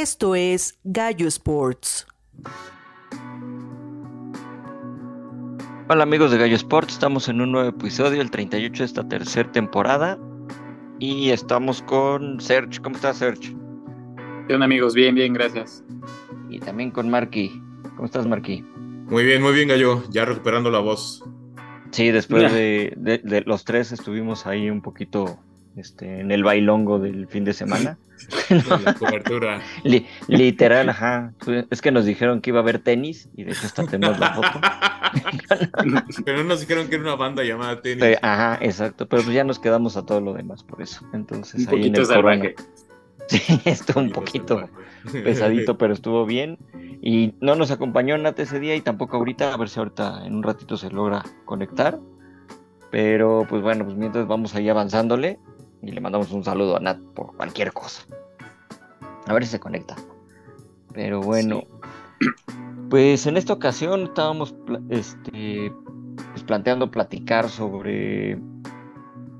Esto 0.00 0.34
es 0.34 0.78
Gallo 0.82 1.28
Sports. 1.28 2.06
Hola 5.90 6.04
amigos 6.04 6.30
de 6.30 6.38
Gallo 6.38 6.56
Sports, 6.56 6.94
estamos 6.94 7.28
en 7.28 7.42
un 7.42 7.52
nuevo 7.52 7.68
episodio, 7.68 8.22
el 8.22 8.30
38 8.30 8.82
de 8.82 8.86
esta 8.86 9.06
tercera 9.06 9.52
temporada. 9.52 10.18
Y 10.98 11.28
estamos 11.28 11.82
con 11.82 12.40
Serge. 12.40 12.80
¿Cómo 12.80 12.96
estás, 12.96 13.18
Serge? 13.18 13.54
Bien, 14.48 14.62
amigos, 14.62 14.94
bien, 14.94 15.14
bien, 15.14 15.34
gracias. 15.34 15.84
Y 16.48 16.60
también 16.60 16.92
con 16.92 17.10
Marky. 17.10 17.50
¿Cómo 17.94 18.06
estás, 18.06 18.26
Marky? 18.26 18.62
Muy 18.62 19.24
bien, 19.24 19.42
muy 19.42 19.52
bien, 19.52 19.68
Gallo. 19.68 20.02
Ya 20.08 20.24
recuperando 20.24 20.70
la 20.70 20.78
voz. 20.78 21.22
Sí, 21.90 22.10
después 22.10 22.50
de, 22.54 22.94
de, 22.96 23.42
los 23.42 23.66
tres 23.66 23.92
estuvimos 23.92 24.46
ahí 24.46 24.70
un 24.70 24.80
poquito 24.80 25.38
este, 25.76 26.20
en 26.20 26.30
el 26.30 26.42
bailongo 26.42 26.98
del 26.98 27.28
fin 27.28 27.44
de 27.44 27.52
semana. 27.52 27.98
la 28.84 28.94
cobertura. 28.94 29.60
literal, 30.28 30.88
ajá. 30.88 31.32
Es 31.70 31.80
que 31.80 31.90
nos 31.90 32.04
dijeron 32.04 32.40
que 32.40 32.50
iba 32.50 32.58
a 32.58 32.62
haber 32.62 32.78
tenis 32.78 33.28
y 33.36 33.44
de 33.44 33.52
hecho 33.52 33.66
hasta 33.66 33.86
tenemos 33.86 34.18
la 34.18 34.34
foto. 34.34 34.60
Pero 36.24 36.38
no 36.38 36.44
nos 36.44 36.60
dijeron 36.60 36.88
que 36.88 36.96
era 36.96 37.04
una 37.04 37.16
banda 37.16 37.42
llamada 37.42 37.80
tenis. 37.80 38.18
ajá, 38.22 38.58
exacto. 38.60 39.08
Pero 39.08 39.22
pues 39.22 39.34
ya 39.34 39.44
nos 39.44 39.58
quedamos 39.58 39.96
a 39.96 40.04
todo 40.04 40.20
lo 40.20 40.32
demás 40.32 40.62
por 40.62 40.82
eso. 40.82 41.04
Entonces, 41.12 41.66
un 41.66 41.74
ahí 41.74 41.86
en 41.88 41.96
el 41.96 42.54
Sí, 43.28 43.60
estuvo 43.64 44.00
un 44.00 44.10
poquito 44.10 44.68
pesadito, 45.12 45.78
pero 45.78 45.92
estuvo 45.92 46.26
bien. 46.26 46.58
Y 47.00 47.34
no 47.40 47.54
nos 47.54 47.70
acompañó 47.70 48.18
Nat 48.18 48.38
ese 48.40 48.58
día 48.58 48.74
y 48.74 48.80
tampoco 48.80 49.16
ahorita, 49.16 49.54
a 49.54 49.56
ver 49.56 49.68
si 49.68 49.78
ahorita 49.78 50.26
en 50.26 50.34
un 50.34 50.42
ratito 50.42 50.76
se 50.76 50.90
logra 50.90 51.22
conectar. 51.44 51.98
Pero 52.90 53.46
pues 53.48 53.62
bueno, 53.62 53.84
pues 53.84 53.96
mientras 53.96 54.26
vamos 54.26 54.54
ahí 54.56 54.68
avanzándole 54.68 55.38
y 55.82 55.92
le 55.92 56.00
mandamos 56.00 56.30
un 56.32 56.44
saludo 56.44 56.76
a 56.76 56.80
Nat 56.80 56.98
por 57.14 57.36
cualquier 57.36 57.72
cosa. 57.72 58.02
A 59.26 59.32
ver 59.32 59.44
si 59.44 59.52
se 59.52 59.60
conecta. 59.60 59.96
Pero 60.92 61.20
bueno, 61.20 61.62
pues 62.90 63.26
en 63.26 63.36
esta 63.36 63.52
ocasión 63.52 64.04
estábamos 64.04 64.54
este, 64.88 65.72
pues 66.32 66.42
planteando 66.44 66.90
platicar 66.90 67.48
sobre, 67.48 68.38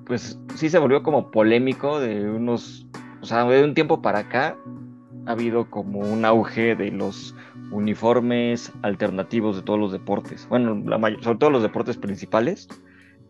pues 0.06 0.38
sí 0.54 0.68
se 0.68 0.78
volvió 0.78 1.02
como 1.02 1.30
polémico 1.30 2.00
de 2.00 2.30
unos, 2.30 2.86
o 3.20 3.26
sea, 3.26 3.44
de 3.44 3.64
un 3.64 3.74
tiempo 3.74 4.00
para 4.00 4.20
acá 4.20 4.56
ha 5.26 5.32
habido 5.32 5.70
como 5.70 6.00
un 6.00 6.24
auge 6.24 6.74
de 6.74 6.90
los 6.90 7.34
uniformes 7.70 8.72
alternativos 8.82 9.56
de 9.56 9.62
todos 9.62 9.78
los 9.78 9.92
deportes. 9.92 10.46
Bueno, 10.48 10.82
la 10.86 10.98
sobre 11.20 11.38
todo 11.38 11.50
los 11.50 11.62
deportes 11.62 11.96
principales 11.96 12.68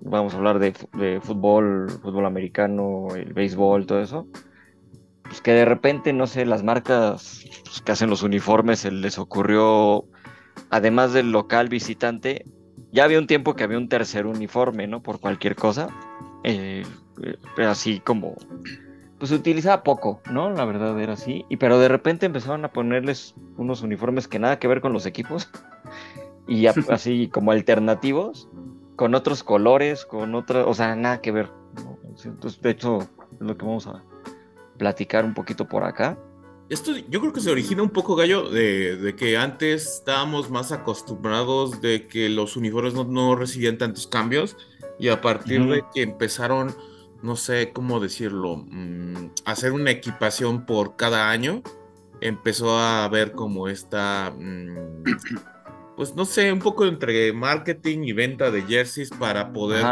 vamos 0.01 0.35
a 0.35 0.39
hablar 0.39 0.59
de, 0.59 0.73
fútbol, 1.21 1.91
fútbol 2.03 2.27
americano, 2.27 3.09
el 3.15 3.33
béisbol, 3.33 3.87
todo 3.87 4.01
eso, 4.01 4.27
pues 5.23 5.41
que 5.41 5.53
de 5.53 5.65
repente, 5.65 6.13
no 6.13 6.27
sé, 6.27 6.47
las 6.47 6.63
marcas 6.63 7.45
pues, 7.65 7.81
que 7.83 7.93
hacen 7.93 8.11
los 8.11 8.23
uniformes, 8.23 8.81
se 8.81 8.91
les 8.91 9.19
ocurrió, 9.19 10.05
además 10.71 11.13
del 11.13 11.33
local 11.33 11.69
visitante, 11.69 12.45
ya 12.93 13.05
había 13.05 13.19
un 13.19 13.27
tiempo 13.27 13.55
que 13.55 13.65
había 13.65 13.79
un 13.79 13.89
tercer 13.89 14.27
uniforme, 14.27 14.87
¿no? 14.87 15.03
Por 15.03 15.21
cualquier 15.21 15.55
cosa, 15.55 15.89
eh, 16.43 16.83
eh, 17.23 17.65
así 17.65 18.01
como, 18.01 18.35
pues 19.19 19.29
se 19.29 19.37
utilizaba 19.37 19.83
poco, 19.83 20.21
¿no? 20.31 20.51
La 20.51 20.65
verdad 20.65 20.99
era 21.01 21.13
así, 21.13 21.45
y 21.49 21.57
pero 21.57 21.79
de 21.79 21.89
repente 21.89 22.27
empezaron 22.27 22.65
a 22.65 22.73
ponerles 22.73 23.35
unos 23.57 23.83
uniformes 23.83 24.27
que 24.27 24.39
nada 24.39 24.59
que 24.59 24.67
ver 24.67 24.81
con 24.81 24.93
los 24.93 25.07
equipos, 25.07 25.51
y 26.49 26.67
así 26.89 27.29
como 27.29 27.53
alternativos, 27.53 28.49
con 29.01 29.15
otros 29.15 29.43
colores, 29.43 30.05
con 30.05 30.35
otra, 30.35 30.67
o 30.67 30.75
sea, 30.75 30.95
nada 30.95 31.23
que 31.23 31.33
ver. 31.33 31.49
Entonces, 32.23 32.61
de 32.61 32.69
hecho, 32.69 32.99
es 33.33 33.41
lo 33.41 33.57
que 33.57 33.65
vamos 33.65 33.87
a 33.87 34.05
platicar 34.77 35.25
un 35.25 35.33
poquito 35.33 35.67
por 35.67 35.85
acá. 35.85 36.19
Esto 36.69 36.95
yo 37.09 37.19
creo 37.21 37.33
que 37.33 37.41
se 37.41 37.51
origina 37.51 37.83
un 37.83 37.89
poco, 37.89 38.15
Gallo, 38.15 38.51
de, 38.51 39.15
que 39.17 39.39
antes 39.39 39.87
estábamos 39.87 40.51
más 40.51 40.71
acostumbrados 40.71 41.81
de 41.81 42.09
que 42.09 42.29
los 42.29 42.59
uniformes 42.59 42.93
no, 42.93 43.37
recibían 43.37 43.79
tantos 43.79 44.07
cambios 44.07 44.59
y 44.99 45.09
a 45.09 45.23
partir 45.23 45.65
de 45.65 45.83
que 45.95 46.03
empezaron, 46.03 46.77
no 47.23 47.37
sé 47.37 47.73
cómo 47.73 48.01
decirlo, 48.01 48.67
mm, 48.69 49.31
hacer 49.47 49.73
una 49.73 49.93
equipación 49.93 50.67
por 50.67 50.97
cada 50.97 51.31
año, 51.31 51.63
empezó 52.21 52.77
a 52.77 53.05
haber 53.05 53.33
como 53.33 53.67
esta... 53.67 54.31
Mm, 54.39 55.05
pues 56.01 56.17
no 56.17 56.25
sé, 56.25 56.51
un 56.51 56.61
poco 56.61 56.87
entre 56.87 57.31
marketing 57.35 58.05
y 58.05 58.15
venta 58.15 58.51
de 58.51 58.63
jerseys 58.63 59.11
para 59.11 59.53
poder, 59.53 59.85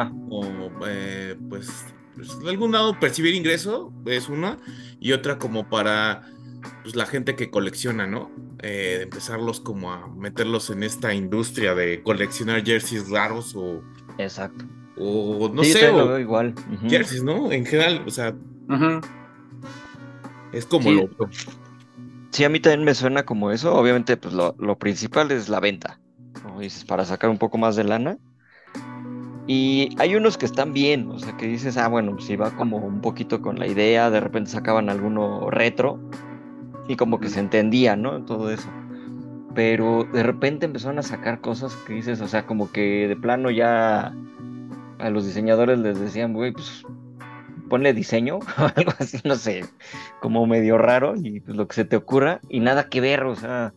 eh, 0.86 1.36
pues, 1.50 1.68
pues, 2.14 2.40
de 2.40 2.48
algún 2.48 2.72
lado 2.72 2.98
percibir 2.98 3.34
ingreso, 3.34 3.92
es 4.06 4.30
una, 4.30 4.56
y 5.00 5.12
otra 5.12 5.38
como 5.38 5.68
para 5.68 6.22
pues, 6.82 6.96
la 6.96 7.04
gente 7.04 7.36
que 7.36 7.50
colecciona, 7.50 8.06
¿no? 8.06 8.30
Eh, 8.62 9.00
empezarlos 9.02 9.60
como 9.60 9.92
a 9.92 10.08
meterlos 10.08 10.70
en 10.70 10.82
esta 10.82 11.12
industria 11.12 11.74
de 11.74 12.02
coleccionar 12.02 12.64
jerseys 12.64 13.10
raros 13.10 13.54
o... 13.54 13.82
Exacto. 14.16 14.64
O 14.96 15.50
no 15.52 15.62
sé, 15.62 15.90
o 15.90 16.18
igual. 16.18 16.54
jerseys, 16.88 17.22
¿no? 17.22 17.52
En 17.52 17.66
general, 17.66 18.02
o 18.06 18.10
sea... 18.10 18.34
Es 20.52 20.64
como 20.64 20.90
lo 20.90 21.10
Sí, 22.38 22.44
a 22.44 22.48
mí 22.48 22.60
también 22.60 22.84
me 22.84 22.94
suena 22.94 23.24
como 23.24 23.50
eso. 23.50 23.74
Obviamente, 23.74 24.16
pues 24.16 24.32
lo, 24.32 24.78
principal 24.78 25.32
es 25.32 25.48
la 25.48 25.58
venta, 25.58 25.98
como 26.40 26.60
dices, 26.60 26.84
para 26.84 27.04
sacar 27.04 27.30
un 27.30 27.38
poco 27.38 27.58
más 27.58 27.74
de 27.74 27.82
lana. 27.82 28.16
Y 29.48 29.88
hay 29.98 30.14
unos 30.14 30.38
que 30.38 30.46
están 30.46 30.72
bien, 30.72 31.10
o 31.10 31.18
sea, 31.18 31.36
que 31.36 31.48
dices, 31.48 31.76
ah, 31.76 31.88
bueno, 31.88 32.16
si 32.20 32.36
va 32.36 32.52
como 32.52 32.76
un 32.76 33.00
poquito 33.00 33.42
con 33.42 33.58
la 33.58 33.66
idea, 33.66 34.08
de 34.10 34.20
repente 34.20 34.52
sacaban 34.52 34.88
alguno 34.88 35.50
retro 35.50 35.98
y 36.86 36.94
como 36.94 37.18
que 37.18 37.28
se 37.28 37.40
entendía, 37.40 37.96
¿no? 37.96 38.24
Todo 38.24 38.52
eso. 38.52 38.68
Pero 39.56 40.04
de 40.04 40.22
repente 40.22 40.66
empezaron 40.66 41.00
a 41.00 41.02
sacar 41.02 41.40
cosas 41.40 41.74
que 41.88 41.94
dices, 41.94 42.20
o 42.20 42.28
sea, 42.28 42.46
como 42.46 42.70
que 42.70 43.08
de 43.08 43.16
plano 43.16 43.50
ya 43.50 44.14
a 45.00 45.10
los 45.10 45.26
diseñadores 45.26 45.80
les 45.80 45.98
decían, 45.98 46.34
güey, 46.34 46.52
pues 46.52 46.84
ponle 47.68 47.92
diseño 47.92 48.38
o 48.58 48.70
algo 48.74 48.92
así, 48.98 49.18
no 49.24 49.36
sé, 49.36 49.64
como 50.20 50.46
medio 50.46 50.78
raro 50.78 51.14
y 51.16 51.40
pues 51.40 51.56
lo 51.56 51.68
que 51.68 51.74
se 51.74 51.84
te 51.84 51.96
ocurra 51.96 52.40
y 52.48 52.60
nada 52.60 52.88
que 52.88 53.00
ver, 53.00 53.24
o 53.24 53.36
sea, 53.36 53.72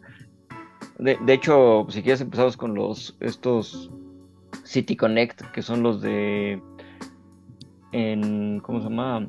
de, 1.01 1.33
hecho, 1.33 1.87
si 1.89 2.03
quieres 2.03 2.21
empezamos 2.21 2.57
con 2.57 2.75
los, 2.75 3.17
estos 3.19 3.89
City 4.63 4.95
Connect, 4.95 5.41
que 5.51 5.63
son 5.63 5.81
los 5.81 6.01
de, 6.01 6.61
en, 7.91 8.59
¿cómo 8.59 8.79
se 8.79 8.89
llama? 8.89 9.27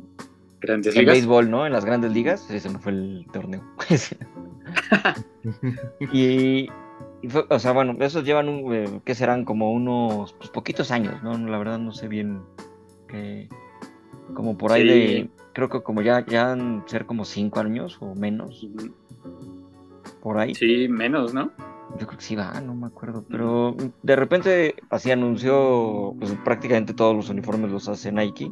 Grandes 0.61 0.95
ligas. 0.95 1.15
béisbol, 1.15 1.51
¿no? 1.51 1.67
En 1.67 1.73
las 1.73 1.85
grandes 1.85 2.13
ligas, 2.13 2.49
ese 2.51 2.69
me 2.69 2.79
fue 2.79 2.93
el 2.93 3.27
torneo. 3.33 3.63
y, 6.13 6.69
o 7.49 7.59
sea, 7.59 7.73
bueno, 7.73 7.97
esos 8.01 8.25
llevan, 8.25 8.49
un, 8.49 8.75
eh, 8.75 9.01
que 9.05 9.15
serán 9.15 9.45
como 9.45 9.73
unos 9.73 10.35
pues, 10.35 10.51
poquitos 10.51 10.91
años, 10.91 11.23
¿no? 11.23 11.37
La 11.39 11.59
verdad 11.59 11.79
no 11.79 11.93
sé 11.93 12.07
bien 12.07 12.43
qué 13.09 13.49
como 14.35 14.57
por 14.57 14.73
ahí 14.73 14.87
de, 14.87 15.31
creo 15.53 15.69
que 15.69 15.83
como 15.83 16.03
ya, 16.03 16.25
ya 16.27 16.57
ser 16.87 17.07
como 17.07 17.25
cinco 17.25 17.61
años 17.61 17.99
o 18.01 18.15
menos. 18.15 18.67
Por 20.23 20.39
ahí. 20.39 20.55
Sí, 20.55 20.89
menos, 20.89 21.35
¿no? 21.35 21.51
Yo 21.99 22.07
creo 22.07 22.19
que 22.19 22.25
sí 22.25 22.37
va, 22.37 22.61
no 22.61 22.75
me 22.75 22.87
acuerdo. 22.87 23.25
Pero 23.29 23.77
de 24.03 24.17
repente 24.17 24.77
así 24.91 25.11
anunció, 25.11 26.15
pues 26.19 26.33
prácticamente 26.45 26.95
todos 26.95 27.15
los 27.15 27.29
uniformes 27.29 27.71
los 27.71 27.89
hace 27.89 28.13
Nike. 28.13 28.51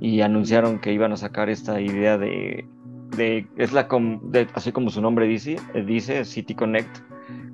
Y 0.00 0.20
anunciaron 0.20 0.80
que 0.80 0.92
iban 0.92 1.12
a 1.12 1.16
sacar 1.16 1.50
esta 1.50 1.80
idea 1.80 2.18
de, 2.18 2.66
de 3.16 3.46
es 3.56 3.72
la 3.72 3.88
así 4.54 4.72
como 4.72 4.90
su 4.90 5.00
nombre 5.00 5.26
dice, 5.26 5.56
dice 5.86 6.24
City 6.24 6.54
Connect, 6.54 6.98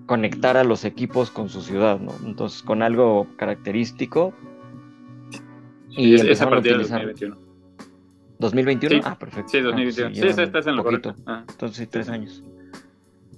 conectar 0.06 0.56
a 0.56 0.64
los 0.64 0.84
equipos 0.84 1.30
con 1.30 1.48
su 1.48 1.62
ciudad, 1.62 1.98
¿no? 2.00 2.12
Entonces 2.24 2.62
con 2.62 2.82
algo 2.82 3.26
característico 3.36 4.34
y 5.96 6.14
es, 6.14 6.40
a 6.40 6.48
partir 6.48 6.76
2021. 6.78 7.36
¿2021? 8.40 9.02
Ah, 9.04 9.18
perfecto. 9.18 9.48
Sí, 9.48 9.60
2021. 9.60 10.08
Ah, 10.08 10.14
sí, 10.14 10.32
sí, 10.32 10.42
estás 10.42 10.66
en 10.66 10.76
lo. 10.76 10.84
Ah. 11.26 11.44
Entonces, 11.48 11.78
sí, 11.78 11.86
tres 11.86 12.08
años. 12.08 12.42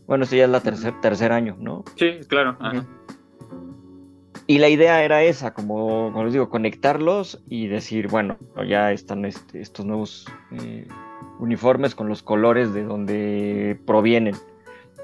Bueno, 0.06 0.24
sí, 0.24 0.36
ya 0.36 0.44
es 0.44 0.50
la 0.50 0.60
tercer, 0.60 1.00
tercer 1.00 1.32
año, 1.32 1.56
¿no? 1.58 1.84
Sí, 1.96 2.20
claro. 2.28 2.56
Y 4.48 4.58
la 4.58 4.68
idea 4.68 5.02
era 5.02 5.24
esa, 5.24 5.52
como, 5.52 6.12
como, 6.12 6.24
les 6.24 6.32
digo, 6.32 6.48
conectarlos 6.48 7.42
y 7.48 7.66
decir, 7.66 8.06
bueno, 8.06 8.36
ya 8.68 8.92
están 8.92 9.24
este, 9.24 9.60
estos 9.60 9.84
nuevos 9.84 10.26
eh, 10.52 10.86
uniformes 11.40 11.96
con 11.96 12.08
los 12.08 12.22
colores 12.22 12.72
de 12.72 12.84
donde 12.84 13.80
provienen. 13.86 14.36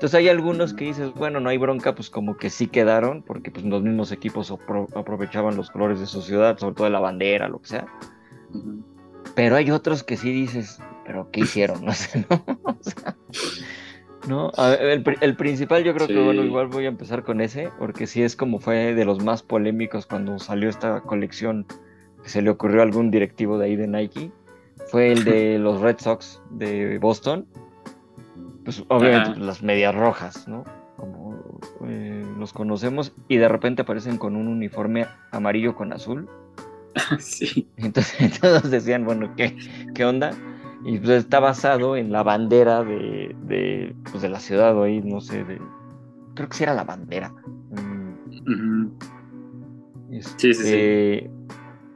Entonces 0.03 0.19
hay 0.19 0.29
algunos 0.29 0.75
que 0.75 0.87
dices, 0.87 1.15
bueno, 1.15 1.39
no 1.39 1.49
hay 1.49 1.59
bronca, 1.59 1.95
pues 1.95 2.11
como 2.11 2.37
que 2.37 2.51
sí 2.51 2.67
quedaron, 2.67 3.23
porque 3.23 3.53
pues 3.53 3.65
los 3.65 3.85
mismos 3.85 4.11
equipos 4.11 4.53
aprovechaban 4.97 5.55
los 5.55 5.71
colores 5.71 6.01
de 6.01 6.07
su 6.07 6.23
ciudad, 6.23 6.59
sobre 6.59 6.75
todo 6.75 6.87
de 6.87 6.91
la 6.91 6.99
bandera, 6.99 7.47
lo 7.47 7.63
que 7.63 7.69
sea. 7.69 7.87
Pero 9.37 9.55
hay 9.55 9.71
otros 9.71 10.03
que 10.03 10.17
sí 10.17 10.33
dices, 10.33 10.81
pero 11.07 11.31
¿qué 11.31 11.43
hicieron? 11.43 11.85
No 11.87 11.93
sé, 11.95 12.27
¿no? 14.27 14.51
el, 15.21 15.37
principal 15.37 15.85
yo 15.85 15.95
creo 15.95 16.09
que, 16.09 16.21
bueno, 16.21 16.43
igual 16.43 16.67
voy 16.67 16.87
a 16.87 16.89
empezar 16.89 17.23
con 17.23 17.41
ese, 17.41 17.71
porque 17.79 18.09
sí 18.09 18.25
es 18.25 18.35
como 18.35 18.59
fue 18.59 18.95
de 18.95 19.05
los 19.05 19.23
más 19.23 19.45
polémicos 19.45 20.07
cuando 20.07 20.41
salió 20.41 20.69
esta 20.69 21.03
colección 21.03 21.65
que 22.25 22.29
se 22.29 22.43
le 22.43 22.51
ocurrió 22.51 22.81
a 22.81 22.83
algún 22.83 23.13
directivo 23.13 23.57
de 23.57 23.67
ahí 23.67 23.77
de 23.77 23.87
Nike. 23.87 24.33
Fue 24.89 25.13
el 25.13 25.23
de 25.23 25.59
los 25.61 25.81
Red 25.81 25.99
Sox 26.01 26.43
de 26.51 26.99
Boston 26.99 27.47
pues 28.65 28.85
obviamente 28.89 29.39
las 29.41 29.63
medias 29.63 29.95
rojas, 29.95 30.47
¿no? 30.49 30.65
Como 30.97 31.61
eh, 31.87 32.25
los 32.39 32.53
conocemos, 32.53 33.13
y 33.29 33.37
de 33.37 33.49
repente 33.49 33.83
aparecen 33.83 34.19
con 34.19 34.37
un 34.37 34.49
uniforme 34.49 35.07
amarillo 35.31 35.75
con 35.75 35.93
azul. 35.93 36.29
sí. 37.19 37.69
Entonces 37.77 38.39
todos 38.41 38.71
decían, 38.71 39.05
bueno, 39.05 39.35
¿qué, 39.37 39.57
qué 39.95 40.05
onda? 40.05 40.33
Y 40.85 40.99
pues 40.99 41.11
está 41.11 41.39
basado 41.39 41.97
en 41.97 42.11
la 42.11 42.23
bandera 42.23 42.83
de, 42.83 43.35
de, 43.45 43.95
pues, 44.11 44.23
de 44.23 44.29
la 44.29 44.41
ciudad, 44.41 44.81
ahí, 44.83 45.01
no 45.01 45.21
sé, 45.21 45.45
de, 45.45 45.61
creo 46.35 46.49
que 46.49 46.57
sí 46.57 46.65
era 46.65 46.75
la 46.75 46.85
bandera. 46.85 47.33
Mm. 47.71 48.89
sí, 50.11 50.23
sí, 50.23 50.55
sí. 50.55 50.69
Este, 50.69 51.31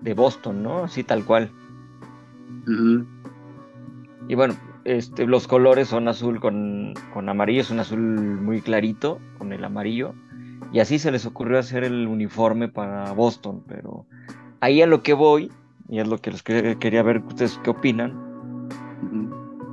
de 0.00 0.14
Boston, 0.14 0.62
¿no? 0.62 0.84
Así 0.84 1.02
tal 1.02 1.25
cual. 1.25 1.50
Y 4.28 4.34
bueno, 4.34 4.54
este, 4.86 5.26
los 5.26 5.48
colores 5.48 5.88
son 5.88 6.06
azul 6.06 6.38
con, 6.38 6.94
con 7.12 7.28
amarillo, 7.28 7.60
es 7.60 7.70
un 7.70 7.80
azul 7.80 7.98
muy 8.00 8.60
clarito 8.60 9.18
con 9.36 9.52
el 9.52 9.64
amarillo. 9.64 10.14
Y 10.72 10.78
así 10.78 11.00
se 11.00 11.10
les 11.10 11.26
ocurrió 11.26 11.58
hacer 11.58 11.82
el 11.82 12.06
uniforme 12.06 12.68
para 12.68 13.10
Boston, 13.10 13.64
pero 13.66 14.06
ahí 14.60 14.82
a 14.82 14.86
lo 14.86 15.02
que 15.02 15.12
voy, 15.12 15.50
y 15.88 15.98
es 15.98 16.06
lo 16.06 16.18
que 16.18 16.30
les 16.30 16.44
quería 16.44 17.02
ver 17.02 17.18
ustedes 17.18 17.58
qué 17.64 17.70
opinan, 17.70 18.68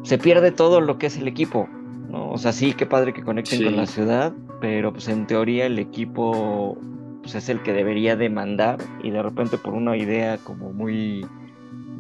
se 0.02 0.18
pierde 0.18 0.52
todo 0.52 0.82
lo 0.82 0.98
que 0.98 1.06
es 1.06 1.18
el 1.18 1.28
equipo. 1.28 1.70
¿no? 2.10 2.32
O 2.32 2.40
sea, 2.40 2.52
sí, 2.52 2.74
qué 2.74 2.88
padre 2.88 3.14
que 3.14 3.22
conecten 3.22 3.64
con 3.64 3.76
la 3.76 3.86
ciudad, 3.86 4.34
pero 4.62 4.94
pues 4.94 5.08
en 5.10 5.28
teoría 5.28 5.68
el 5.68 5.78
equipo 5.78 6.76
pues, 7.22 7.36
es 7.36 7.50
el 7.50 7.62
que 7.62 7.72
debería 7.72 8.16
demandar 8.16 8.80
y 9.04 9.12
de 9.12 9.22
repente 9.22 9.60
por 9.60 9.76
una 9.76 9.96
idea 9.96 10.40
como 10.40 10.74
muy, 10.74 11.24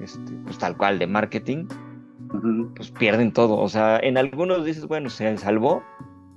este, 0.01 0.31
pues 0.45 0.57
tal 0.57 0.75
cual 0.77 0.97
de 0.97 1.05
marketing, 1.05 1.65
pues 2.75 2.91
pierden 2.91 3.31
todo. 3.31 3.57
O 3.57 3.69
sea, 3.69 3.99
en 3.99 4.17
algunos 4.17 4.65
dices, 4.65 4.85
bueno, 4.85 5.09
se 5.09 5.37
salvó. 5.37 5.83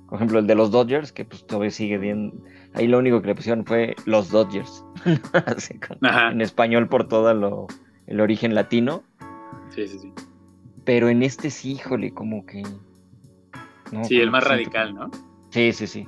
Por 0.07 0.15
ejemplo, 0.15 0.39
el 0.39 0.47
de 0.47 0.55
los 0.55 0.71
Dodgers, 0.71 1.11
que 1.11 1.25
pues 1.25 1.45
todavía 1.45 1.71
sigue 1.71 1.97
bien. 1.97 2.33
Ahí 2.73 2.87
lo 2.87 2.99
único 2.99 3.21
que 3.21 3.27
le 3.27 3.35
pusieron 3.35 3.65
fue 3.65 3.95
los 4.05 4.29
Dodgers. 4.29 4.85
en 6.31 6.41
español 6.41 6.87
por 6.87 7.07
todo 7.07 7.33
lo, 7.33 7.67
el 8.07 8.21
origen 8.21 8.55
latino. 8.55 9.03
Sí, 9.69 9.87
sí, 9.87 9.99
sí. 9.99 10.13
Pero 10.85 11.09
en 11.09 11.23
este 11.23 11.49
sí, 11.49 11.73
híjole, 11.73 12.13
como 12.13 12.45
que. 12.45 12.63
sí, 14.03 14.21
el 14.21 14.31
más 14.31 14.45
radical, 14.45 14.95
¿no? 14.95 15.11
Sí, 15.49 15.73
sí, 15.73 15.87
sí. 15.87 16.07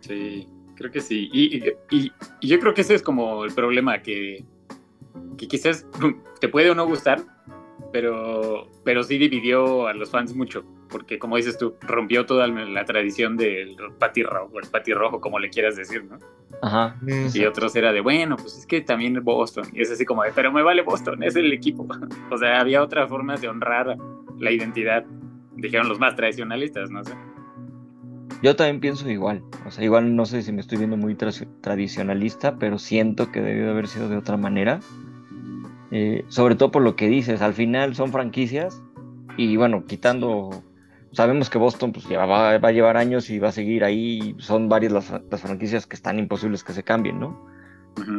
Sí, 0.00 0.48
creo 0.74 0.90
que 0.90 1.00
sí. 1.00 1.30
Y, 1.32 1.62
y, 1.90 2.12
yo 2.40 2.58
creo 2.58 2.74
que 2.74 2.80
ese 2.80 2.94
es 2.94 3.02
como 3.02 3.44
el 3.44 3.54
problema, 3.54 4.02
que, 4.02 4.44
que 5.38 5.46
quizás 5.46 5.86
te 6.40 6.48
puede 6.48 6.70
o 6.70 6.74
no 6.74 6.86
gustar, 6.86 7.22
pero, 7.96 8.68
pero 8.84 9.02
sí 9.02 9.16
dividió 9.16 9.86
a 9.86 9.94
los 9.94 10.10
fans 10.10 10.34
mucho, 10.34 10.62
porque 10.90 11.18
como 11.18 11.38
dices 11.38 11.56
tú, 11.56 11.76
rompió 11.80 12.26
toda 12.26 12.46
la 12.46 12.84
tradición 12.84 13.38
del 13.38 13.74
patirrojo, 13.98 14.50
o 14.52 14.58
el 14.60 14.68
patirrojo, 14.68 15.18
como 15.18 15.38
le 15.38 15.48
quieras 15.48 15.76
decir, 15.76 16.04
¿no? 16.04 16.18
Ajá. 16.60 16.94
Y 17.32 17.42
otros 17.46 17.74
era 17.74 17.94
de, 17.94 18.02
bueno, 18.02 18.36
pues 18.36 18.58
es 18.58 18.66
que 18.66 18.82
también 18.82 19.24
Boston, 19.24 19.64
y 19.72 19.80
es 19.80 19.90
así 19.90 20.04
como 20.04 20.24
de, 20.24 20.32
pero 20.34 20.52
me 20.52 20.62
vale 20.62 20.82
Boston, 20.82 21.22
es 21.22 21.36
el 21.36 21.50
equipo. 21.54 21.86
o 22.30 22.36
sea, 22.36 22.60
había 22.60 22.82
otras 22.82 23.08
formas 23.08 23.40
de 23.40 23.48
honrar 23.48 23.96
la 24.38 24.50
identidad, 24.50 25.06
dijeron 25.54 25.88
los 25.88 25.98
más 25.98 26.16
tradicionalistas, 26.16 26.90
no 26.90 27.02
sé. 27.02 27.14
Yo 28.42 28.56
también 28.56 28.80
pienso 28.80 29.08
igual, 29.08 29.42
o 29.64 29.70
sea, 29.70 29.82
igual 29.84 30.14
no 30.14 30.26
sé 30.26 30.42
si 30.42 30.52
me 30.52 30.60
estoy 30.60 30.76
viendo 30.76 30.98
muy 30.98 31.14
tradicionalista, 31.14 32.58
pero 32.58 32.78
siento 32.78 33.32
que 33.32 33.40
debió 33.40 33.70
haber 33.70 33.88
sido 33.88 34.10
de 34.10 34.18
otra 34.18 34.36
manera 34.36 34.80
eh, 35.90 36.24
sobre 36.28 36.56
todo 36.56 36.70
por 36.70 36.82
lo 36.82 36.96
que 36.96 37.08
dices, 37.08 37.42
al 37.42 37.54
final 37.54 37.94
son 37.94 38.12
franquicias 38.12 38.82
y 39.36 39.56
bueno, 39.56 39.84
quitando, 39.84 40.62
sabemos 41.12 41.50
que 41.50 41.58
Boston 41.58 41.92
pues 41.92 42.08
ya 42.08 42.24
va, 42.24 42.50
a 42.50 42.72
llevar 42.72 42.96
años 42.96 43.30
y 43.30 43.38
va 43.38 43.48
a 43.48 43.52
seguir 43.52 43.84
ahí, 43.84 44.34
son 44.38 44.68
varias 44.68 44.92
las, 44.92 45.40
franquicias 45.40 45.86
que 45.86 45.96
están 45.96 46.18
imposibles 46.18 46.64
que 46.64 46.72
se 46.72 46.82
cambien, 46.82 47.20
¿no? 47.20 47.54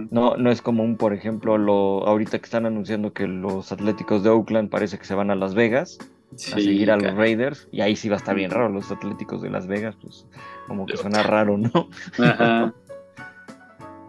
No, 0.10 0.38
no 0.38 0.50
es 0.50 0.64
como 0.64 0.84
un, 0.84 0.98
por 0.98 1.14
ejemplo, 1.14 1.60
lo, 1.60 2.08
ahorita 2.08 2.40
que 2.40 2.46
están 2.46 2.66
anunciando 2.66 3.14
que 3.14 3.28
los 3.28 3.72
Atléticos 3.72 4.24
de 4.24 4.30
Oakland 4.32 4.72
parece 4.72 4.98
que 4.98 5.06
se 5.06 5.14
van 5.14 5.30
a 5.30 5.36
Las 5.36 5.54
Vegas 5.54 6.00
a 6.34 6.38
seguir 6.60 6.90
a 6.90 6.98
los 6.98 7.14
Raiders 7.14 7.68
y 7.72 7.82
ahí 7.82 7.96
sí 7.96 8.10
va 8.10 8.16
a 8.16 8.18
estar 8.18 8.36
bien 8.36 8.50
raro 8.50 8.70
los 8.70 8.92
Atléticos 8.92 9.44
de 9.44 9.52
Las 9.52 9.68
Vegas, 9.68 9.96
pues 10.02 10.26
como 10.68 10.88
que 10.88 10.98
suena 10.98 11.22
raro, 11.22 11.60
¿no? 11.60 11.90
Ajá. 12.18 12.74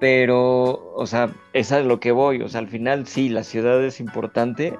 Pero, 0.00 0.92
o 0.94 1.06
sea, 1.06 1.32
es 1.52 1.72
a 1.72 1.80
lo 1.80 2.00
que 2.00 2.12
voy. 2.12 2.42
O 2.42 2.48
sea, 2.48 2.60
al 2.60 2.68
final 2.68 3.06
sí, 3.06 3.28
la 3.28 3.42
ciudad 3.42 3.82
es 3.84 4.00
importante, 4.00 4.78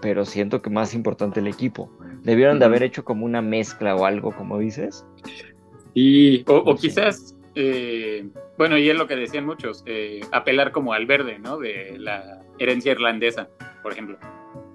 pero 0.00 0.24
siento 0.24 0.62
que 0.62 0.70
más 0.70 0.94
importante 0.94 1.40
el 1.40 1.48
equipo. 1.48 1.90
Debieron 2.22 2.58
de 2.58 2.66
haber 2.66 2.82
hecho 2.82 3.04
como 3.04 3.24
una 3.24 3.42
mezcla 3.42 3.96
o 3.96 4.04
algo, 4.04 4.32
como 4.32 4.58
dices. 4.58 5.04
Y, 5.94 6.44
o, 6.46 6.76
quizás, 6.76 7.36
eh, 7.54 8.28
bueno, 8.56 8.78
y 8.78 8.88
es 8.88 8.96
lo 8.96 9.06
que 9.06 9.16
decían 9.16 9.44
muchos, 9.44 9.82
eh, 9.86 10.20
apelar 10.30 10.70
como 10.70 10.92
al 10.92 11.06
verde, 11.06 11.38
¿no? 11.38 11.58
De 11.58 11.96
la 11.98 12.40
herencia 12.58 12.92
irlandesa, 12.92 13.48
por 13.82 13.92
ejemplo. 13.92 14.18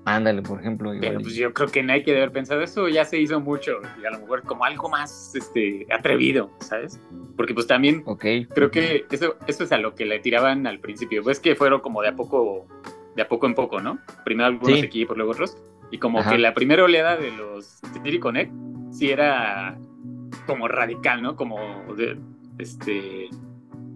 Ándale, 0.08 0.42
por 0.42 0.62
ejemplo. 0.62 0.94
Pero 1.02 1.20
pues 1.20 1.36
yo 1.36 1.54
creo 1.54 1.68
que 1.68 1.82
hay 1.82 2.02
que 2.02 2.12
haber 2.12 2.32
pensado 2.32 2.62
eso, 2.62 2.88
ya 2.88 3.04
se 3.04 3.20
hizo 3.20 3.42
mucho, 3.42 3.82
y 4.02 4.06
a 4.06 4.12
lo 4.12 4.20
mejor 4.20 4.42
como 4.44 4.64
algo 4.64 4.88
más 4.88 5.36
este, 5.36 5.86
atrevido, 5.92 6.50
¿sabes? 6.62 6.98
Porque 7.36 7.54
pues 7.54 7.68
también 7.68 8.04
creo 8.04 8.72
que 8.72 9.06
eso, 9.12 9.36
eso 9.48 9.66
es 9.66 9.72
a 9.74 9.78
lo 9.78 9.96
que 9.96 10.06
le 10.06 10.20
tiraban 10.20 10.66
al 10.66 10.80
principio, 10.80 11.24
pues 11.24 11.42
que 11.42 11.56
fueron 11.56 11.82
como 11.82 12.02
de 12.02 12.08
a 12.08 12.16
poco, 12.16 12.68
de 13.18 13.22
a 13.22 13.28
poco 13.28 13.48
en 13.48 13.56
poco, 13.56 13.82
¿no? 13.82 14.00
Primero 14.24 14.48
algunos 14.48 14.82
equipos, 14.82 15.18
luego 15.18 15.34
otros, 15.34 15.58
y 15.92 15.98
como 15.98 16.24
que 16.24 16.38
la 16.38 16.54
primera 16.54 16.86
oleada 16.86 17.18
de 17.18 17.32
los 17.32 17.82
City 18.02 18.18
Connect 18.18 18.54
sí 18.92 19.12
era 19.12 19.78
como 20.46 20.70
radical, 20.70 21.22
¿no? 21.22 21.36
Como 21.36 21.60
de, 21.98 22.18
este 22.60 23.30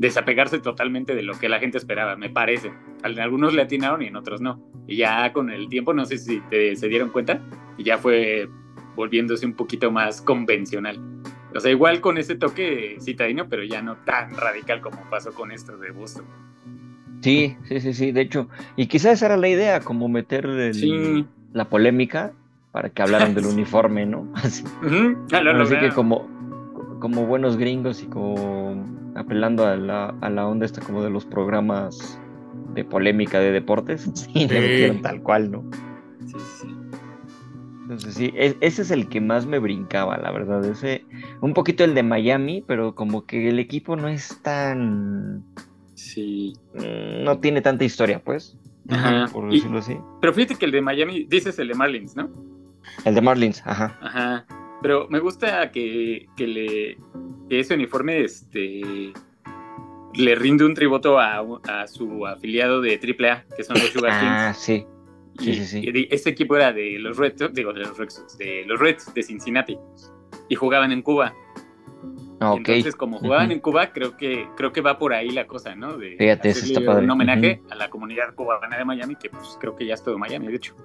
desapegarse 0.02 0.58
totalmente 0.60 1.14
de 1.14 1.22
lo 1.22 1.38
que 1.38 1.48
la 1.48 1.60
gente 1.60 1.78
esperaba, 1.78 2.16
me 2.16 2.30
parece. 2.30 2.74
Algunos 3.04 3.54
le 3.54 3.62
atinaron 3.62 4.02
y 4.02 4.08
en 4.08 4.16
otros 4.16 4.42
no. 4.42 4.60
Y 4.88 4.96
ya 4.98 5.32
con 5.32 5.52
el 5.52 5.70
tiempo, 5.70 5.94
no 5.94 6.06
sé 6.06 6.18
si 6.18 6.42
se 6.50 6.88
dieron 6.88 7.10
cuenta, 7.10 7.40
y 7.78 7.84
ya 7.84 8.00
fue 8.00 8.50
volviéndose 8.96 9.46
un 9.46 9.54
poquito 9.54 9.92
más 9.92 10.20
convencional. 10.20 11.00
O 11.54 11.60
sea, 11.60 11.70
igual 11.70 12.02
con 12.02 12.18
ese 12.18 12.36
toque 12.36 12.98
citadino, 13.00 13.48
pero 13.48 13.64
ya 13.64 13.84
no 13.84 13.96
tan 13.98 14.36
radical 14.36 14.82
como 14.82 14.98
pasó 15.10 15.34
con 15.34 15.52
esto 15.52 15.78
de 15.78 15.92
Boston. 15.92 16.26
Sí, 17.22 17.56
sí, 17.66 17.80
sí, 17.80 17.94
sí, 17.94 18.12
de 18.12 18.22
hecho. 18.22 18.50
Y 18.76 18.88
quizás 18.88 19.14
esa 19.14 19.28
era 19.28 19.38
la 19.38 19.50
idea, 19.50 19.82
como 19.82 20.10
meter 20.10 20.48
la 21.54 21.70
polémica 21.70 22.34
para 22.72 22.90
que 22.90 23.04
hablaran 23.04 23.36
del 23.36 23.46
uniforme, 23.54 24.08
¿no? 24.08 24.32
Así, 24.34 24.64
Así 25.32 25.76
que 25.78 25.90
como, 25.90 26.28
como 27.00 27.28
buenos 27.28 27.58
gringos 27.58 28.02
y 28.02 28.08
como 28.08 29.01
apelando 29.16 29.66
a 29.66 29.76
la, 29.76 30.16
a 30.22 30.30
la 30.30 30.48
onda 30.48 30.66
esta 30.66 30.82
como 30.82 31.04
de 31.04 31.10
los 31.10 31.26
programas 31.26 32.20
de 32.74 32.84
polémica 32.86 33.40
de 33.40 33.52
deportes, 33.52 34.10
sí, 34.14 34.48
tal 35.02 35.22
cual, 35.22 35.52
¿no? 35.52 35.64
Sí, 36.26 36.38
sí. 36.60 36.68
Entonces 37.84 38.14
sí, 38.14 38.32
e, 38.36 38.56
ese 38.62 38.84
es 38.84 38.92
el 38.92 39.10
que 39.10 39.20
más 39.20 39.46
me 39.46 39.60
brincaba, 39.60 40.18
la 40.18 40.32
verdad. 40.32 40.64
Ese, 40.64 41.04
un 41.42 41.54
poquito 41.54 41.84
el 41.84 41.94
de 41.94 42.04
Miami, 42.04 42.64
pero 42.66 42.96
como 42.96 43.26
que 43.26 43.50
el 43.50 43.60
equipo 43.60 43.96
no 43.98 44.08
es 44.08 44.42
tan. 44.42 45.44
Sí. 45.96 46.54
Mm, 46.74 47.24
no 47.26 47.40
tiene 47.40 47.62
tanta 47.62 47.84
historia, 47.84 48.22
pues. 48.24 48.58
Ajá. 48.90 49.28
Por 49.32 49.52
decirlo 49.52 49.80
así. 49.80 49.98
Pero 50.22 50.34
fíjate 50.34 50.56
que 50.56 50.66
el 50.66 50.72
de 50.72 50.82
Miami, 50.82 51.26
dices 51.26 51.60
el 51.60 51.68
de 51.68 51.74
Marlins, 51.76 52.16
¿no? 52.16 52.30
El 53.04 53.16
de 53.16 53.22
Marlins, 53.22 53.62
ajá. 53.66 53.98
Ajá. 54.02 54.46
Pero 54.82 55.08
me 55.10 55.20
gusta 55.20 55.72
que, 55.72 56.28
que 56.36 56.48
le 56.48 56.98
que 57.50 57.60
ese 57.60 57.74
uniforme 57.74 58.22
este, 58.22 59.14
le 60.14 60.36
rinde 60.36 60.66
un 60.66 60.74
tributo 60.74 61.20
a, 61.20 61.44
su 61.88 62.26
afiliado 62.26 62.82
de 62.82 62.94
AAA, 62.94 63.46
que 63.56 63.64
son 63.64 63.78
los 63.78 63.90
Sugar 63.94 64.20
Kings. 64.20 64.32
Ah, 64.34 64.54
sí. 64.54 64.86
Sí, 65.40 65.56
sí, 65.56 65.66
sí. 65.66 66.08
este 66.12 66.30
equipo 66.30 66.56
era 66.56 66.72
de 66.72 67.00
los 67.00 67.18
Reds, 67.18 67.54
digo, 67.54 67.74
de 67.74 67.80
los 67.80 67.98
Reds, 67.98 68.38
de 68.38 68.64
los 68.66 68.80
Reds 68.80 69.14
de 69.14 69.24
Cincinnati. 69.24 69.78
Y 70.50 70.56
jugaban 70.56 70.92
en 70.92 71.02
Cuba. 71.02 71.34
Ah, 72.42 72.56
Entonces, 72.58 72.96
como 72.96 73.20
jugaban 73.20 73.52
en 73.52 73.60
Cuba, 73.60 73.92
creo 73.94 74.18
que 74.18 74.48
creo 74.58 74.74
que 74.74 74.82
va 74.82 74.98
por 74.98 75.14
ahí 75.14 75.30
la 75.30 75.46
cosa, 75.48 75.76
¿no? 75.76 75.98
De 75.98 76.18
Fíjate, 76.18 76.50
eso 76.50 76.66
está 76.66 76.84
padre. 76.84 77.04
un 77.06 77.12
homenaje 77.12 77.62
a 77.70 77.76
la 77.76 77.90
comunidad 77.90 78.34
cubana 78.36 78.78
de 78.78 78.84
Miami, 78.84 79.16
que 79.16 79.30
pues 79.30 79.58
creo 79.60 79.76
que 79.76 79.86
ya 79.86 79.94
es 79.94 80.04
todo 80.04 80.18
Miami, 80.18 80.48
de 80.48 80.56
hecho. 80.56 80.76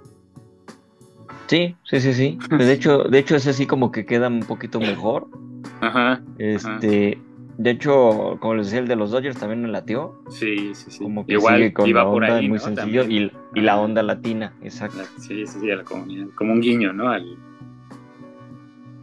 Sí, 1.47 1.76
sí, 1.85 2.00
sí, 2.00 2.12
sí. 2.12 2.38
De 2.50 2.73
hecho, 2.73 3.04
de 3.04 3.18
hecho 3.18 3.37
es 3.37 3.47
así 3.47 3.66
como 3.66 3.92
que 3.92 4.04
queda 4.06 4.28
un 4.28 4.40
poquito 4.40 4.80
mejor. 4.80 5.28
Ajá. 5.80 6.23
Este, 6.38 7.18
de 7.59 7.71
hecho, 7.71 8.37
como 8.40 8.54
les 8.54 8.66
decía, 8.66 8.80
el 8.80 8.88
de 8.88 8.97
los 8.97 9.11
Dodgers 9.11 9.38
también 9.38 9.62
me 9.62 9.68
latió. 9.68 10.23
Sí, 10.30 10.75
sí, 10.75 10.90
sí. 10.90 11.02
Como 11.02 11.25
que 11.25 11.33
Igual 11.33 11.56
sigue 11.56 11.73
con 11.73 11.88
iba 11.88 12.02
la 12.02 12.09
onda, 12.09 12.26
por 12.26 12.37
ahí, 12.37 12.49
muy 12.49 12.59
sencillo, 12.59 13.04
y, 13.04 13.30
y, 13.54 13.61
la 13.61 13.78
onda 13.78 14.02
latina, 14.02 14.52
exacto. 14.62 15.02
Sí, 15.18 15.47
sí, 15.47 15.59
sí, 15.61 15.71
a 15.71 15.76
la 15.76 15.85
comunidad. 15.85 16.26
Como 16.35 16.52
un 16.52 16.61
guiño, 16.61 16.92
¿no? 16.92 17.09
Al... 17.09 17.37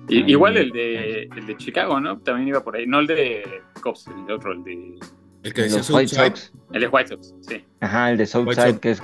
igual 0.10 0.58
el 0.58 0.72
de, 0.72 1.24
el 1.24 1.48
de 1.48 1.58
Chicago, 1.58 2.00
¿no? 2.00 2.20
También 2.20 2.50
iba 2.50 2.64
por 2.64 2.76
ahí. 2.76 2.86
No 2.86 3.00
el 3.00 3.08
de 3.08 3.44
Cubs, 3.82 4.08
el 4.08 4.26
de 4.28 4.34
otro, 4.34 4.52
el 4.54 4.64
de 4.64 5.00
el 5.44 5.54
que 5.54 5.64
decía 5.64 5.96
White 5.96 6.16
Sox. 6.16 6.54
El 6.72 6.82
de 6.82 6.88
White 6.88 7.10
Sox, 7.10 7.34
sí. 7.42 7.64
Ajá, 7.82 8.12
el 8.12 8.18
de 8.18 8.26
Southside, 8.26 8.80
que 8.80 8.92
es 8.92 9.02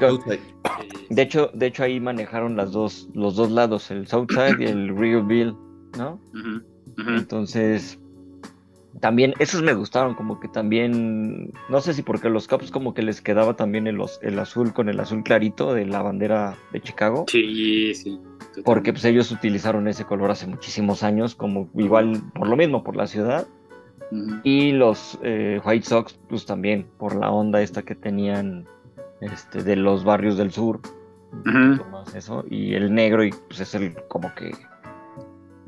De 1.09 1.21
hecho, 1.21 1.51
de 1.53 1.67
hecho 1.67 1.83
ahí 1.83 1.99
manejaron 1.99 2.55
las 2.55 2.71
dos, 2.71 3.09
los 3.13 3.35
dos 3.35 3.51
lados, 3.51 3.91
el 3.91 4.07
Southside 4.07 4.59
y 4.59 4.65
el 4.65 4.97
Rio 4.97 5.23
Bill. 5.23 5.55
¿no? 5.97 6.19
Entonces, 6.97 7.97
también, 8.99 9.33
esos 9.39 9.61
me 9.61 9.73
gustaron, 9.73 10.15
como 10.15 10.39
que 10.39 10.47
también, 10.47 11.53
no 11.69 11.81
sé 11.81 11.93
si 11.93 12.01
porque 12.01 12.29
los 12.29 12.47
Cubs 12.47 12.71
como 12.71 12.93
que 12.93 13.01
les 13.01 13.21
quedaba 13.21 13.55
también 13.55 13.87
el, 13.87 13.99
el 14.21 14.39
azul 14.39 14.73
con 14.73 14.89
el 14.89 14.99
azul 14.99 15.23
clarito 15.23 15.73
de 15.73 15.85
la 15.85 16.01
bandera 16.01 16.57
de 16.73 16.81
Chicago. 16.81 17.25
Sí, 17.29 17.93
sí. 17.95 18.19
Porque 18.65 18.91
pues 18.91 19.05
ellos 19.05 19.31
utilizaron 19.31 19.87
ese 19.87 20.05
color 20.05 20.31
hace 20.31 20.47
muchísimos 20.47 21.03
años, 21.03 21.35
como 21.35 21.69
igual 21.75 22.21
por 22.33 22.47
lo 22.47 22.57
mismo, 22.57 22.83
por 22.83 22.95
la 22.95 23.07
ciudad. 23.07 23.47
Y 24.43 24.71
los 24.71 25.19
eh, 25.21 25.61
White 25.63 25.85
Sox, 25.85 26.19
pues 26.29 26.45
también, 26.45 26.87
por 26.97 27.15
la 27.15 27.29
onda 27.29 27.61
esta 27.61 27.83
que 27.83 27.95
tenían 27.95 28.65
este, 29.21 29.63
de 29.63 29.75
los 29.75 30.03
barrios 30.03 30.37
del 30.37 30.51
sur. 30.51 30.79
eso. 32.15 32.43
Y 32.49 32.73
el 32.73 32.93
negro, 32.93 33.23
y 33.23 33.31
pues 33.47 33.59
es 33.59 33.75
el 33.75 33.95
como 34.07 34.33
que 34.33 34.51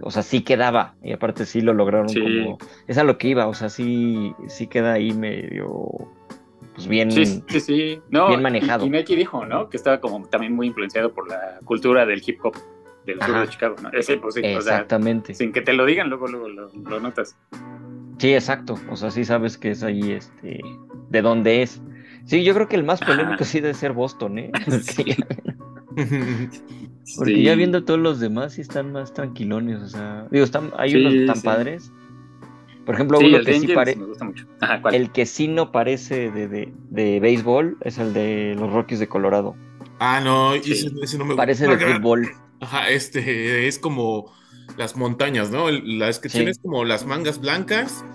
o 0.03 0.12
sea, 0.12 0.24
sí 0.24 0.41
quedaba, 0.41 0.95
y 1.03 1.13
aparte 1.13 1.45
sí 1.45 1.62
lo 1.62 1.74
lograron 1.74 2.07
como, 2.07 2.57
es 2.88 2.98
a 2.98 3.03
lo 3.03 3.17
que 3.17 3.29
iba, 3.29 3.48
o 3.48 3.53
sea, 3.53 3.69
sí, 3.69 4.33
sí 4.48 4.67
queda 4.67 4.93
ahí 4.93 5.13
medio, 5.13 6.10
pues 6.74 6.88
bien, 6.88 7.12
sí, 7.12 7.43
sí, 7.60 8.01
No, 8.10 8.29
bien 8.29 8.41
manejado. 8.41 8.86
Y, 8.86 8.89
Nike 8.89 9.15
dijo, 9.15 9.45
¿no? 9.45 9.69
Que 9.69 9.77
estaba 9.77 10.00
como 10.00 10.25
también 10.27 10.55
muy 10.55 10.67
influenciado 10.67 11.13
por 11.13 11.27
la 11.27 11.60
cultura 11.65 12.05
del 12.05 12.21
hip 12.25 12.39
hop 12.43 12.55
del 13.05 13.21
sur 13.21 13.39
de 13.39 13.48
Chicago, 13.48 13.75
¿no? 13.81 13.89
Ese, 13.91 14.17
pues 14.17 14.38
Exactamente. 14.38 15.33
O 15.33 15.36
sea, 15.36 15.45
sin 15.45 15.51
que 15.51 15.62
te 15.62 15.74
lo 15.74 15.86
digan, 15.86 16.10
luego, 16.10 16.27
luego 16.27 16.48
lo, 16.48 17.00
notas. 17.00 17.38
Sí, 18.21 18.35
exacto, 18.35 18.79
o 18.87 18.95
sea, 18.95 19.09
sí 19.09 19.25
sabes 19.25 19.57
que 19.57 19.71
es 19.71 19.81
ahí, 19.81 20.11
este, 20.11 20.61
de 21.09 21.21
dónde 21.23 21.63
es. 21.63 21.81
Sí, 22.25 22.43
yo 22.43 22.53
creo 22.53 22.67
que 22.67 22.75
el 22.75 22.83
más 22.83 22.99
polémico 22.99 23.43
sí 23.43 23.61
debe 23.61 23.73
ser 23.73 23.93
Boston, 23.93 24.37
¿eh? 24.37 24.51
Sí. 27.03 27.17
Porque 27.17 27.41
ya 27.41 27.55
viendo 27.55 27.83
todos 27.83 27.99
los 27.99 28.19
demás 28.19 28.53
sí 28.53 28.61
están 28.61 28.91
más 28.91 29.11
tranquilones, 29.11 29.81
o 29.81 29.87
sea, 29.87 30.27
digo, 30.29 30.45
están, 30.45 30.71
hay 30.77 30.95
unos 30.95 31.33
tan 31.33 31.41
padres. 31.41 31.91
Por 32.85 32.93
ejemplo, 32.93 33.17
uno 33.17 33.39
que 33.43 33.59
sí 33.59 33.67
parece. 33.69 33.99
El 34.91 35.11
que 35.11 35.25
sí 35.25 35.47
no 35.47 35.71
parece 35.71 36.29
de, 36.29 36.47
de, 36.47 36.71
de, 36.91 37.19
béisbol 37.19 37.77
es 37.81 37.97
el 37.97 38.13
de 38.13 38.55
los 38.55 38.71
Rockies 38.71 38.99
de 38.99 39.07
Colorado. 39.07 39.55
Ah, 39.97 40.21
no, 40.23 40.53
ese, 40.53 41.17
no 41.17 41.25
me 41.25 41.35
Parece 41.35 41.67
de 41.67 41.75
fútbol. 41.75 42.29
Ajá, 42.59 42.87
este 42.89 43.67
es 43.67 43.79
como 43.79 44.31
las 44.77 44.95
montañas, 44.95 45.51
¿no? 45.51 45.69
La 45.69 46.07
descripción 46.07 46.47
es 46.47 46.59
como 46.59 46.85
las 46.85 47.05
mangas 47.05 47.39
blancas, 47.39 48.05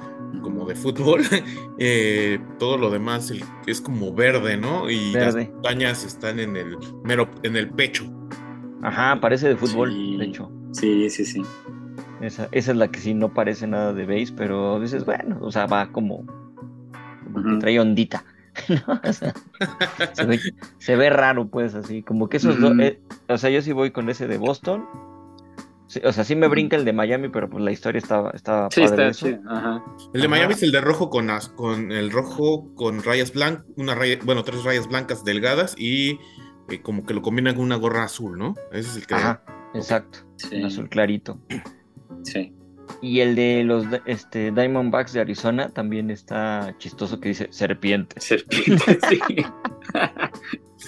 como 0.42 0.66
de 0.66 0.74
fútbol. 0.74 1.22
Eh, 1.78 2.38
todo 2.58 2.78
lo 2.78 2.88
demás 2.88 3.30
es 3.66 3.82
como 3.82 4.14
verde, 4.14 4.56
¿no? 4.56 4.88
Y 4.88 5.12
las 5.12 5.36
montañas 5.36 6.04
están 6.04 6.40
en 6.40 6.56
el 6.56 6.78
mero, 7.04 7.28
en 7.42 7.54
el 7.54 7.68
pecho. 7.68 8.10
Ajá, 8.82 9.20
parece 9.20 9.48
de 9.48 9.56
fútbol, 9.56 10.18
de 10.18 10.24
hecho. 10.24 10.50
Sí, 10.72 11.10
sí, 11.10 11.26
sí. 11.26 11.42
Esa, 12.22 12.48
esa, 12.52 12.72
es 12.72 12.78
la 12.78 12.88
que 12.88 13.00
sí 13.00 13.12
no 13.12 13.34
parece 13.34 13.66
nada 13.66 13.92
de 13.92 14.06
base, 14.06 14.32
pero 14.34 14.80
dices, 14.80 15.04
bueno, 15.04 15.36
o 15.42 15.52
sea, 15.52 15.66
va 15.66 15.92
como, 15.92 16.24
que 17.34 17.58
trae 17.60 17.78
ondita. 17.78 18.24
se, 20.78 20.96
ve, 20.96 21.10
raro, 21.10 21.48
pues, 21.48 21.74
así, 21.74 22.02
como 22.02 22.28
que 22.28 22.38
esos 22.38 22.58
dos, 22.58 22.78
eh, 22.78 23.00
o 23.28 23.36
sea, 23.36 23.50
yo 23.50 23.60
sí 23.60 23.72
voy 23.72 23.90
con 23.90 24.08
ese 24.08 24.26
de 24.26 24.38
Boston. 24.38 24.86
O 26.04 26.12
sea, 26.12 26.24
sí 26.24 26.34
me 26.34 26.48
brinca 26.48 26.76
el 26.76 26.84
de 26.84 26.92
Miami, 26.92 27.28
pero 27.28 27.48
pues 27.48 27.62
la 27.62 27.70
historia 27.70 27.98
estaba, 27.98 28.30
estaba 28.32 28.68
sí, 28.70 28.82
padre 28.82 29.08
está, 29.08 29.26
Sí, 29.28 29.36
ajá. 29.48 29.84
El 30.12 30.20
de 30.20 30.28
Miami 30.28 30.54
es 30.54 30.62
el 30.62 30.72
de 30.72 30.80
rojo 30.80 31.10
con, 31.10 31.28
con 31.54 31.92
el 31.92 32.10
rojo 32.10 32.74
con 32.74 33.02
rayas 33.02 33.32
blancas, 33.32 33.64
una 33.76 33.94
raya, 33.94 34.18
bueno, 34.24 34.42
tres 34.42 34.64
rayas 34.64 34.88
blancas 34.88 35.24
delgadas 35.24 35.74
y 35.78 36.18
eh, 36.68 36.82
como 36.82 37.06
que 37.06 37.14
lo 37.14 37.22
combinan 37.22 37.54
con 37.54 37.64
una 37.64 37.76
gorra 37.76 38.04
azul, 38.04 38.36
¿no? 38.36 38.54
Ese 38.72 38.90
es 38.90 38.96
el 38.96 39.06
que. 39.06 39.14
Ajá, 39.14 39.42
exacto. 39.74 40.18
azul 40.64 40.88
clarito. 40.88 41.38
Sí. 42.24 42.52
Y 43.00 43.20
el 43.20 43.34
de 43.34 43.62
los 43.64 43.84
este, 44.06 44.50
Diamondbacks 44.50 45.12
de 45.12 45.20
Arizona 45.20 45.68
también 45.68 46.10
está 46.10 46.74
chistoso 46.78 47.20
que 47.20 47.28
dice 47.28 47.48
serpiente. 47.50 48.20
Serpiente, 48.20 48.98
sí. 49.08 49.20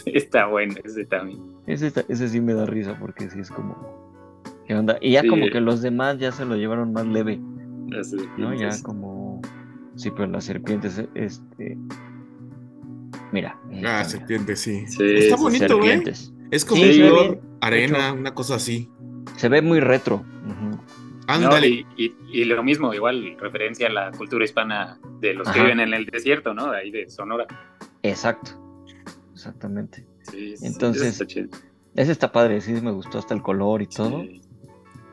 está 0.06 0.46
bueno 0.46 0.74
ese 0.84 1.04
también. 1.04 1.40
Ese, 1.66 1.92
ese 2.08 2.28
sí 2.28 2.40
me 2.40 2.54
da 2.54 2.66
risa 2.66 2.96
porque 2.98 3.28
sí 3.30 3.40
es 3.40 3.50
como. 3.50 3.97
¿Qué 4.68 4.74
onda? 4.74 4.98
Y 5.00 5.12
ya 5.12 5.26
como 5.26 5.46
que 5.46 5.62
los 5.62 5.80
demás 5.80 6.18
ya 6.18 6.30
se 6.30 6.44
lo 6.44 6.54
llevaron 6.54 6.92
más 6.92 7.06
leve. 7.06 7.38
¿No? 8.36 8.54
Ya 8.54 8.70
como. 8.82 9.40
Sí, 9.96 10.10
pero 10.10 10.26
las 10.26 10.44
serpientes, 10.44 11.02
este. 11.14 11.78
Mira. 13.32 13.58
Ah, 13.82 14.04
serpiente, 14.04 14.56
sí. 14.56 14.84
Está 15.00 15.36
bonito, 15.36 15.78
güey. 15.78 16.02
Es 16.50 16.66
como 16.66 16.82
arena, 17.62 18.12
una 18.12 18.34
cosa 18.34 18.56
así. 18.56 18.90
Se 19.36 19.48
ve 19.48 19.62
muy 19.62 19.80
retro. 19.80 20.22
Ándale. 21.28 21.86
y, 21.96 22.44
lo 22.44 22.62
mismo, 22.62 22.92
igual, 22.92 23.38
referencia 23.40 23.86
a 23.86 23.90
la 23.90 24.10
cultura 24.12 24.44
hispana 24.44 25.00
de 25.20 25.32
los 25.32 25.48
que 25.48 25.60
viven 25.62 25.80
en 25.80 25.94
el 25.94 26.04
desierto, 26.04 26.52
¿no? 26.52 26.72
Ahí 26.72 26.90
de 26.90 27.08
Sonora. 27.08 27.46
Exacto. 28.02 28.50
Exactamente. 29.32 30.06
Sí, 30.30 30.56
Entonces, 30.60 31.22
ese 31.94 32.12
está 32.12 32.30
padre, 32.30 32.60
sí 32.60 32.72
me 32.72 32.90
gustó 32.90 33.18
hasta 33.18 33.32
el 33.32 33.40
color 33.40 33.80
y 33.80 33.86
todo. 33.86 34.24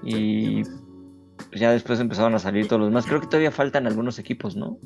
Y 0.06 0.64
pues 0.64 1.60
ya 1.60 1.72
después 1.72 2.00
empezaron 2.00 2.34
a 2.36 2.40
salir 2.40 2.68
todos 2.68 2.80
los 2.80 2.90
demás. 2.90 3.06
Creo 3.06 3.20
que 3.20 3.28
todavía 3.28 3.52
faltan 3.52 3.88
algunos 3.88 4.20
equipos, 4.20 4.56
¿no? 4.56 4.78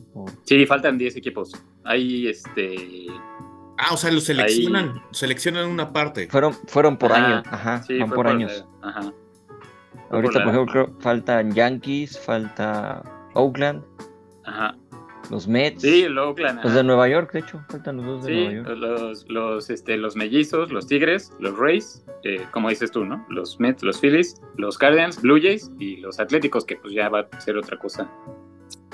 Sí, 0.45 0.65
faltan 0.65 0.97
10 0.97 1.15
equipos. 1.17 1.51
Hay 1.83 2.27
este. 2.27 3.07
Ah, 3.77 3.93
o 3.93 3.97
sea, 3.97 4.11
los 4.11 4.23
seleccionan, 4.23 5.01
seleccionan 5.11 5.67
una 5.67 5.93
parte. 5.93 6.27
Fueron, 6.27 6.53
fueron 6.53 6.97
por 6.97 7.13
año, 7.13 7.43
ajá, 7.45 7.83
van 7.99 8.09
por, 8.09 8.27
años. 8.27 8.65
Ajá. 8.81 9.13
Ahorita, 10.09 10.43
por, 10.43 10.53
ejemplo, 10.53 10.97
faltan 10.99 11.53
Yankees, 11.53 12.19
falta 12.19 13.03
Oakland. 13.35 13.83
Ajá 14.43 14.75
los 15.29 15.47
Mets. 15.47 15.81
Sí, 15.81 16.05
Oakland. 16.05 16.63
Los 16.63 16.73
de 16.73 16.83
Nueva 16.83 17.07
York, 17.07 17.31
de 17.33 17.39
hecho, 17.39 17.63
faltan 17.69 17.97
los 17.97 18.05
dos 18.05 18.25
de 18.25 18.33
Nueva 18.33 18.53
York. 18.53 18.77
Los, 18.77 19.29
los, 19.29 19.69
este, 19.69 19.97
los 19.97 20.15
mellizos, 20.15 20.71
los 20.71 20.87
Tigres, 20.87 21.31
los 21.39 21.57
Rays, 21.57 22.03
eh, 22.23 22.45
como 22.51 22.69
dices 22.69 22.91
tú, 22.91 23.05
¿no? 23.05 23.25
Los 23.29 23.59
Mets, 23.59 23.83
los 23.83 23.99
Phillies, 23.99 24.41
los 24.57 24.77
Cardinals, 24.77 25.21
Blue 25.21 25.39
Jays 25.41 25.71
y 25.79 25.97
los 25.97 26.19
Atléticos, 26.19 26.65
que 26.65 26.75
pues 26.77 26.93
ya 26.93 27.09
va 27.09 27.27
a 27.31 27.41
ser 27.41 27.57
otra 27.57 27.77
cosa. 27.77 28.09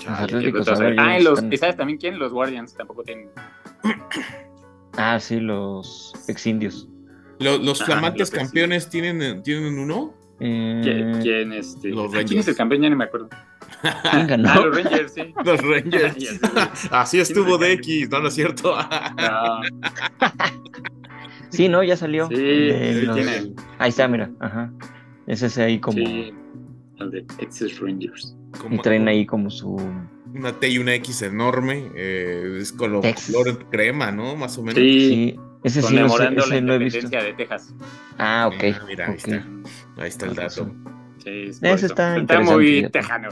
Los 0.06 0.20
Atléticos. 0.20 0.68
Ah, 0.98 1.20
y 1.20 1.24
los, 1.24 1.40
sabes 1.40 1.78
también 1.78 1.98
quién? 1.98 2.20
Los 2.20 2.34
Guardians 2.34 2.74
tampoco 2.74 3.04
tienen. 3.04 3.30
Ah, 4.98 5.20
sí, 5.20 5.42
los 5.42 6.14
ex 6.30 6.48
indios. 6.48 6.88
¿Los, 7.40 7.84
flamantes 7.84 8.32
campeones 8.32 8.90
tienen, 8.90 9.44
tienen 9.44 9.78
uno? 9.78 10.14
Eh, 10.40 11.20
¿Quién, 11.22 11.54
este, 11.54 11.90
los 11.90 12.12
¿Quién 12.12 12.40
es 12.40 12.48
el 12.48 12.56
campeón? 12.56 12.82
Ya 12.82 12.90
no 12.90 12.98
me 12.98 13.06
acuerdo. 13.06 13.30
¿Quién 14.12 14.46
Ah, 14.46 14.60
los 14.60 14.76
Rangers, 14.76 15.14
sí. 15.14 15.34
Los 15.46 15.62
Rangers. 15.62 16.40
Así 16.92 17.20
estuvo 17.20 17.58
de 17.58 17.74
X, 17.74 18.10
¿no? 18.10 18.20
¿No 18.20 18.28
es 18.28 18.34
cierto? 18.34 18.76
no. 19.18 19.62
sí, 21.50 21.70
¿no? 21.70 21.84
Ya 21.84 21.96
salió. 21.96 22.28
Sí, 22.28 22.36
sí 22.36 23.56
Ahí 23.80 23.90
está, 23.90 24.08
mira. 24.08 24.30
Ajá. 24.40 24.72
Ese 25.28 25.48
es 25.48 25.58
ahí 25.58 25.80
como. 25.80 25.98
Sí, 25.98 26.34
el 27.00 27.12
de 27.12 27.22
Texas 27.38 27.80
Rangers. 27.80 28.36
y 28.70 28.78
traen 28.80 29.08
ahí 29.08 29.26
como 29.26 29.50
su. 29.50 29.76
Una 30.34 30.52
T 30.60 30.70
y 30.70 30.78
una 30.80 30.96
X 30.96 31.22
enorme. 31.22 31.92
Eh, 31.96 32.58
es 32.60 32.74
color, 32.74 33.04
color 33.28 33.70
crema, 33.70 34.12
¿no? 34.12 34.36
Más 34.36 34.58
o 34.58 34.64
menos. 34.64 34.76
Sí. 34.76 35.40
Ese 35.66 35.82
sí 35.82 35.96
no, 35.96 36.08
sé, 36.10 36.30
ese 36.38 36.56
la 36.56 36.62
no 36.62 36.74
he 36.76 36.78
visto. 36.78 37.10
de 37.10 37.34
Texas. 37.34 37.74
Ah, 38.20 38.52
ok. 38.54 38.64
Ah, 38.76 38.84
mira, 38.88 39.08
ahí 39.08 39.16
está. 39.16 39.44
Ahí 39.98 40.08
está 40.08 40.28
el 40.28 40.36
dato. 40.36 40.72
Sí, 41.24 41.50
ese 41.60 41.88
está, 41.88 42.18
está 42.18 42.40
muy 42.42 42.88
tejano. 42.92 43.30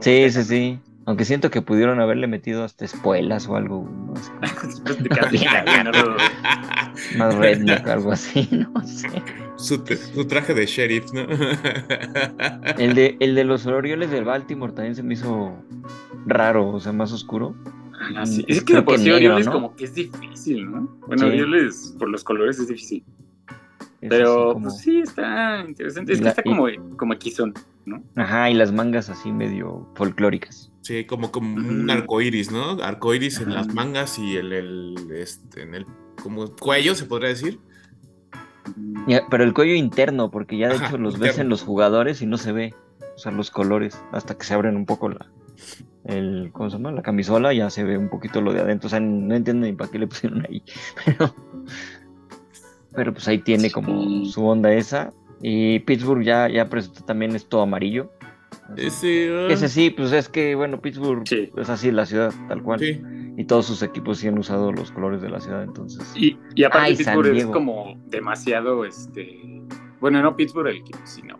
sí, 0.00 0.30
sí, 0.30 0.44
sí. 0.44 0.78
Aunque 1.06 1.24
siento 1.24 1.50
que 1.50 1.62
pudieron 1.62 1.98
haberle 2.00 2.28
metido 2.28 2.62
hasta 2.62 2.84
espuelas 2.84 3.48
o 3.48 3.56
algo. 3.56 3.90
No 3.90 4.14
sé. 4.14 4.30
Más 7.18 7.34
redneck 7.34 7.84
o 7.84 7.90
algo 7.90 8.12
así, 8.12 8.48
no 8.74 8.86
sé. 8.86 9.08
Su, 9.56 9.82
traje 10.28 10.54
de 10.54 10.66
sheriff, 10.66 11.12
¿no? 11.12 11.22
el, 12.78 12.94
de, 12.94 13.16
el 13.18 13.34
de 13.34 13.44
los 13.44 13.66
Orioles 13.66 14.12
del 14.12 14.24
Baltimore 14.24 14.72
también 14.72 14.94
se 14.94 15.02
me 15.02 15.14
hizo 15.14 15.52
raro, 16.26 16.68
o 16.68 16.78
sea, 16.78 16.92
más 16.92 17.12
oscuro. 17.12 17.56
Ah, 18.14 18.26
sí. 18.26 18.44
Es 18.46 18.62
que 18.62 18.82
por 18.82 18.98
sí 18.98 19.10
Orioles 19.10 19.48
como 19.48 19.74
que 19.74 19.84
es 19.84 19.94
difícil, 19.94 20.70
¿no? 20.70 20.98
Bueno, 21.06 21.26
Orioles 21.26 21.94
por 21.98 22.08
los 22.08 22.22
colores 22.22 22.58
es 22.58 22.68
difícil. 22.68 23.04
Pero 24.00 24.56
pues 24.60 24.78
sí, 24.78 25.00
está 25.00 25.64
interesante. 25.66 26.12
Es 26.12 26.20
que 26.20 26.28
está 26.28 26.42
como, 26.42 26.66
como 26.96 27.14
son, 27.34 27.54
¿no? 27.84 28.02
Ajá, 28.14 28.50
y 28.50 28.54
las 28.54 28.72
mangas 28.72 29.08
así 29.10 29.32
medio 29.32 29.88
folclóricas. 29.94 30.70
Sí, 30.82 31.04
como, 31.04 31.32
como 31.32 31.56
un 31.56 31.90
arco 31.90 32.20
iris, 32.20 32.52
¿no? 32.52 32.82
Arco 32.82 33.14
iris 33.14 33.40
en 33.40 33.54
las 33.54 33.72
mangas 33.74 34.18
y 34.18 34.36
el, 34.36 34.52
el, 34.52 34.94
este, 35.12 35.62
en 35.62 35.74
el 35.74 35.86
como 36.22 36.48
cuello, 36.54 36.94
se 36.94 37.06
podría 37.06 37.30
decir. 37.30 37.58
pero 39.30 39.44
el 39.44 39.52
cuello 39.52 39.74
interno, 39.74 40.30
porque 40.30 40.58
ya 40.58 40.68
de 40.68 40.76
hecho 40.76 40.98
los 40.98 41.18
ves 41.18 41.38
en 41.38 41.48
los 41.48 41.62
jugadores 41.62 42.22
y 42.22 42.26
no 42.26 42.38
se 42.38 42.52
ve. 42.52 42.74
O 43.16 43.18
sea, 43.18 43.32
los 43.32 43.50
colores, 43.50 43.98
hasta 44.12 44.36
que 44.36 44.44
se 44.44 44.52
abren 44.52 44.76
un 44.76 44.84
poco 44.84 45.08
la, 45.08 45.26
el, 46.04 46.50
¿cómo 46.52 46.70
se 46.70 46.76
llama? 46.76 46.92
La 46.92 47.02
camisola, 47.02 47.52
ya 47.52 47.70
se 47.70 47.84
ve 47.84 47.98
un 47.98 48.08
poquito 48.08 48.40
lo 48.40 48.52
de 48.52 48.60
adentro. 48.60 48.86
O 48.86 48.90
sea, 48.90 49.00
no 49.00 49.34
entiendo 49.34 49.66
ni 49.66 49.72
para 49.72 49.90
qué 49.90 49.98
le 49.98 50.06
pusieron 50.06 50.46
ahí. 50.48 50.62
Pero, 51.04 51.34
pero 52.94 53.12
pues 53.12 53.28
ahí 53.28 53.38
tiene 53.38 53.70
como 53.70 54.24
su 54.24 54.42
onda 54.46 54.72
esa. 54.72 55.12
Y 55.42 55.80
Pittsburgh 55.80 56.22
ya, 56.22 56.48
ya 56.48 56.68
presentó 56.68 57.04
también 57.04 57.36
es 57.36 57.46
todo 57.46 57.60
amarillo. 57.60 58.10
Ese, 58.76 59.52
ese 59.52 59.68
sí, 59.68 59.90
pues 59.90 60.12
es 60.12 60.28
que, 60.28 60.54
bueno, 60.54 60.80
Pittsburgh 60.80 61.24
es 61.30 61.68
así 61.68 61.90
la 61.90 62.06
ciudad, 62.06 62.32
tal 62.48 62.62
cual. 62.62 62.82
Y 63.36 63.44
todos 63.44 63.66
sus 63.66 63.82
equipos 63.82 64.18
sí 64.18 64.28
han 64.28 64.38
usado 64.38 64.72
los 64.72 64.90
colores 64.92 65.20
de 65.20 65.28
la 65.28 65.40
ciudad, 65.40 65.62
entonces. 65.62 66.10
Y, 66.16 66.38
y 66.54 66.64
aparte 66.64 66.96
Pittsburgh 66.96 67.36
es 67.36 67.46
como 67.46 67.94
demasiado, 68.06 68.84
este, 68.86 69.62
bueno, 70.00 70.22
no 70.22 70.34
Pittsburgh 70.36 70.68
el 70.68 70.78
equipo, 70.78 71.00
sino 71.04 71.38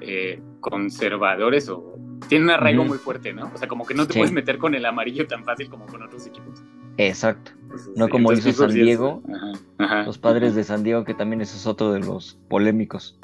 eh, 0.00 0.42
conservadores 0.60 1.68
o 1.68 1.98
tiene 2.28 2.46
un 2.46 2.50
arraigo 2.50 2.84
muy 2.84 2.98
fuerte, 2.98 3.32
¿no? 3.32 3.50
O 3.54 3.58
sea, 3.58 3.68
como 3.68 3.86
que 3.86 3.94
no 3.94 4.06
te 4.06 4.14
puedes 4.14 4.32
meter 4.32 4.58
con 4.58 4.74
el 4.74 4.84
amarillo 4.84 5.26
tan 5.26 5.44
fácil 5.44 5.68
como 5.68 5.86
con 5.86 6.02
otros 6.02 6.26
equipos. 6.26 6.62
Exacto. 6.96 7.52
no 7.94 8.08
como 8.08 8.32
hizo 8.32 8.52
San 8.52 8.74
Diego, 8.74 9.22
los 9.78 10.18
padres 10.18 10.54
de 10.54 10.64
San 10.64 10.82
Diego, 10.82 11.04
que 11.04 11.14
también 11.14 11.40
ese 11.40 11.56
es 11.56 11.66
otro 11.66 11.92
de 11.92 12.00
los 12.00 12.38
polémicos. 12.48 13.18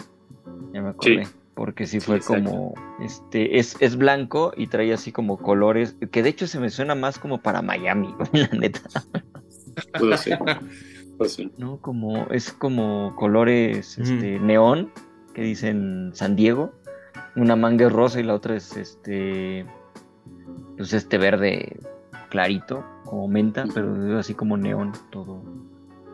Ya 0.72 0.82
me 0.82 0.90
acordé. 0.90 1.26
Porque 1.54 1.86
sí 1.86 2.00
fue 2.00 2.20
como, 2.20 2.74
este, 3.00 3.60
es, 3.60 3.76
es 3.78 3.96
blanco 3.96 4.52
y 4.56 4.66
trae 4.66 4.92
así 4.92 5.12
como 5.12 5.38
colores, 5.38 5.96
que 6.10 6.22
de 6.24 6.28
hecho 6.28 6.48
se 6.48 6.58
me 6.58 6.68
suena 6.68 6.96
más 6.96 7.20
como 7.20 7.42
para 7.42 7.62
Miami, 7.62 8.12
la 8.32 8.48
neta. 8.48 8.80
Puede 9.98 10.18
ser. 10.18 10.40
No, 11.58 11.78
como, 11.78 12.26
es 12.30 12.52
como 12.52 13.14
colores 13.16 13.98
este, 13.98 14.40
neón, 14.40 14.90
que 15.32 15.42
dicen 15.42 16.10
San 16.12 16.36
Diego. 16.36 16.72
Una 17.36 17.56
manga 17.56 17.86
es 17.86 17.92
rosa 17.92 18.20
y 18.20 18.22
la 18.22 18.34
otra 18.34 18.56
es 18.56 18.76
este, 18.76 19.66
pues 20.76 20.92
este 20.92 21.18
verde 21.18 21.80
clarito, 22.30 22.84
como 23.04 23.28
menta, 23.28 23.64
pero 23.74 24.18
así 24.18 24.34
como 24.34 24.56
neón, 24.56 24.92
todo. 25.10 25.42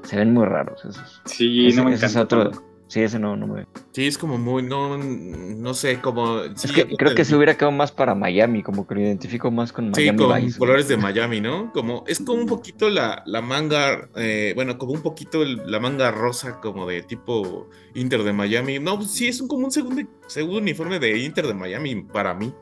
Se 0.02 0.16
ven 0.16 0.32
muy 0.32 0.46
raros 0.46 0.84
esos. 0.84 1.22
Sí, 1.26 1.68
no 1.74 1.84
me 1.84 1.94
encanta. 1.94 2.50
Sí, 2.90 3.02
ese 3.02 3.20
no, 3.20 3.36
no 3.36 3.46
me. 3.46 3.68
Sí, 3.92 4.08
es 4.08 4.18
como 4.18 4.36
muy, 4.36 4.64
no, 4.64 4.98
no 4.98 5.74
sé, 5.74 6.00
como. 6.00 6.40
es 6.42 6.72
que 6.72 6.88
creo 6.96 7.14
que 7.14 7.24
se 7.24 7.36
hubiera 7.36 7.54
quedado 7.54 7.70
más 7.70 7.92
para 7.92 8.16
Miami, 8.16 8.64
como 8.64 8.84
que 8.84 8.96
lo 8.96 9.00
identifico 9.00 9.48
más 9.52 9.72
con 9.72 9.92
Miami. 9.92 10.18
Sí, 10.18 10.24
con 10.24 10.52
colores 10.58 10.88
de 10.88 10.96
Miami, 10.96 11.40
¿no? 11.40 11.70
Como, 11.72 12.02
es 12.08 12.18
como 12.18 12.40
un 12.40 12.48
poquito 12.48 12.90
la, 12.90 13.22
la 13.26 13.42
manga, 13.42 14.08
eh, 14.16 14.54
bueno, 14.56 14.76
como 14.76 14.92
un 14.92 15.02
poquito 15.02 15.44
la 15.44 15.78
manga 15.78 16.10
rosa, 16.10 16.60
como 16.60 16.84
de 16.84 17.04
tipo 17.04 17.68
Inter 17.94 18.24
de 18.24 18.32
Miami. 18.32 18.80
No, 18.80 19.00
sí, 19.02 19.28
es 19.28 19.40
un, 19.40 19.46
como 19.46 19.66
un 19.66 19.70
segundo, 19.70 20.02
segundo 20.26 20.58
uniforme 20.58 20.98
de 20.98 21.16
Inter 21.16 21.46
de 21.46 21.54
Miami 21.54 22.02
para 22.02 22.34
mí. 22.34 22.52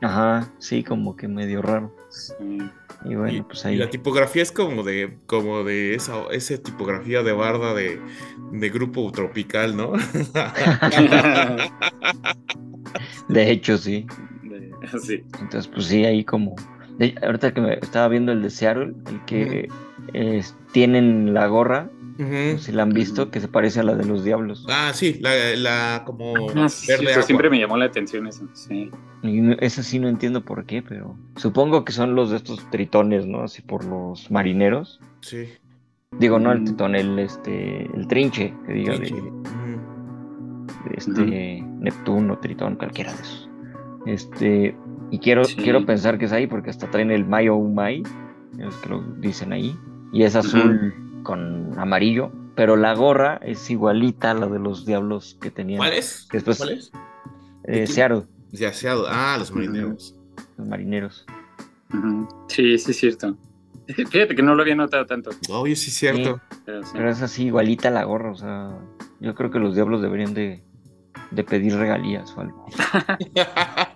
Ajá, 0.00 0.50
sí, 0.56 0.82
como 0.82 1.14
que 1.14 1.28
medio 1.28 1.60
raro. 1.60 1.94
Y 3.04 3.14
bueno, 3.14 3.46
pues 3.46 3.64
ahí. 3.64 3.76
la 3.76 3.88
tipografía 3.88 4.42
es 4.42 4.50
como 4.50 4.82
de, 4.82 5.18
como 5.26 5.62
de 5.64 5.94
esa, 5.94 6.24
esa 6.30 6.58
tipografía 6.58 7.22
de 7.22 7.32
barda 7.32 7.74
de, 7.74 8.00
grupo 8.70 9.10
tropical, 9.12 9.76
¿no? 9.76 9.92
de 13.28 13.50
hecho, 13.50 13.78
sí. 13.78 14.06
sí. 15.02 15.22
Entonces, 15.40 15.68
pues 15.68 15.86
sí, 15.86 16.04
ahí 16.04 16.24
como. 16.24 16.56
ahorita 17.22 17.54
que 17.54 17.60
me 17.60 17.74
estaba 17.74 18.08
viendo 18.08 18.32
el 18.32 18.42
de 18.42 18.50
Seattle, 18.50 18.94
el 19.06 19.24
que 19.26 19.68
tienen 20.72 21.34
la 21.34 21.46
gorra 21.46 21.88
si 22.18 22.72
la 22.72 22.82
han 22.82 22.90
visto, 22.90 23.30
que 23.30 23.40
se 23.40 23.46
parece 23.46 23.78
a 23.78 23.84
la 23.84 23.94
de 23.94 24.04
los 24.04 24.24
diablos. 24.24 24.66
Ah, 24.68 24.90
sí, 24.92 25.20
la, 25.20 26.02
como 26.04 26.34
ah, 26.56 26.68
verde 26.88 27.22
siempre 27.22 27.48
me 27.48 27.60
llamó 27.60 27.76
la 27.76 27.84
atención 27.84 28.26
eso, 28.26 28.48
sí. 28.54 28.90
eso 29.60 29.82
sí 29.84 30.00
no 30.00 30.08
entiendo 30.08 30.44
por 30.44 30.64
qué, 30.64 30.82
pero 30.82 31.16
supongo 31.36 31.84
que 31.84 31.92
son 31.92 32.16
los 32.16 32.30
de 32.30 32.38
estos 32.38 32.68
tritones, 32.70 33.24
¿no? 33.24 33.42
Así 33.42 33.62
por 33.62 33.84
los 33.84 34.30
marineros. 34.32 35.00
Sí. 35.20 35.48
Digo, 36.18 36.40
no 36.40 36.50
el 36.50 36.62
mm. 36.62 36.64
tritón, 36.64 36.96
el 36.96 37.18
este, 37.20 37.84
el 37.94 38.08
trinche, 38.08 38.52
que 38.66 38.72
diga 38.72 38.96
de, 38.96 39.32
este 40.96 41.62
Neptuno, 41.78 42.38
Tritón, 42.38 42.76
cualquiera 42.76 43.12
de 43.12 43.22
esos. 43.22 43.50
Este, 44.06 44.76
y 45.12 45.18
quiero, 45.20 45.42
quiero 45.42 45.86
pensar 45.86 46.18
que 46.18 46.24
es 46.24 46.32
ahí 46.32 46.48
porque 46.48 46.70
hasta 46.70 46.90
traen 46.90 47.12
el 47.12 47.24
Mayo 47.24 47.54
Umai, 47.54 48.02
es 48.58 48.74
que 48.76 48.88
lo 48.88 49.02
dicen 49.18 49.52
ahí, 49.52 49.76
y 50.12 50.24
es 50.24 50.34
azul 50.34 50.94
con 51.22 51.78
amarillo, 51.78 52.32
pero 52.54 52.76
la 52.76 52.94
gorra 52.94 53.38
es 53.42 53.70
igualita 53.70 54.32
a 54.32 54.34
la 54.34 54.46
de 54.46 54.58
los 54.58 54.86
diablos 54.86 55.36
que 55.40 55.50
tenían. 55.50 55.78
¿Cuál 55.78 55.92
es? 55.92 56.28
¿Cuál 56.30 56.70
es? 56.70 56.92
Eh, 57.64 57.86
Seattle. 57.86 58.24
Seattle. 58.52 59.04
Ah, 59.08 59.36
los 59.38 59.52
marineros. 59.52 60.16
Los 60.56 60.66
marineros. 60.66 61.26
Sí, 62.48 62.78
sí, 62.78 62.90
es 62.90 62.96
cierto. 62.96 63.36
Fíjate 63.86 64.34
que 64.34 64.42
no 64.42 64.54
lo 64.54 64.62
había 64.62 64.74
notado 64.74 65.06
tanto. 65.06 65.30
Oye, 65.50 65.76
sí, 65.76 65.90
es 65.90 65.96
cierto. 65.96 66.40
pero, 66.64 67.10
es 67.10 67.22
así, 67.22 67.46
igualita 67.46 67.90
la 67.90 68.04
gorra, 68.04 68.32
o 68.32 68.36
sea, 68.36 68.78
yo 69.20 69.34
creo 69.34 69.50
que 69.50 69.58
los 69.58 69.74
diablos 69.74 70.02
deberían 70.02 70.34
de 70.34 70.62
de 71.30 71.44
pedir 71.44 71.76
regalías 71.76 72.34
o 72.36 72.40
algo. 72.40 72.66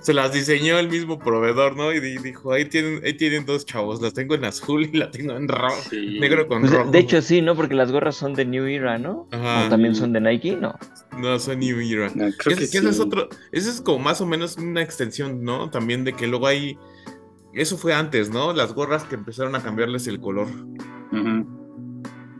Se 0.00 0.14
las 0.14 0.32
diseñó 0.32 0.78
el 0.78 0.88
mismo 0.88 1.18
proveedor, 1.18 1.76
¿no? 1.76 1.92
Y 1.92 2.00
dijo, 2.00 2.52
ahí 2.52 2.64
tienen, 2.66 3.00
ahí 3.04 3.14
tienen 3.14 3.46
dos 3.46 3.64
chavos, 3.64 4.00
las 4.00 4.14
tengo 4.14 4.34
en 4.34 4.44
azul 4.44 4.84
y 4.84 4.96
la 4.96 5.10
tengo 5.10 5.36
en 5.36 5.48
rojo, 5.48 5.90
negro 5.92 6.46
con 6.46 6.62
pues, 6.62 6.72
rojo. 6.72 6.90
De 6.90 6.98
hecho, 6.98 7.22
sí, 7.22 7.42
¿no? 7.42 7.54
Porque 7.56 7.74
las 7.74 7.90
gorras 7.92 8.16
son 8.16 8.34
de 8.34 8.44
New 8.44 8.66
Era, 8.66 8.98
¿no? 8.98 9.28
Ajá. 9.30 9.66
¿O 9.66 9.68
también 9.68 9.94
son 9.94 10.12
de 10.12 10.20
Nike? 10.20 10.56
No. 10.56 10.74
No, 11.18 11.38
son 11.38 11.60
New 11.60 11.80
Era. 11.80 12.10
creo 12.38 12.56
que, 12.56 12.64
ese 12.64 12.88
es 12.88 13.00
otro, 13.00 13.28
ese 13.52 13.70
es 13.70 13.80
como 13.80 13.98
más 13.98 14.20
o 14.20 14.26
menos 14.26 14.56
una 14.56 14.82
extensión, 14.82 15.42
¿no? 15.42 15.70
También 15.70 16.04
de 16.04 16.12
que 16.12 16.26
luego 16.26 16.46
hay, 16.46 16.78
eso 17.52 17.76
fue 17.76 17.94
antes, 17.94 18.30
¿no? 18.30 18.52
Las 18.52 18.74
gorras 18.74 19.04
que 19.04 19.14
empezaron 19.14 19.54
a 19.54 19.62
cambiarles 19.62 20.06
el 20.06 20.20
color. 20.20 20.48
Ajá. 21.12 21.44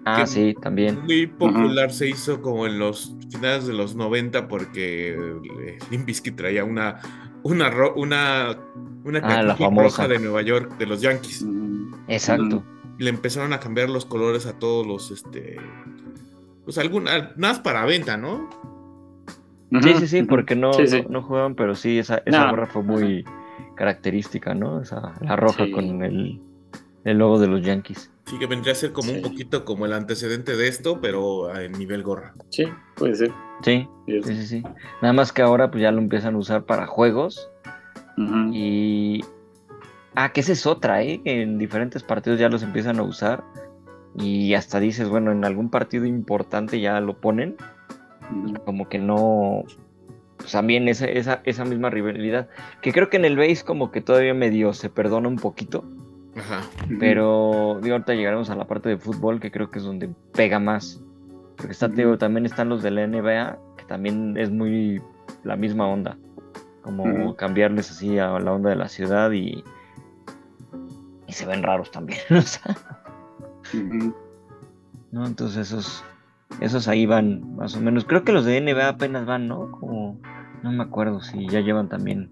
Ah, 0.05 0.27
sí, 0.27 0.55
también. 0.61 1.03
Muy 1.05 1.27
popular 1.27 1.91
se 1.91 2.09
hizo 2.09 2.43
como 2.43 2.67
en 2.67 2.79
los 2.79 3.17
finales 3.31 3.67
de 3.67 3.73
los 3.73 3.95
90 3.95 4.49
porque 4.49 5.17
Limbisky 5.91 6.31
traía 6.31 6.65
una 6.65 7.01
una 7.43 7.71
una 7.97 8.59
una 9.05 9.19
ah, 9.23 9.57
roja 9.71 10.09
de 10.09 10.19
Nueva 10.19 10.43
York 10.43 10.77
de 10.79 10.87
los 10.87 11.01
Yankees. 11.01 11.47
Exacto. 12.09 12.63
Le 12.99 13.11
empezaron 13.11 13.53
a 13.53 13.61
cambiar 13.61 13.89
los 13.89 14.05
colores 14.05 14.47
a 14.47 14.59
todos 14.59 14.87
los 14.87 15.11
este 15.11 15.57
pues 16.65 16.79
algunas 16.79 17.37
más 17.37 17.61
para 17.61 17.85
venta, 17.85 18.17
¿no? 18.17 18.49
Sí, 19.83 19.95
sí, 19.95 20.07
sí, 20.07 20.23
porque 20.23 20.55
no, 20.55 20.71
no, 21.09 21.23
jugaban, 21.23 21.55
pero 21.57 21.75
sí, 21.75 21.99
esa, 21.99 22.23
esa 22.25 22.51
gorra 22.51 22.67
fue 22.67 22.83
muy 22.83 23.25
característica, 23.75 24.55
¿no? 24.55 24.81
Esa, 24.81 25.15
la 25.21 25.35
roja 25.35 25.69
con 25.73 26.03
el, 26.03 26.41
el 27.05 27.19
logo 27.19 27.39
de 27.39 27.47
los 27.47 27.63
Yankees. 27.63 28.11
Sí, 28.27 28.39
que 28.39 28.47
vendría 28.47 28.73
a 28.73 28.77
ser 28.77 28.93
como 28.93 29.13
un 29.13 29.21
poquito 29.21 29.65
como 29.65 29.85
el 29.85 29.93
antecedente 29.93 30.57
de 30.57 30.69
esto, 30.69 31.01
pero 31.01 31.55
en 31.55 31.73
nivel 31.73 32.03
gorra. 32.03 32.35
Sí, 32.49 32.65
puede 32.97 33.15
ser. 33.15 33.33
Sí, 33.63 33.87
sí, 34.07 34.23
sí, 34.23 34.47
sí. 34.47 34.63
Nada 35.03 35.13
más 35.13 35.31
que 35.31 35.43
ahora 35.43 35.71
pues 35.71 35.83
ya 35.83 35.93
lo 35.93 35.99
empiezan 35.99 36.35
a 36.35 36.39
usar 36.39 36.65
para 36.65 36.87
juegos. 36.87 37.51
Y... 38.53 39.23
Ah, 40.15 40.33
que 40.33 40.41
esa 40.41 40.53
es 40.53 40.65
otra, 40.65 41.03
¿eh? 41.03 41.21
En 41.25 41.59
diferentes 41.59 42.03
partidos 42.03 42.39
ya 42.39 42.49
los 42.49 42.63
empiezan 42.63 42.99
a 42.99 43.03
usar. 43.03 43.45
Y 44.17 44.55
hasta 44.55 44.81
dices, 44.81 45.09
bueno, 45.09 45.33
en 45.33 45.45
algún 45.45 45.71
partido 45.71 46.07
importante 46.07 46.81
ya 46.81 47.01
lo 47.01 47.21
ponen. 47.21 47.57
Como 48.65 48.89
que 48.89 48.99
no... 48.99 49.65
Pues 50.39 50.53
también 50.53 50.89
esa, 50.89 51.07
esa, 51.07 51.43
esa 51.45 51.65
misma 51.65 51.91
rivalidad. 51.91 52.49
Que 52.81 52.93
creo 52.93 53.11
que 53.11 53.19
en 53.19 53.25
el 53.25 53.37
base 53.37 53.65
como 53.65 53.91
que 53.91 54.01
todavía 54.01 54.35
medio 54.35 54.73
se 54.73 54.89
perdona 54.89 55.29
un 55.29 55.37
poquito 55.37 55.85
Ajá. 56.45 56.63
Pero 57.01 57.79
digo, 57.83 57.95
ahorita 57.95 58.15
llegaremos 58.15 58.51
a 58.51 58.57
la 58.57 58.67
parte 58.67 58.91
de 58.91 58.99
fútbol 58.99 59.41
que 59.41 59.51
creo 59.51 59.71
que 59.71 59.79
es 59.79 59.85
donde 59.85 60.11
pega 60.33 60.59
más. 60.59 61.03
Porque 61.57 61.73
está, 61.73 61.91
también 62.19 62.45
están 62.47 62.69
los 62.69 62.83
de 62.83 62.91
la 62.91 63.07
NBA, 63.07 63.59
que 63.79 63.85
también 63.85 64.37
es 64.37 64.51
muy 64.51 65.01
la 65.45 65.57
misma 65.57 65.87
onda. 65.87 66.19
Como 66.83 67.35
cambiarles 67.37 67.91
así 67.91 68.19
a 68.19 68.39
la 68.39 68.53
onda 68.53 68.71
de 68.71 68.77
la 68.77 68.89
ciudad 68.89 69.31
y, 69.33 69.65
y 71.27 71.33
se 71.33 71.47
ven 71.47 71.63
raros 71.63 71.91
también. 71.91 72.21
¿No? 75.13 75.27
Entonces 75.27 75.69
esos, 75.69 76.05
esos 76.61 76.89
ahí 76.89 77.07
van 77.07 77.57
más 77.57 77.75
o 77.77 77.81
menos. 77.81 78.05
Creo 78.05 78.25
que 78.25 78.33
los 78.33 78.45
de 78.45 78.61
NBA 78.61 78.89
apenas 78.89 79.25
van, 79.25 79.49
¿no? 79.49 79.71
Como, 79.71 80.21
no 80.65 80.73
me 80.73 80.83
acuerdo 80.83 81.21
si 81.21 81.47
ya 81.47 81.61
llevan 81.61 81.91
también. 81.91 82.31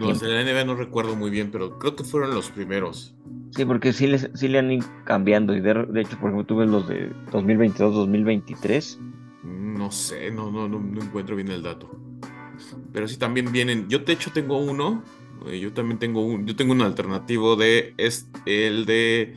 Los 0.00 0.20
de 0.20 0.28
la 0.28 0.42
NBA 0.42 0.64
no 0.64 0.74
recuerdo 0.74 1.14
muy 1.14 1.30
bien, 1.30 1.50
pero 1.52 1.78
creo 1.78 1.94
que 1.94 2.04
fueron 2.04 2.34
los 2.34 2.50
primeros. 2.50 3.14
Sí, 3.50 3.66
porque 3.66 3.92
sí, 3.92 4.06
les, 4.06 4.30
sí 4.34 4.48
le 4.48 4.58
han 4.58 4.72
ido 4.72 4.86
cambiando. 5.04 5.54
Y 5.54 5.60
de, 5.60 5.72
hecho, 6.00 6.18
por 6.18 6.30
ejemplo, 6.30 6.44
tú 6.46 6.56
ves 6.56 6.70
los 6.70 6.88
de 6.88 7.12
2022-2023. 7.32 8.98
No 9.44 9.92
sé, 9.92 10.30
no, 10.30 10.50
no, 10.50 10.66
no, 10.66 11.02
encuentro 11.02 11.36
bien 11.36 11.48
el 11.48 11.62
dato. 11.62 11.90
Pero 12.94 13.06
sí 13.06 13.18
también 13.18 13.52
vienen. 13.52 13.86
Yo 13.88 13.98
de 13.98 14.14
hecho 14.14 14.32
tengo 14.32 14.58
uno. 14.58 15.02
Eh, 15.46 15.60
yo 15.60 15.74
también 15.74 15.98
tengo 15.98 16.24
un. 16.24 16.46
Yo 16.46 16.56
tengo 16.56 16.72
un 16.72 16.80
alternativo 16.80 17.56
de. 17.56 17.92
Es 17.98 18.30
el 18.46 18.86
de. 18.86 19.36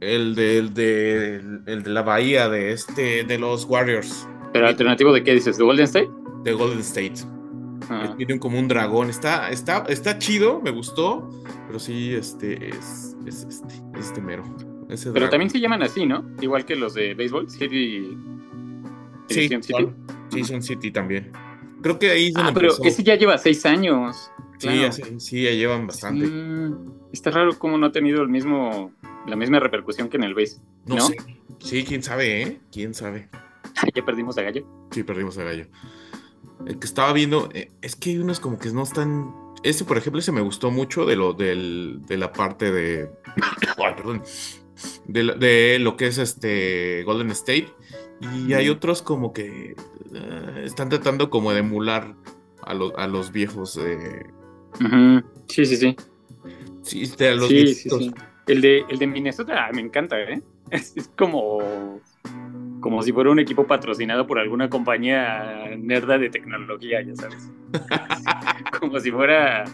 El 0.00 0.34
de, 0.34 0.58
el 0.58 0.74
de. 0.74 1.36
El 1.66 1.84
de 1.84 1.90
la 1.90 2.02
bahía 2.02 2.48
de 2.48 2.72
este. 2.72 3.22
de 3.22 3.38
los 3.38 3.66
Warriors. 3.66 4.28
¿Pero 4.52 4.66
alternativo 4.66 5.12
de 5.12 5.22
qué 5.22 5.32
dices? 5.32 5.56
¿De 5.56 5.64
Golden 5.64 5.84
State? 5.84 6.10
De 6.42 6.52
Golden 6.52 6.80
State. 6.80 7.35
Tiene 8.16 8.38
como 8.38 8.58
un 8.58 8.68
dragón. 8.68 9.10
Está, 9.10 9.50
está, 9.50 9.84
está 9.88 10.18
chido, 10.18 10.60
me 10.60 10.70
gustó. 10.70 11.30
Pero 11.66 11.78
sí, 11.78 12.14
este 12.14 12.70
es, 12.70 13.16
es 13.26 13.44
este, 13.44 13.74
este 13.98 14.20
mero. 14.20 14.44
pero 15.12 15.28
también 15.28 15.50
se 15.50 15.60
llaman 15.60 15.82
así, 15.82 16.06
¿no? 16.06 16.24
Igual 16.40 16.64
que 16.64 16.76
los 16.76 16.94
de 16.94 17.14
béisbol, 17.14 17.50
City. 17.50 18.16
Sí, 19.28 19.48
City. 19.48 20.62
City 20.62 20.90
también. 20.90 21.32
Creo 21.82 21.98
que 21.98 22.10
ahí 22.10 22.32
Ah, 22.34 22.50
pero 22.54 22.72
ese 22.84 23.02
ya 23.02 23.14
lleva 23.16 23.38
seis 23.38 23.64
años. 23.66 24.30
Sí, 24.58 24.68
sí, 25.18 25.42
ya 25.42 25.50
llevan 25.50 25.86
bastante. 25.86 26.26
está 27.12 27.30
raro 27.30 27.58
cómo 27.58 27.76
no 27.78 27.86
ha 27.86 27.92
tenido 27.92 28.22
el 28.22 28.28
mismo, 28.28 28.90
la 29.26 29.36
misma 29.36 29.60
repercusión 29.60 30.08
que 30.08 30.16
en 30.16 30.24
el 30.24 30.34
base. 30.34 30.60
No, 30.86 31.00
Sé. 31.00 31.16
Sí, 31.58 31.84
quién 31.84 32.02
sabe, 32.02 32.42
¿eh? 32.42 32.60
Quién 32.72 32.94
sabe. 32.94 33.28
¿Ya 33.94 34.04
perdimos 34.04 34.38
a 34.38 34.42
Gallo? 34.42 34.66
Sí, 34.90 35.02
perdimos 35.02 35.36
a 35.38 35.44
Gallo. 35.44 35.66
El 36.66 36.78
que 36.78 36.86
estaba 36.86 37.12
viendo, 37.12 37.48
eh, 37.52 37.70
es 37.82 37.96
que 37.96 38.10
hay 38.10 38.18
unos 38.18 38.40
como 38.40 38.58
que 38.58 38.70
no 38.70 38.82
están. 38.82 39.34
Este, 39.62 39.84
por 39.84 39.98
ejemplo, 39.98 40.20
ese 40.20 40.32
me 40.32 40.40
gustó 40.40 40.70
mucho 40.70 41.04
de 41.06 41.16
lo 41.16 41.32
del, 41.32 42.00
de 42.06 42.16
la 42.16 42.32
parte 42.32 42.72
de. 42.72 43.10
Ay, 43.76 43.94
perdón. 43.96 44.22
De, 45.06 45.78
lo 45.78 45.96
que 45.96 46.06
es 46.06 46.18
este 46.18 47.02
Golden 47.04 47.30
State. 47.30 47.68
Y 48.34 48.54
hay 48.54 48.70
otros 48.70 49.02
como 49.02 49.32
que 49.32 49.76
eh, 50.14 50.62
están 50.64 50.88
tratando 50.88 51.28
como 51.28 51.52
de 51.52 51.60
emular 51.60 52.14
a, 52.62 52.72
a 52.72 53.06
los 53.06 53.32
viejos. 53.32 53.76
Eh, 53.76 54.24
Sí, 55.48 55.64
sí, 55.64 55.76
sí. 55.76 55.96
Sí, 56.82 57.02
este, 57.02 57.28
a 57.28 57.34
los 57.34 57.48
sí, 57.48 57.74
sí, 57.74 57.90
sí, 57.90 58.14
El 58.46 58.60
de, 58.60 58.84
el 58.88 58.98
de 58.98 59.06
Minnesota 59.06 59.68
me 59.72 59.80
encanta, 59.80 60.20
¿eh? 60.20 60.42
Es, 60.70 60.94
como, 61.16 62.00
como 62.86 63.02
si 63.02 63.10
fuera 63.10 63.32
un 63.32 63.40
equipo 63.40 63.66
patrocinado 63.66 64.28
por 64.28 64.38
alguna 64.38 64.70
compañía 64.70 65.76
nerda 65.76 66.18
de 66.18 66.30
tecnología, 66.30 67.02
ya 67.02 67.16
sabes. 67.16 67.50
como 68.80 69.00
si 69.00 69.10
fuera 69.10 69.64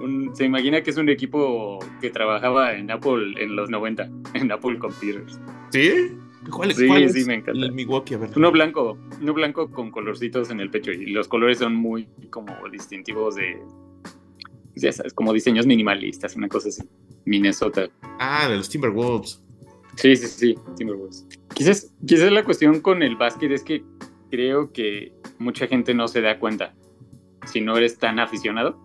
un, 0.00 0.34
se 0.34 0.46
imagina 0.46 0.80
que 0.80 0.88
es 0.88 0.96
un 0.96 1.10
equipo 1.10 1.78
que 2.00 2.08
trabajaba 2.08 2.72
en 2.72 2.90
Apple 2.90 3.34
en 3.36 3.56
los 3.56 3.68
90, 3.68 4.08
en 4.32 4.50
Apple 4.50 4.78
Computers. 4.78 5.38
¿Sí? 5.68 6.16
¿Cuál, 6.50 6.72
sí, 6.72 6.88
sí, 7.10 7.26
me 7.26 7.34
encanta. 7.34 7.60
El 7.60 7.72
Milwaukee, 7.72 8.14
a 8.14 8.18
ver. 8.20 8.30
Uno 8.34 8.50
blanco, 8.50 8.96
uno 9.20 9.34
blanco 9.34 9.70
con 9.70 9.90
colorcitos 9.90 10.50
en 10.50 10.60
el 10.60 10.70
pecho 10.70 10.92
y 10.92 11.10
los 11.10 11.28
colores 11.28 11.58
son 11.58 11.74
muy 11.74 12.08
como 12.30 12.54
distintivos 12.72 13.34
de, 13.34 13.60
ya 14.76 14.92
sabes, 14.92 15.12
como 15.12 15.34
diseños 15.34 15.66
minimalistas, 15.66 16.34
una 16.36 16.48
cosa 16.48 16.70
así. 16.70 16.82
Minnesota. 17.26 17.90
Ah, 18.18 18.48
de 18.48 18.56
los 18.56 18.70
Timberwolves. 18.70 19.42
Sí, 19.96 20.16
sí, 20.16 20.26
sí, 20.26 20.54
Timberwolves. 20.76 21.26
Quizás, 21.54 21.92
quizás 22.06 22.30
la 22.30 22.44
cuestión 22.44 22.80
con 22.80 23.02
el 23.02 23.16
básquet 23.16 23.50
es 23.50 23.62
que 23.62 23.82
creo 24.30 24.72
que 24.72 25.12
mucha 25.38 25.66
gente 25.66 25.94
no 25.94 26.08
se 26.08 26.20
da 26.20 26.38
cuenta. 26.38 26.74
Si 27.46 27.60
no 27.60 27.76
eres 27.76 27.98
tan 27.98 28.18
aficionado, 28.18 28.78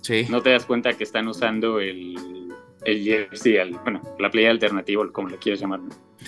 sí. 0.00 0.26
no 0.30 0.42
te 0.42 0.50
das 0.50 0.64
cuenta 0.64 0.92
que 0.94 1.04
están 1.04 1.28
usando 1.28 1.80
el, 1.80 2.14
el 2.84 3.04
jersey, 3.04 3.56
bueno, 3.82 4.00
la 4.18 4.30
playa 4.30 4.50
alternativa, 4.50 5.04
como 5.12 5.28
le 5.28 5.36
quieras 5.38 5.60
llamar. 5.60 5.80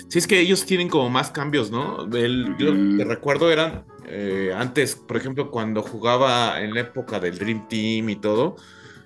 Sí, 0.09 0.19
es 0.19 0.27
que 0.27 0.39
ellos 0.39 0.65
tienen 0.65 0.89
como 0.89 1.09
más 1.09 1.31
cambios, 1.31 1.71
¿no? 1.71 2.07
El, 2.13 2.55
Yo 2.57 2.73
te 2.97 3.03
recuerdo 3.03 3.51
eran 3.51 3.85
eh, 4.05 4.53
antes, 4.55 4.95
por 4.95 5.17
ejemplo, 5.17 5.51
cuando 5.51 5.81
jugaba 5.81 6.61
en 6.61 6.73
la 6.73 6.81
época 6.81 7.19
del 7.19 7.37
Dream 7.37 7.67
Team 7.67 8.09
y 8.09 8.15
todo, 8.15 8.55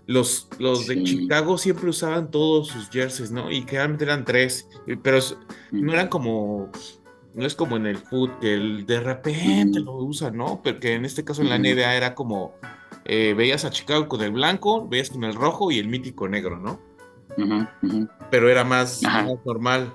los, 0.08 0.48
los 0.60 0.88
de 0.88 1.04
Chicago 1.04 1.58
siempre 1.58 1.90
usaban 1.90 2.32
todos 2.32 2.68
sus 2.68 2.90
jerseys, 2.90 3.32
¿no? 3.32 3.52
Y 3.52 3.62
generalmente 3.62 4.04
eran 4.04 4.26
tres, 4.26 4.68
pero 5.02 5.20
no 5.72 5.94
eran 5.94 6.08
como, 6.08 6.70
no 7.34 7.46
es 7.46 7.56
como 7.56 7.78
en 7.78 7.86
el 7.86 7.98
foot, 7.98 8.40
que 8.40 8.54
el, 8.54 8.86
de 8.86 9.00
repente 9.00 9.80
lo 9.80 9.96
usan, 9.96 10.38
¿no? 10.38 10.62
Porque 10.64 10.94
en 10.94 11.06
este 11.06 11.24
caso 11.24 11.42
en 11.42 11.50
la 11.50 11.58
NBA 11.58 11.96
era 11.96 12.16
como, 12.16 12.54
eh, 13.06 13.34
veías 13.36 13.66
a 13.66 13.72
Chicago 13.72 14.08
con 14.08 14.22
el 14.22 14.32
blanco, 14.32 14.88
veías 14.88 15.10
con 15.10 15.24
el 15.24 15.36
rojo 15.36 15.72
y 15.72 15.80
el 15.80 15.88
mítico 15.88 16.28
negro, 16.28 16.60
¿no? 16.60 16.80
Pero 18.30 18.50
era 18.50 18.64
más, 18.64 19.02
normal. 19.46 19.94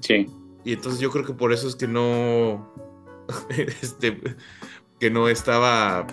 Sí. 0.00 0.26
Y 0.64 0.72
entonces 0.72 1.00
yo 1.00 1.10
creo 1.10 1.24
que 1.24 1.34
por 1.34 1.52
eso 1.52 1.68
es 1.68 1.76
que 1.76 1.86
no, 1.86 2.72
este, 3.82 4.20
que 4.98 5.10
no 5.10 5.28
estaba 5.28 6.06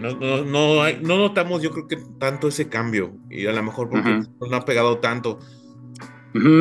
no, 0.00 0.44
no, 0.44 0.44
no, 0.44 1.18
notamos, 1.18 1.62
yo 1.62 1.70
creo 1.70 1.88
que 1.88 1.98
tanto 2.18 2.48
ese 2.48 2.68
cambio. 2.68 3.12
Y 3.30 3.46
a 3.46 3.52
lo 3.52 3.62
mejor 3.62 3.88
porque 3.88 4.22
no 4.40 4.56
ha 4.56 4.64
pegado 4.64 4.98
tanto. 4.98 5.38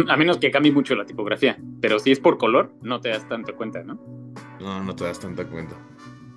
A 0.08 0.18
menos 0.18 0.38
que 0.38 0.52
cambie 0.52 0.72
mucho 0.72 0.96
la 0.96 1.06
tipografía. 1.06 1.58
Pero 1.82 2.00
si 2.00 2.12
es 2.12 2.20
por 2.20 2.38
color, 2.38 2.74
no 2.82 3.02
te 3.02 3.10
das 3.10 3.28
tanto 3.28 3.56
cuenta, 3.56 3.84
¿no? 3.84 4.00
No, 4.60 4.84
no 4.84 4.96
te 4.96 5.04
das 5.04 5.20
tanta 5.20 5.46
cuenta. 5.46 5.76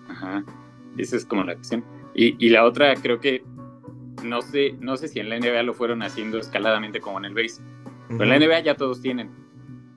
Ajá. 0.09 0.45
Esa 0.97 1.17
es 1.17 1.27
como 1.27 1.45
la 1.45 1.55
cuestión. 1.55 1.85
Y, 2.15 2.35
y, 2.45 2.49
la 2.49 2.65
otra, 2.65 2.95
creo 2.95 3.21
que 3.21 3.45
no 4.25 4.41
sé, 4.41 4.75
no 4.81 4.97
sé 4.97 5.09
si 5.09 5.21
en 5.21 5.29
la 5.29 5.39
NBA 5.39 5.63
lo 5.65 5.75
fueron 5.75 6.03
haciendo 6.03 6.39
escaladamente 6.39 7.01
como 7.01 7.19
en 7.19 7.27
el 7.27 7.35
base. 7.35 7.63
Pero 8.09 8.23
en 8.25 8.31
la 8.31 8.39
NBA 8.39 8.61
ya 8.61 8.75
todos 8.77 9.03
tienen, 9.03 9.31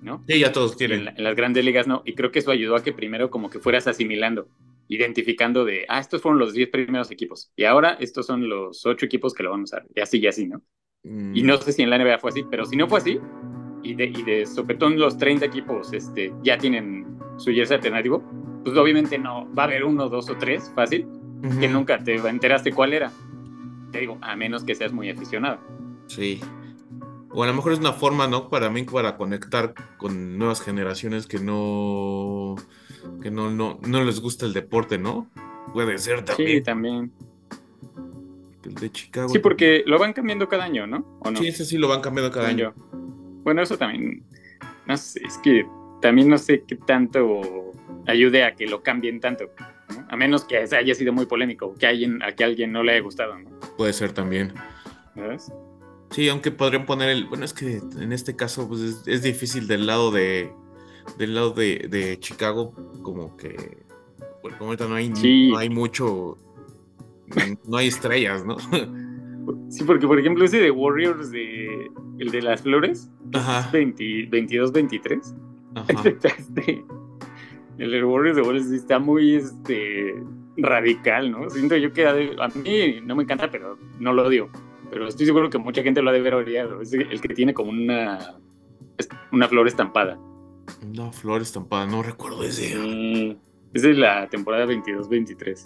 ¿no? 0.02 0.22
Sí, 0.28 0.40
ya 0.40 0.52
todos 0.52 0.76
tienen. 0.76 1.08
En, 1.08 1.18
en, 1.18 1.24
las 1.24 1.36
grandes 1.36 1.64
ligas 1.64 1.88
no. 1.88 2.02
Y 2.06 2.16
creo 2.16 2.32
que 2.32 2.40
eso 2.40 2.52
ayudó 2.52 2.76
a 2.76 2.84
que 2.84 2.92
primero 2.92 3.30
como 3.30 3.50
que 3.50 3.60
fueras 3.60 3.88
asimilando 3.88 4.50
identificando 4.89 5.63
de, 5.63 5.86
ah, 5.88 5.99
estos 5.99 6.21
fueron 6.21 6.39
los 6.39 6.54
10 6.54 6.69
primeros 6.69 7.12
equipos 7.12 7.52
y 7.56 7.63
ahora 7.63 7.93
estos 7.99 8.25
son 8.25 8.49
los 8.49 8.86
8 8.86 9.06
equipos 9.06 9.34
que 9.34 9.43
lo 9.43 9.52
van 9.52 9.62
a 9.62 9.63
usar, 9.63 9.86
y 9.95 10.02
así 10.02 10.19
y 10.19 10.28
así, 10.28 10.47
¿no? 10.47 10.62
Y 11.04 11.43
no 11.43 11.56
mm. 11.56 11.62
sé 11.62 11.71
si 11.71 11.82
en 11.84 11.89
la 11.89 11.97
NBA 11.97 12.19
fue 12.19 12.32
así, 12.32 12.43
pero 12.49 12.65
si 12.65 12.75
no 12.75 12.88
fue 12.88 12.99
así, 12.99 13.19
y 13.84 13.95
de, 13.95 14.06
y 14.06 14.23
de 14.23 14.45
sopetón 14.45 14.99
los 14.99 15.17
30 15.17 15.45
equipos 15.45 15.93
este, 15.93 16.34
ya 16.43 16.58
tienen 16.58 17.06
su 17.38 17.52
jersey 17.52 17.75
alternativo, 17.75 18.21
pues 18.63 18.75
obviamente 18.75 19.17
no, 19.17 19.47
va 19.56 19.63
a 19.63 19.65
haber 19.67 19.86
uno, 19.86 20.10
dos 20.10 20.30
o 20.30 20.38
tres, 20.38 20.71
fácil, 20.75 21.08
que 21.60 21.69
nunca 21.69 21.97
te 22.04 22.15
enteraste 22.15 22.73
cuál 22.73 22.93
era. 22.93 23.12
Te 23.91 23.99
digo, 23.99 24.17
a 24.21 24.36
menos 24.36 24.63
que 24.63 24.75
seas 24.75 24.91
muy 24.91 25.10
aficionado. 25.10 25.60
Sí. 26.08 26.41
O 27.32 27.44
a 27.44 27.48
lo 27.48 27.54
mejor 27.54 27.74
es 27.74 27.80
una 27.80 27.94
forma, 27.94 28.28
¿no? 28.28 28.50
Para 28.50 28.70
mí, 28.70 28.84
para 28.84 29.18
conectar 29.18 29.74
con 29.98 30.38
nuevas 30.38 30.62
generaciones 30.62 31.28
que 31.28 31.39
no 31.39 32.56
que 33.22 33.32
no, 33.32 33.52
no, 33.52 33.80
no 33.88 34.04
les 34.04 34.20
gusta 34.20 34.46
el 34.46 34.54
deporte, 34.54 34.98
¿no? 34.98 35.30
Puede 35.74 35.98
ser 35.98 36.26
también. 36.26 36.50
Sí, 36.50 36.62
también. 36.62 37.12
El 38.63 38.76
de 38.76 38.92
Chicago. 38.92 39.30
Sí, 39.30 39.39
porque 39.39 39.84
lo 39.86 40.00
van 40.00 40.13
cambiando 40.13 40.48
cada 40.48 40.65
año, 40.65 40.88
¿no? 40.88 41.20
¿O 41.20 41.32
no? 41.32 41.39
Sí, 41.39 41.48
ese 41.48 41.65
sí 41.65 41.78
lo 41.78 41.88
van 41.88 42.02
cambiando 42.02 42.32
cada 42.32 42.48
año. 42.50 42.74
Bueno, 43.44 43.62
eso 43.62 43.78
también. 43.78 44.24
No 44.86 44.98
sé, 44.98 45.22
es 45.24 45.38
que 45.38 45.65
también 46.02 46.30
no 46.30 46.38
sé 46.38 46.63
qué 46.68 46.76
tanto 46.76 47.74
ayude 48.08 48.44
a 48.44 48.56
que 48.56 48.65
lo 48.68 48.82
cambien 48.82 49.20
tanto. 49.20 49.52
A 50.10 50.15
menos 50.15 50.46
que 50.46 50.58
haya 50.58 50.96
sido 50.96 51.13
muy 51.13 51.26
polémico, 51.26 51.76
que 51.76 51.88
alguien, 51.88 52.22
a 52.24 52.32
que 52.32 52.44
alguien 52.44 52.72
no 52.72 52.84
le 52.84 52.94
haya 52.94 53.02
gustado, 53.02 53.38
¿no? 53.38 53.50
Puede 53.78 53.94
ser 53.94 54.12
también. 54.12 54.54
¿Ves? 55.15 55.52
Sí, 56.12 56.28
aunque 56.30 56.52
podrían 56.52 56.86
poner 56.86 57.10
el. 57.10 57.26
Bueno, 57.26 57.45
es 57.45 57.54
que 57.54 57.82
en 58.00 58.12
este 58.12 58.36
caso 58.36 58.67
pues 58.67 59.04
es 59.06 59.22
difícil 59.22 59.67
del 59.67 59.86
lado 59.86 60.12
de, 60.12 60.52
del 61.17 61.36
lado 61.36 61.52
de, 61.52 62.17
Chicago, 62.19 62.74
como 63.04 63.38
que, 63.38 63.78
bueno, 64.41 64.58
ahorita 64.60 64.88
no 64.88 64.95
hay, 64.95 65.10
no 65.10 65.58
hay 65.58 65.69
mucho, 65.69 66.38
no 67.65 67.78
hay 67.78 67.88
estrellas, 67.88 68.45
¿no? 68.45 68.58
Sí, 69.69 69.84
porque 69.84 70.06
por 70.06 70.19
ejemplo 70.19 70.45
ese 70.45 70.60
de 70.60 70.69
Warriors, 70.69 71.32
de, 71.32 71.89
el 72.19 72.30
de 72.30 72.41
las 72.41 72.62
flores, 72.62 73.10
22-23. 73.32 75.36
Este, 76.24 76.84
el 77.78 77.91
de 77.91 78.04
Warriors 78.04 78.36
de 78.36 78.41
Warriors 78.41 78.72
está 78.72 79.00
muy 79.00 79.36
este, 79.36 80.22
radical, 80.58 81.32
¿no? 81.32 81.50
Siento 81.50 81.78
yo 81.78 81.93
que 81.93 82.06
a 82.06 82.13
mí 82.13 83.02
no 83.04 83.15
me 83.15 83.24
encanta, 83.24 83.50
pero 83.50 83.78
no 84.00 84.13
lo 84.13 84.26
odio. 84.26 84.50
Pero 84.89 85.08
estoy 85.08 85.25
seguro 85.25 85.49
que 85.49 85.58
mucha 85.58 85.84
gente 85.84 86.02
lo 86.02 86.10
ha 86.10 86.13
de 86.13 86.21
ver 86.21 86.36
odiado. 86.36 86.82
Es 86.82 86.93
el 86.93 87.21
que 87.21 87.30
tiene 87.30 87.54
como 87.54 87.71
una, 87.71 88.39
una 89.32 89.47
flor 89.47 89.67
estampada. 89.67 90.19
Una 90.86 91.12
flor 91.12 91.41
estampada, 91.41 91.86
no 91.86 92.04
recuerdo 92.04 92.43
ese. 92.43 93.38
es 93.73 93.82
de 93.82 93.93
la 93.93 94.28
temporada 94.30 94.65
22-23. 94.65 95.63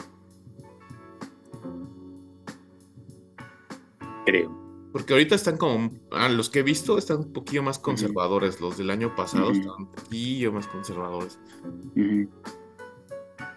Creo. 4.25 4.63
Porque 4.91 5.13
ahorita 5.13 5.35
están 5.35 5.57
como. 5.57 5.91
Ah, 6.11 6.29
los 6.29 6.49
que 6.49 6.59
he 6.59 6.63
visto 6.63 6.97
están 6.97 7.17
un 7.17 7.33
poquillo 7.33 7.63
más 7.63 7.79
conservadores. 7.79 8.61
Los 8.61 8.77
del 8.77 8.91
año 8.91 9.15
pasado 9.15 9.51
están 9.51 9.73
un 9.79 9.91
poquillo 9.91 10.51
más 10.51 10.67
conservadores. 10.67 11.39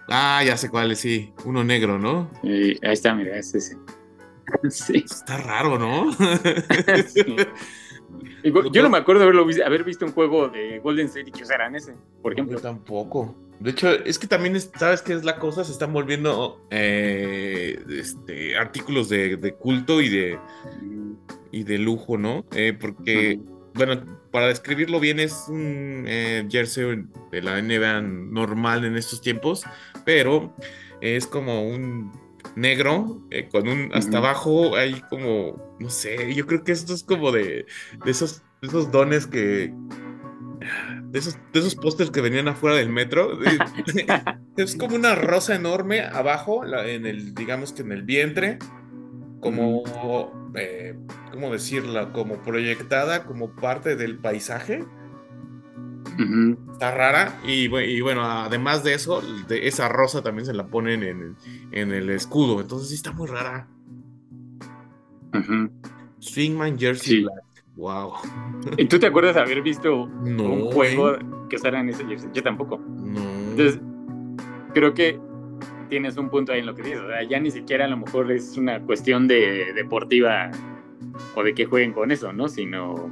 Ah, 0.09 0.43
ya 0.45 0.57
sé 0.57 0.71
cuál 0.71 0.93
es, 0.93 1.01
sí. 1.01 1.33
Uno 1.45 1.63
negro, 1.63 1.99
¿no? 1.99 2.31
ahí 2.43 2.79
está, 2.81 3.15
mira, 3.15 3.37
es 3.37 3.55
ese. 3.55 3.77
sí. 4.71 5.05
Está 5.05 5.39
raro, 5.39 5.79
¿no? 5.79 6.13
sí. 7.07 7.37
Yo 8.73 8.83
no 8.83 8.91
me 8.91 8.99
acuerdo 8.99 9.21
de 9.21 9.25
haberlo 9.25 9.47
haber 9.65 9.85
visto 9.85 10.05
un 10.05 10.13
juego 10.13 10.49
de 10.49 10.79
Golden 10.79 11.07
State 11.07 11.31
y 11.31 11.33
que 11.33 11.43
usaran 11.43 11.75
ese, 11.75 11.95
por 12.23 12.33
ejemplo. 12.33 12.57
Yo 12.57 12.63
tampoco. 12.63 13.35
De 13.59 13.71
hecho, 13.71 13.91
es 13.91 14.19
que 14.19 14.27
también, 14.27 14.59
¿sabes 14.61 15.03
qué 15.03 15.15
es 15.15 15.25
la 15.25 15.39
cosa? 15.39 15.65
Se 15.65 15.73
están 15.73 15.93
volviendo 15.93 16.61
eh, 16.71 17.83
este, 17.89 18.57
artículos 18.57 19.09
de, 19.09 19.55
culto 19.59 20.01
y 20.01 20.09
de, 20.11 20.39
y 21.51 21.65
de 21.65 21.79
lujo, 21.79 22.19
¿no? 22.19 22.45
Eh, 22.55 22.77
porque, 22.79 23.41
bueno, 23.75 24.05
para 24.31 24.49
describirlo 24.49 25.01
bien, 25.01 25.21
es 25.21 25.47
un 25.49 26.05
eh, 26.07 26.47
jersey 26.51 27.07
de 27.33 27.43
la 27.43 27.61
NBA 27.61 28.03
normal 28.03 28.85
en 28.85 28.97
estos 28.97 29.23
tiempos, 29.23 29.65
pero 30.05 30.55
es 31.01 31.27
como 31.27 31.67
un 31.67 32.13
negro, 32.57 33.23
eh, 33.31 33.49
con 33.49 33.69
un 33.69 33.91
hasta 33.95 34.19
abajo 34.19 34.77
hay 34.77 35.01
como, 35.09 35.77
no 35.79 35.91
sé, 35.91 36.35
yo 36.35 36.47
creo 36.47 36.65
que 36.65 36.73
esto 36.73 36.95
es 36.95 37.05
como 37.05 37.31
de, 37.31 37.67
de 38.05 38.11
esos, 38.11 38.43
esos 38.63 38.91
dones 38.91 39.27
que, 39.27 39.73
de 41.03 41.19
esos, 41.19 41.39
de 41.53 41.61
esos 41.61 41.75
pósters 41.77 42.11
que 42.11 42.21
venían 42.21 42.49
afuera 42.49 42.77
del 42.77 42.89
metro. 42.89 43.39
Es 44.57 44.75
como 44.75 44.97
una 44.97 45.15
rosa 45.15 45.55
enorme 45.55 46.01
abajo, 46.01 46.65
en 46.65 47.05
el, 47.05 47.35
digamos 47.35 47.75
que 47.75 47.83
en 47.83 47.93
el 47.93 48.05
vientre, 48.05 48.59
como, 49.41 49.85
eh, 50.55 50.97
¿cómo 51.31 51.53
decirla? 51.53 52.11
Como 52.13 52.43
proyectada 52.43 53.25
como 53.25 53.55
parte 53.55 53.97
del 53.97 54.17
paisaje. 54.17 54.83
Está 56.73 56.95
rara. 56.95 57.41
Y, 57.45 57.69
bueno, 57.69 58.23
además 58.23 58.85
de 58.85 58.95
eso, 58.95 59.23
de 59.49 59.69
esa 59.69 59.89
rosa 59.89 60.23
también 60.23 60.47
se 60.47 60.55
la 60.55 60.67
ponen 60.67 61.03
en, 61.03 61.37
en 61.73 61.93
el 61.93 62.11
escudo. 62.11 62.61
Entonces 62.61 62.89
sí 62.89 62.95
está 62.95 63.13
muy 63.13 63.27
rara. 63.27 63.69
Swingman 66.19 66.79
Jersey 66.79 67.23
Black. 67.23 67.45
Wow. 67.77 68.15
¿Y 68.79 68.87
tú 68.87 68.99
te 68.99 69.07
acuerdas 69.07 69.35
de 69.35 69.43
haber 69.43 69.61
visto 69.61 70.05
un 70.05 70.71
juego 70.73 71.19
que 71.49 71.57
usara 71.57 71.81
en 71.81 71.91
ese 71.91 72.07
jersey? 72.07 72.31
Yo 72.33 72.43
tampoco. 72.43 72.79
No. 72.79 73.21
Entonces, 73.51 73.81
creo 74.73 74.95
que 74.95 75.21
tienes 75.91 76.17
un 76.17 76.31
punto 76.31 76.53
ahí 76.53 76.61
en 76.61 76.67
lo 76.67 76.75
que 76.75 76.83
dices. 76.83 77.01
O 77.01 77.09
sea, 77.09 77.23
ya 77.23 77.39
ni 77.39 77.51
siquiera 77.51 77.85
a 77.85 77.89
lo 77.89 77.99
mejor 77.99 78.33
es 78.33 78.57
una 78.57 78.81
cuestión 78.81 79.29
de 79.29 79.73
deportiva 79.75 80.51
o 81.35 81.43
de 81.43 81.55
que 81.55 81.67
jueguen 81.67 81.93
con 81.93 82.11
eso, 82.11 82.33
¿no? 82.33 82.49
Sino 82.49 83.11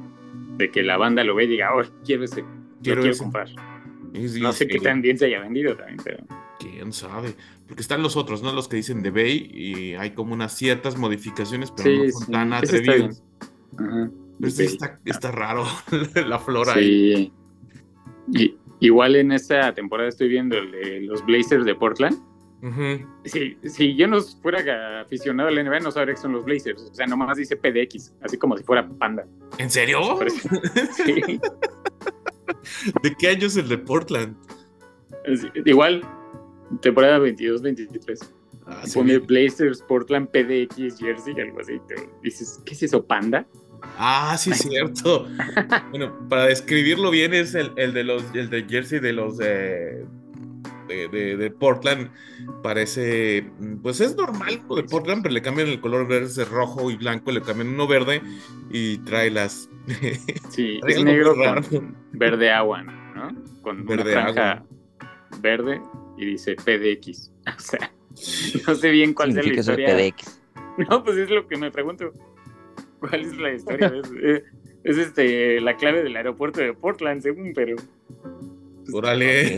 de 0.56 0.70
que 0.70 0.82
la 0.82 0.96
banda 0.96 1.24
lo 1.24 1.34
ve 1.34 1.44
y 1.44 1.48
diga, 1.48 1.74
oh, 1.74 1.82
quiero 2.04 2.24
ese, 2.24 2.44
quiero, 2.84 3.02
quiero 3.02 3.18
comprar. 3.18 3.48
no 3.52 4.52
sé 4.52 4.68
qué 4.68 4.78
tan 4.78 5.02
bien 5.02 5.18
se 5.18 5.26
haya 5.26 5.40
vendido 5.40 5.76
también, 5.76 5.98
pero. 6.04 6.24
Quién 6.58 6.92
sabe. 6.92 7.34
Porque 7.66 7.82
están 7.82 8.02
los 8.02 8.16
otros, 8.16 8.42
¿no? 8.42 8.52
Los 8.52 8.68
que 8.68 8.76
dicen 8.76 9.02
de 9.02 9.10
Bay 9.10 9.50
y 9.52 9.94
hay 9.94 10.10
como 10.10 10.34
unas 10.34 10.54
ciertas 10.54 10.96
modificaciones, 10.96 11.70
pero 11.70 12.04
no 12.04 12.10
son 12.10 12.30
tan 12.30 12.52
atrevidos. 12.52 13.22
Pero 13.76 14.50
sí 14.50 14.64
está, 14.64 15.00
está, 15.04 15.30
raro 15.30 15.64
la 16.26 16.38
flora 16.38 16.74
ahí. 16.74 17.32
Y, 18.32 18.56
igual 18.80 19.16
en 19.16 19.32
esta 19.32 19.72
temporada 19.74 20.08
estoy 20.08 20.28
viendo 20.28 20.58
el 20.58 20.70
de 20.70 21.00
los 21.02 21.24
Blazers 21.24 21.64
de 21.64 21.74
Portland. 21.74 22.18
si, 23.24 23.96
yo 23.96 24.06
no 24.06 24.20
fuera 24.20 25.00
aficionado 25.00 25.48
al 25.48 25.64
NBA, 25.64 25.80
no 25.80 25.90
sabría 25.90 26.14
que 26.14 26.20
son 26.20 26.32
los 26.32 26.44
Blazers. 26.44 26.82
O 26.90 26.94
sea, 26.94 27.06
nomás 27.06 27.38
dice 27.38 27.56
PDX, 27.56 28.14
así 28.22 28.36
como 28.36 28.56
si 28.56 28.64
fuera 28.64 28.86
Panda. 28.86 29.26
¿En 29.58 29.70
serio? 29.70 30.18
sí. 31.04 31.40
¿De 33.02 33.14
qué 33.14 33.28
año 33.28 33.46
es 33.46 33.56
el 33.56 33.68
de 33.68 33.78
Portland? 33.78 34.36
igual, 35.64 36.02
temporada 36.80 37.18
22-23. 37.18 38.28
Ah, 38.66 38.82
Pone 38.94 39.18
Blazers, 39.18 39.82
Portland, 39.82 40.28
PDX, 40.28 40.98
Jersey, 40.98 41.38
algo 41.38 41.60
así. 41.60 41.74
dices, 42.22 42.60
¿qué 42.64 42.74
es 42.74 42.82
eso, 42.82 43.04
Panda? 43.04 43.46
Ah, 43.98 44.36
sí, 44.38 44.50
es 44.50 44.58
cierto. 44.58 45.28
bueno, 45.90 46.28
para 46.28 46.46
describirlo 46.46 47.10
bien, 47.10 47.34
es 47.34 47.54
el, 47.54 47.74
de 47.74 48.04
los 48.04 48.24
el 48.34 48.48
de 48.48 48.64
Jersey 48.64 49.00
de 49.00 49.12
los 49.12 49.36
de, 49.36 50.06
de, 50.88 51.50
Portland. 51.58 52.10
Parece, 52.62 53.50
pues 53.82 54.00
es 54.00 54.16
normal 54.16 54.62
de 54.74 54.82
Portland, 54.84 55.22
pero 55.22 55.34
le 55.34 55.42
cambian 55.42 55.68
el 55.68 55.80
color 55.80 56.08
verde 56.08 56.44
rojo 56.44 56.90
y 56.90 56.96
blanco, 56.96 57.30
le 57.32 57.42
cambian 57.42 57.68
uno 57.68 57.86
verde 57.86 58.22
y 58.70 58.98
trae 58.98 59.30
las. 59.30 59.68
Sí, 60.50 60.80
es 60.86 61.04
negro 61.04 61.34
con 61.34 61.96
verde 62.12 62.50
agua, 62.50 62.82
¿no? 62.82 63.28
Con 63.62 63.84
verde 63.84 64.12
una 64.12 64.22
franja 64.22 64.64
verde 65.40 65.80
y 66.16 66.26
dice 66.26 66.56
PDX. 66.56 67.32
O 67.46 67.60
sea, 67.60 67.92
no 68.66 68.74
sé 68.74 68.90
bien 68.90 69.12
cuál 69.12 69.30
es 69.30 69.46
la 69.46 69.52
historia. 69.52 69.96
PDX? 69.96 70.40
No, 70.90 71.04
pues 71.04 71.16
es 71.18 71.30
lo 71.30 71.46
que 71.46 71.56
me 71.56 71.70
pregunto. 71.70 72.12
¿Cuál 72.98 73.20
es 73.20 73.36
la 73.36 73.52
historia? 73.52 73.92
es, 74.82 74.98
este 74.98 75.60
la 75.60 75.76
clave 75.76 76.02
del 76.02 76.16
aeropuerto 76.16 76.60
de 76.60 76.72
Portland, 76.74 77.22
según, 77.22 77.52
pero. 77.54 77.76
Pues, 78.84 78.92
Órale. 78.92 79.56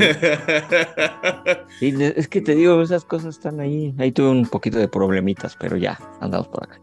es 1.81 2.29
que 2.29 2.41
te 2.43 2.55
digo, 2.55 2.83
esas 2.83 3.07
cosas 3.07 3.37
están 3.37 3.61
ahí. 3.61 3.95
Ahí 3.99 4.13
tuve 4.13 4.29
un 4.29 4.47
poquito 4.47 4.79
de 4.79 4.89
problemitas, 4.89 5.57
pero 5.59 5.79
ya, 5.79 5.99
andamos 6.21 6.49
por 6.49 6.65
acá. 6.65 6.81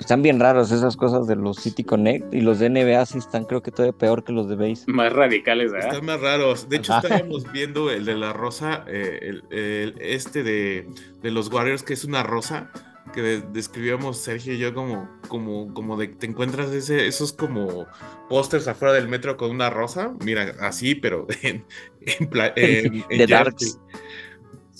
Están 0.00 0.22
bien 0.22 0.40
raros 0.40 0.72
esas 0.72 0.96
cosas 0.96 1.26
de 1.26 1.36
los 1.36 1.58
City 1.58 1.84
Connect 1.84 2.32
y 2.32 2.40
los 2.40 2.58
de 2.58 2.70
NBA 2.70 3.04
sí 3.04 3.18
están 3.18 3.44
creo 3.44 3.62
que 3.62 3.70
todavía 3.70 3.96
peor 3.96 4.24
que 4.24 4.32
los 4.32 4.48
de 4.48 4.56
base. 4.56 4.84
Más 4.86 5.12
radicales, 5.12 5.70
¿verdad? 5.70 5.90
Están 5.90 6.06
más 6.06 6.20
raros. 6.20 6.68
De 6.70 6.78
hecho, 6.78 6.96
estábamos 6.96 7.50
viendo 7.52 7.90
el 7.90 8.06
de 8.06 8.16
la 8.16 8.32
rosa, 8.32 8.84
eh, 8.88 9.34
el, 9.50 9.94
este 10.00 10.42
de, 10.42 10.88
de, 11.22 11.30
los 11.30 11.52
Warriors, 11.52 11.82
que 11.82 11.92
es 11.92 12.04
una 12.04 12.22
rosa, 12.22 12.70
que 13.12 13.42
describíamos 13.52 14.18
Sergio 14.18 14.54
y 14.54 14.58
yo 14.58 14.74
como, 14.74 15.08
como, 15.28 15.72
como 15.74 15.96
de 15.96 16.08
te 16.08 16.26
encuentras 16.26 16.70
ese, 16.70 17.06
esos 17.06 17.32
como 17.32 17.86
pósters 18.28 18.68
afuera 18.68 18.94
del 18.94 19.06
metro 19.06 19.36
con 19.36 19.50
una 19.50 19.68
rosa. 19.68 20.14
Mira, 20.24 20.54
así, 20.60 20.94
pero 20.94 21.26
en, 21.42 21.64
en, 22.00 23.04
en, 23.10 23.26
Darks. 23.28 23.78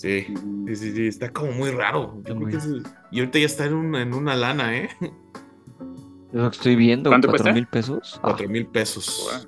Sí, 0.01 0.25
sí, 0.65 0.75
sí, 0.75 1.05
está 1.05 1.31
como 1.31 1.51
muy 1.51 1.69
raro. 1.69 2.23
y 3.11 3.19
ahorita 3.19 3.37
ya 3.37 3.45
está 3.45 3.65
en 3.65 3.73
una, 3.75 4.01
en 4.01 4.15
una 4.15 4.35
lana, 4.35 4.75
¿eh? 4.75 4.89
Lo 6.31 6.47
estoy 6.47 6.75
viendo, 6.75 7.11
¿cuatro 7.11 7.53
mil 7.53 7.67
pesos? 7.67 8.19
Cuatro 8.19 8.49
mil 8.49 8.65
pesos. 8.65 9.47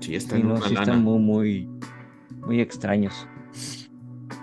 Sí, 0.00 0.14
está 0.14 0.36
en 0.36 0.46
una 0.46 0.62
sí 0.62 0.72
Están 0.72 1.04
muy, 1.04 1.18
muy, 1.18 1.68
muy 2.46 2.60
extraños. 2.62 3.28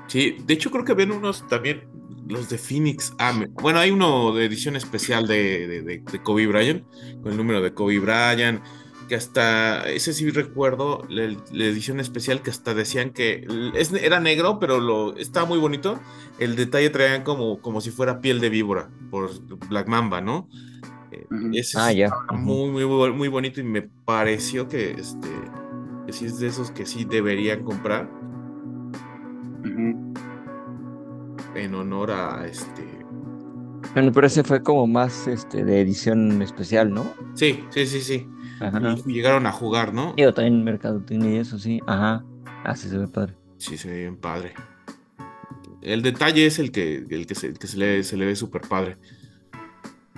Sí, 0.05 0.37
de 0.45 0.53
hecho 0.53 0.69
creo 0.69 0.85
que 0.85 0.93
ven 0.93 1.11
unos 1.11 1.47
también, 1.47 1.87
los 2.29 2.49
de 2.49 2.59
Phoenix. 2.59 3.15
Ah, 3.17 3.33
bueno, 3.53 3.79
hay 3.79 3.89
uno 3.89 4.31
de 4.35 4.45
edición 4.45 4.75
especial 4.75 5.25
de, 5.25 5.81
de, 5.81 6.21
Kobe 6.21 6.45
Bryant, 6.45 6.85
con 7.23 7.31
el 7.31 7.37
número 7.37 7.61
de 7.61 7.73
Kobe 7.73 7.97
Bryant, 7.97 8.61
que 9.13 9.17
hasta, 9.17 9.87
ese 9.91 10.11
sí 10.11 10.31
recuerdo, 10.31 11.05
la, 11.07 11.25
edición 11.25 11.99
especial 11.99 12.41
que 12.41 12.49
hasta 12.49 12.73
decían 12.73 13.11
que 13.11 13.45
era 14.01 14.19
negro, 14.19 14.57
pero 14.57 14.79
lo 14.79 15.15
estaba 15.17 15.45
muy 15.45 15.59
bonito. 15.59 15.99
El 16.39 16.55
detalle 16.55 16.89
traían 16.89 17.21
como, 17.21 17.61
como 17.61 17.79
si 17.79 17.91
fuera 17.91 18.21
piel 18.21 18.39
de 18.39 18.49
víbora, 18.49 18.89
por 19.11 19.29
Black 19.69 19.87
Mamba, 19.87 20.19
¿no? 20.19 20.49
Eh, 21.11 21.27
ese 21.53 21.77
ah, 21.79 21.91
ya. 21.91 22.09
Muy, 22.31 22.71
muy, 22.71 23.11
muy 23.11 23.27
bonito 23.27 23.61
y 23.61 23.63
me 23.63 23.83
pareció 23.83 24.67
que, 24.67 24.93
este, 24.93 25.29
que 26.07 26.11
sí 26.11 26.25
es 26.25 26.39
de 26.39 26.47
esos 26.47 26.71
que 26.71 26.87
sí 26.87 27.05
deberían 27.05 27.63
comprar 27.63 28.09
en 31.53 31.75
honor 31.75 32.09
a 32.09 32.47
este. 32.47 32.83
Bueno, 33.93 34.11
pero 34.11 34.25
ese 34.25 34.43
fue 34.43 34.63
como 34.63 34.87
más 34.87 35.27
este 35.27 35.63
de 35.63 35.81
edición 35.81 36.41
especial, 36.41 36.91
¿no? 36.91 37.05
Sí, 37.35 37.63
sí, 37.69 37.85
sí, 37.85 38.01
sí. 38.01 38.27
Y 39.05 39.13
llegaron 39.13 39.45
a 39.45 39.51
jugar, 39.51 39.93
¿no? 39.93 40.15
Yo 40.15 40.33
también 40.33 40.63
mercadotecnia 40.63 41.33
y 41.33 41.37
eso, 41.37 41.59
sí. 41.59 41.79
Ajá. 41.87 42.23
Así 42.63 42.87
ah, 42.87 42.91
se 42.91 42.97
ve 42.97 43.07
padre. 43.07 43.33
Sí, 43.57 43.77
se 43.77 43.89
ve 43.89 43.99
bien 43.99 44.17
padre. 44.17 44.53
El 45.81 46.01
detalle 46.01 46.45
es 46.45 46.59
el 46.59 46.71
que, 46.71 47.05
el 47.09 47.27
que, 47.27 47.35
se, 47.35 47.53
que 47.53 47.67
se, 47.67 47.77
le, 47.77 48.03
se 48.03 48.15
le 48.15 48.25
ve 48.25 48.35
súper 48.35 48.61
padre. 48.61 48.97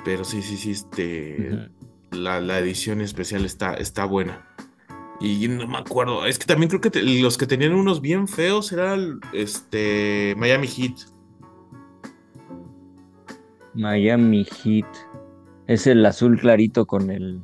Pero 0.04 0.24
sí, 0.24 0.44
sí, 0.44 0.58
sí, 0.58 0.72
este. 0.72 1.70
la, 2.12 2.40
la, 2.40 2.60
edición 2.60 3.02
especial 3.02 3.46
está, 3.46 3.74
está 3.74 4.06
buena. 4.06 4.48
Y 5.20 5.48
no 5.48 5.68
me 5.68 5.78
acuerdo. 5.78 6.26
Es 6.26 6.38
que 6.38 6.46
también 6.46 6.70
creo 6.70 6.82
que 6.82 7.02
los 7.02 7.38
que 7.38 7.48
tenían 7.48 7.74
unos 7.74 8.02
bien 8.02 8.28
feos 8.28 8.72
eran 8.72 9.20
este 9.34 10.36
Miami 10.38 10.68
Heat. 10.68 10.94
Miami 13.74 14.46
Heat. 14.46 14.88
Es 15.68 15.88
el 15.88 16.06
azul 16.06 16.40
clarito 16.40 16.86
con 16.86 17.10
el. 17.10 17.42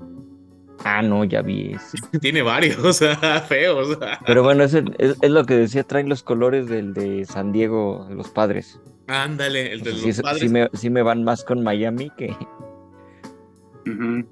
Ah, 0.84 1.02
no, 1.02 1.24
ya 1.24 1.42
vi 1.42 1.74
ese. 1.74 1.98
Tiene 2.22 2.42
varios, 2.42 3.00
feos. 3.48 3.98
Pero 4.26 4.44
bueno, 4.44 4.64
es, 4.64 4.74
es, 4.74 5.30
lo 5.30 5.46
que 5.46 5.56
decía, 5.56 5.84
traen 5.84 6.10
los 6.10 6.24
colores 6.24 6.68
del 6.68 6.94
de 6.94 7.26
San 7.26 7.52
Diego, 7.52 8.06
de 8.10 8.16
los 8.16 8.30
padres. 8.30 8.80
Ándale, 9.08 9.74
el 9.74 9.82
de 9.82 9.94
los 9.94 10.22
padres. 10.22 10.52
me, 10.52 10.70
sí 10.74 10.90
me 10.90 11.02
van 11.02 11.24
más 11.24 11.44
con 11.44 11.64
Miami 11.64 12.12
que, 12.18 12.36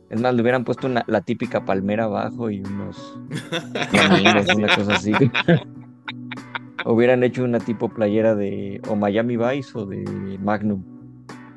es 0.10 0.22
más, 0.22 0.34
le 0.34 0.42
hubieran 0.42 0.64
puesto 0.64 0.88
la 0.90 1.22
típica 1.22 1.66
palmera 1.66 2.06
abajo 2.06 2.50
y 2.50 2.62
unos 2.62 3.20
una 4.56 4.76
cosa 4.76 4.94
así. 4.94 5.12
hubieran 6.86 7.24
hecho 7.24 7.44
una 7.44 7.60
tipo 7.60 7.90
playera 7.90 8.36
de 8.36 8.82
o 8.88 8.96
Miami 8.96 9.38
Vice 9.38 9.72
o 9.78 9.86
de 9.86 10.38
Magnum. 10.40 10.84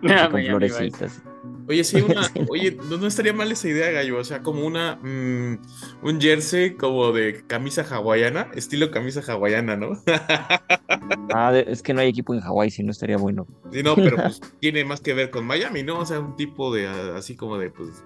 Ah, 0.08 0.28
con 0.30 0.42
florecitas. 0.42 1.22
Oye, 1.68 1.84
sí, 1.84 2.00
una, 2.00 2.30
oye, 2.48 2.76
no, 2.88 3.06
estaría 3.06 3.32
mal 3.32 3.50
esa 3.52 3.68
idea, 3.68 3.90
Gallo. 3.90 4.18
O 4.18 4.24
sea, 4.24 4.42
como 4.42 4.66
una 4.66 4.96
mm, 4.96 5.58
un 6.02 6.20
jersey 6.20 6.74
como 6.74 7.12
de 7.12 7.44
camisa 7.46 7.82
hawaiana, 7.82 8.50
estilo 8.54 8.90
camisa 8.90 9.20
hawaiana, 9.26 9.76
¿no? 9.76 10.02
ah, 11.34 11.56
es 11.56 11.82
que 11.82 11.94
no 11.94 12.00
hay 12.00 12.08
equipo 12.08 12.34
en 12.34 12.40
Hawái, 12.40 12.70
si 12.70 12.82
no 12.82 12.90
estaría 12.90 13.16
bueno. 13.16 13.46
Sí, 13.72 13.82
no, 13.82 13.94
pero 13.94 14.16
pues 14.16 14.40
tiene 14.60 14.84
más 14.84 15.00
que 15.00 15.14
ver 15.14 15.30
con 15.30 15.46
Miami, 15.46 15.82
¿no? 15.82 16.00
O 16.00 16.06
sea, 16.06 16.20
un 16.20 16.36
tipo 16.36 16.74
de 16.74 16.88
así 16.88 17.36
como 17.36 17.58
de 17.58 17.70
pues. 17.70 18.04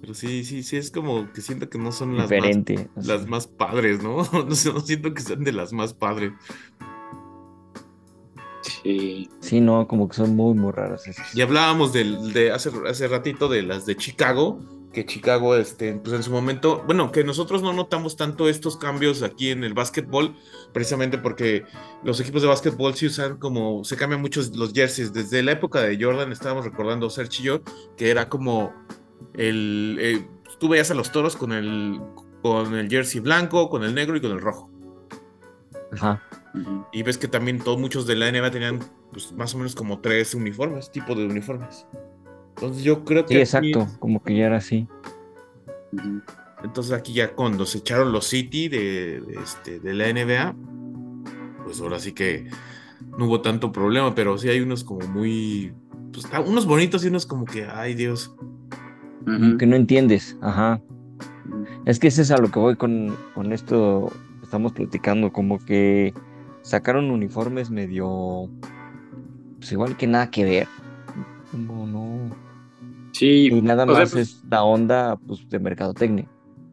Pero 0.00 0.14
sí, 0.14 0.44
sí, 0.44 0.62
sí, 0.62 0.76
es 0.76 0.92
como 0.92 1.32
que 1.32 1.40
siento 1.40 1.68
que 1.68 1.78
no 1.78 1.90
son 1.90 2.16
las, 2.16 2.30
más, 2.30 3.06
las 3.06 3.26
más 3.26 3.46
padres, 3.48 4.02
¿no? 4.02 4.22
No 4.32 4.54
siento 4.54 5.12
que 5.12 5.20
sean 5.20 5.42
de 5.42 5.52
las 5.52 5.72
más 5.72 5.94
padres. 5.94 6.32
Sí. 8.86 9.30
Sí, 9.40 9.60
no, 9.60 9.88
como 9.88 10.08
que 10.08 10.14
son 10.14 10.36
muy, 10.36 10.54
muy 10.54 10.72
raras. 10.72 11.02
Y 11.34 11.40
hablábamos 11.40 11.92
de, 11.92 12.52
hace, 12.52 12.70
hace 12.88 13.08
ratito 13.08 13.48
de 13.48 13.62
las 13.62 13.84
de 13.84 13.96
Chicago, 13.96 14.60
que 14.92 15.04
Chicago, 15.04 15.56
este, 15.56 15.94
pues 15.94 16.14
en 16.14 16.22
su 16.22 16.30
momento, 16.30 16.84
bueno, 16.86 17.10
que 17.10 17.24
nosotros 17.24 17.62
no 17.62 17.72
notamos 17.72 18.16
tanto 18.16 18.48
estos 18.48 18.76
cambios 18.76 19.22
aquí 19.22 19.50
en 19.50 19.64
el 19.64 19.74
básquetbol, 19.74 20.36
precisamente 20.72 21.18
porque 21.18 21.64
los 22.04 22.20
equipos 22.20 22.42
de 22.42 22.48
básquetbol 22.48 22.94
sí 22.94 23.06
usan 23.06 23.38
como, 23.38 23.82
se 23.84 23.96
cambian 23.96 24.20
muchos 24.20 24.56
los 24.56 24.72
jerseys. 24.72 25.12
Desde 25.12 25.42
la 25.42 25.52
época 25.52 25.80
de 25.80 26.00
Jordan 26.00 26.30
estábamos 26.30 26.64
recordando 26.64 27.10
Sergio 27.10 27.40
y 27.40 27.44
yo, 27.44 27.62
que 27.96 28.10
era 28.10 28.28
como 28.28 28.72
el, 29.34 29.98
eh, 30.00 30.28
tú 30.60 30.68
veías 30.68 30.92
a 30.92 30.94
los 30.94 31.10
toros 31.10 31.34
con 31.34 31.52
el, 31.52 32.00
con 32.40 32.74
el 32.76 32.88
jersey 32.88 33.20
blanco, 33.20 33.68
con 33.68 33.82
el 33.82 33.96
negro 33.96 34.16
y 34.16 34.20
con 34.20 34.30
el 34.30 34.40
rojo. 34.40 34.70
Ajá. 35.92 36.22
Y 36.92 37.02
ves 37.02 37.18
que 37.18 37.28
también 37.28 37.58
todos 37.58 37.78
muchos 37.78 38.06
de 38.06 38.16
la 38.16 38.30
NBA 38.30 38.50
tenían 38.50 38.80
pues, 39.12 39.32
más 39.32 39.54
o 39.54 39.58
menos 39.58 39.74
como 39.74 40.00
tres 40.00 40.34
uniformes, 40.34 40.90
tipo 40.90 41.14
de 41.14 41.26
uniformes. 41.26 41.86
Entonces 42.56 42.82
yo 42.82 43.04
creo 43.04 43.26
que... 43.26 43.34
Sí, 43.34 43.40
exacto, 43.40 43.86
como 43.98 44.22
que 44.22 44.36
ya 44.36 44.46
era 44.46 44.56
así. 44.56 44.88
Entonces 46.64 46.92
aquí 46.92 47.12
ya 47.12 47.32
cuando 47.32 47.66
se 47.66 47.78
echaron 47.78 48.12
los 48.12 48.26
City 48.26 48.68
de, 48.68 49.22
este, 49.42 49.78
de 49.80 49.94
la 49.94 50.12
NBA, 50.12 50.54
pues 51.64 51.80
ahora 51.80 51.98
sí 51.98 52.12
que 52.12 52.48
no 53.18 53.26
hubo 53.26 53.42
tanto 53.42 53.72
problema, 53.72 54.14
pero 54.14 54.38
sí 54.38 54.48
hay 54.48 54.60
unos 54.60 54.84
como 54.84 55.06
muy... 55.08 55.74
Pues, 56.12 56.26
unos 56.46 56.64
bonitos 56.64 57.04
y 57.04 57.08
unos 57.08 57.26
como 57.26 57.44
que, 57.44 57.66
ay 57.66 57.94
Dios. 57.94 58.34
Que 59.58 59.66
no 59.66 59.76
entiendes, 59.76 60.36
ajá. 60.40 60.80
Es 61.84 61.98
que 61.98 62.08
ese 62.08 62.22
es 62.22 62.30
a 62.30 62.38
lo 62.38 62.50
que 62.50 62.58
voy 62.58 62.76
con, 62.76 63.14
con 63.34 63.52
esto, 63.52 64.10
estamos 64.42 64.72
platicando, 64.72 65.32
como 65.32 65.58
que 65.64 66.14
sacaron 66.66 67.12
uniformes 67.12 67.70
medio, 67.70 68.50
pues 69.58 69.70
igual 69.70 69.96
que 69.96 70.08
nada 70.08 70.32
que 70.32 70.44
ver, 70.44 70.68
como 71.52 71.86
no, 71.86 72.34
Sí. 73.12 73.46
Y 73.46 73.62
nada 73.62 73.86
más 73.86 74.12
pues 74.12 74.14
es 74.16 74.44
la 74.50 74.64
onda 74.64 75.16
pues, 75.16 75.48
de 75.48 75.60
mercadotecnia. 75.60 76.26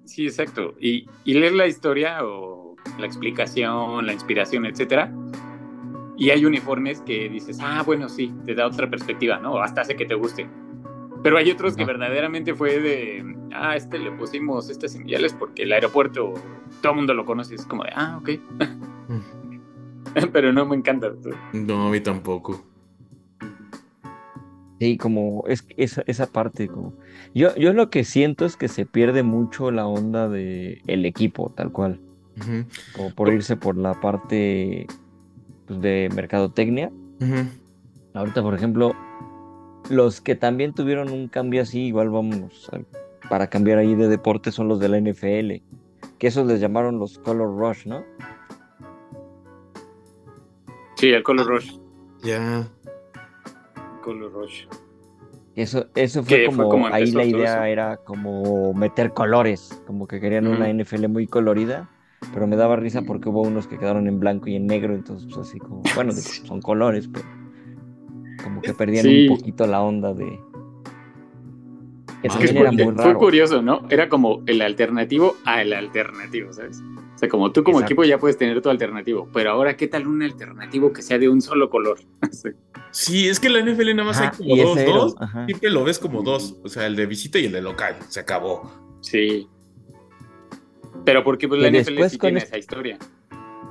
Sí, 0.03 0.25
exacto. 0.25 0.73
Y, 0.79 1.08
y 1.23 1.36
leer 1.36 1.53
la 1.53 1.67
historia 1.67 2.25
o 2.25 2.75
la 2.99 3.06
explicación, 3.06 4.06
la 4.06 4.12
inspiración, 4.12 4.65
etcétera. 4.65 5.13
Y 6.17 6.32
hay 6.32 6.43
uniformes 6.43 7.01
que 7.01 7.29
dices, 7.29 7.60
ah, 7.62 7.84
bueno, 7.86 8.10
sí, 8.10 8.34
te 8.45 8.56
da 8.56 8.67
otra 8.67 8.89
perspectiva, 8.89 9.38
¿no? 9.38 9.58
Hasta 9.60 9.82
hace 9.82 9.95
que 9.95 10.06
te 10.06 10.15
guste. 10.15 10.49
Pero 11.21 11.38
hay 11.38 11.49
otros 11.51 11.77
que 11.77 11.86
verdaderamente 11.86 12.53
fue 12.53 12.79
de, 12.79 13.38
ah, 13.53 13.77
este 13.77 13.99
le 13.99 14.12
pusimos 14.12 14.69
estas 14.69 14.91
señales 14.91 15.34
porque 15.34 15.63
el 15.63 15.71
aeropuerto, 15.71 16.34
todo 16.82 16.91
el 16.91 16.97
mundo 16.97 17.13
lo 17.13 17.25
conoce, 17.25 17.56
es 17.56 17.65
como 17.65 17.84
de, 17.84 17.91
ah, 17.95 18.19
ok. 18.19 18.29
Pero 20.34 20.54
no 20.54 20.65
me 20.65 20.76
encanta. 20.76 21.12
No, 21.54 21.88
a 21.88 21.91
mí 21.91 21.99
tampoco. 21.99 22.63
Sí, 24.80 24.97
como 24.97 25.43
es 25.47 25.65
esa, 25.78 26.04
esa 26.08 26.28
parte, 26.28 26.67
como 26.67 26.93
yo, 27.34 27.56
yo 27.56 27.73
lo 27.73 27.89
que 27.89 28.04
siento 28.04 28.45
es 28.45 28.58
que 28.58 28.67
se 28.67 28.86
pierde 28.86 29.23
mucho 29.23 29.71
la 29.71 29.88
onda 29.88 30.28
de 30.28 30.82
el 30.88 31.06
equipo, 31.06 31.52
tal 31.56 31.71
cual. 31.71 31.99
Como 32.95 33.13
por 33.13 33.32
irse 33.32 33.56
por 33.56 33.78
la 33.78 33.93
parte 34.02 34.88
pues, 35.67 35.80
de 35.82 36.10
mercadotecnia. 36.15 36.91
Ahorita, 38.13 38.41
por 38.41 38.56
ejemplo, 38.56 38.93
los 39.89 40.19
que 40.19 40.36
también 40.36 40.73
tuvieron 40.73 41.10
un 41.12 41.28
cambio 41.28 41.62
así, 41.62 41.82
igual 41.82 42.10
vamos 42.10 42.69
para 43.30 43.47
cambiar 43.47 43.78
ahí 43.78 43.95
de 43.95 44.08
deporte, 44.08 44.52
son 44.52 44.67
los 44.67 44.80
de 44.80 44.89
la 44.89 44.99
NFL. 44.99 45.62
Que 46.17 46.28
esos 46.28 46.45
les 46.47 46.60
llamaron 46.60 46.99
los 46.99 47.19
Color 47.19 47.58
Rush, 47.58 47.86
¿no? 47.86 48.04
Sí, 51.04 51.10
el 51.10 51.22
Color 51.22 51.48
Rush. 51.48 51.74
Ya. 52.24 52.66
Color 54.02 54.32
Rush. 54.32 54.68
Eso, 55.54 55.88
eso 55.96 56.24
fue 56.24 56.46
como, 56.46 56.88
ahí 56.88 57.12
la 57.12 57.26
idea 57.26 57.68
era 57.68 57.98
como 57.98 58.74
meter 58.74 59.12
colores, 59.12 59.84
como 59.86 60.08
que 60.08 60.22
querían 60.22 60.48
una 60.48 60.72
NFL 60.72 61.10
muy 61.10 61.28
colorida, 61.28 61.89
pero 62.34 62.48
me 62.48 62.56
daba 62.56 62.78
risa 62.78 63.02
porque 63.02 63.28
hubo 63.28 63.42
unos 63.42 63.68
que 63.68 63.78
quedaron 63.78 64.08
en 64.08 64.22
blanco 64.22 64.48
y 64.48 64.56
en 64.56 64.66
negro, 64.66 64.96
entonces 64.96 65.28
pues 65.28 65.46
así 65.46 65.60
como, 65.60 65.84
bueno, 65.94 66.13
son 66.13 66.62
colores, 66.62 67.10
pero 67.12 67.26
como 68.42 68.62
que 68.62 68.74
perdían 68.74 69.06
un 69.06 69.38
poquito 69.38 69.68
la 69.68 69.82
onda 69.82 70.13
de... 70.13 70.39
Es 72.24 72.34
que 72.34 72.46
era 72.46 72.72
muy 72.72 72.82
raro. 72.82 73.04
Fue 73.04 73.16
curioso, 73.16 73.62
¿no? 73.62 73.82
Era 73.89 74.08
como 74.08 74.42
el 74.46 74.62
alternativo 74.62 75.36
a 75.44 75.63
el 75.63 75.74
alternativo, 75.74 76.54
¿sabes? 76.54 76.82
Sea, 77.23 77.29
como 77.29 77.53
tú 77.53 77.63
como 77.63 77.79
equipo 77.79 78.03
ya 78.03 78.17
puedes 78.17 78.38
tener 78.38 78.62
tu 78.62 78.69
alternativo, 78.69 79.29
pero 79.31 79.51
ahora, 79.51 79.77
¿qué 79.77 79.88
tal 79.88 80.07
un 80.07 80.21
alternativo 80.21 80.91
que 80.91 81.01
sea 81.01 81.17
de 81.17 81.29
un 81.29 81.41
solo 81.41 81.69
color? 81.69 81.99
Sí, 82.91 83.27
es 83.27 83.39
que 83.39 83.49
la 83.49 83.59
NFL 83.59 83.95
nada 83.95 84.03
más 84.03 84.21
hay 84.21 84.29
como 84.38 84.55
dos, 84.55 84.86
dos. 84.86 85.15
Siempre 85.47 85.71
lo 85.71 85.83
ves 85.83 85.97
como 85.97 86.21
dos. 86.21 86.57
O 86.63 86.69
sea, 86.69 86.86
el 86.86 86.95
de 86.95 87.07
visita 87.07 87.39
y 87.39 87.45
el 87.45 87.51
de 87.51 87.59
local. 87.59 87.97
Se 88.07 88.19
acabó. 88.19 88.71
Sí. 89.01 89.47
Pero 91.03 91.23
porque 91.23 91.47
pues, 91.47 91.59
la 91.59 91.71
NFL 91.71 92.03
sí 92.03 92.19
tiene 92.19 92.41
esa 92.41 92.55
historia. 92.55 92.99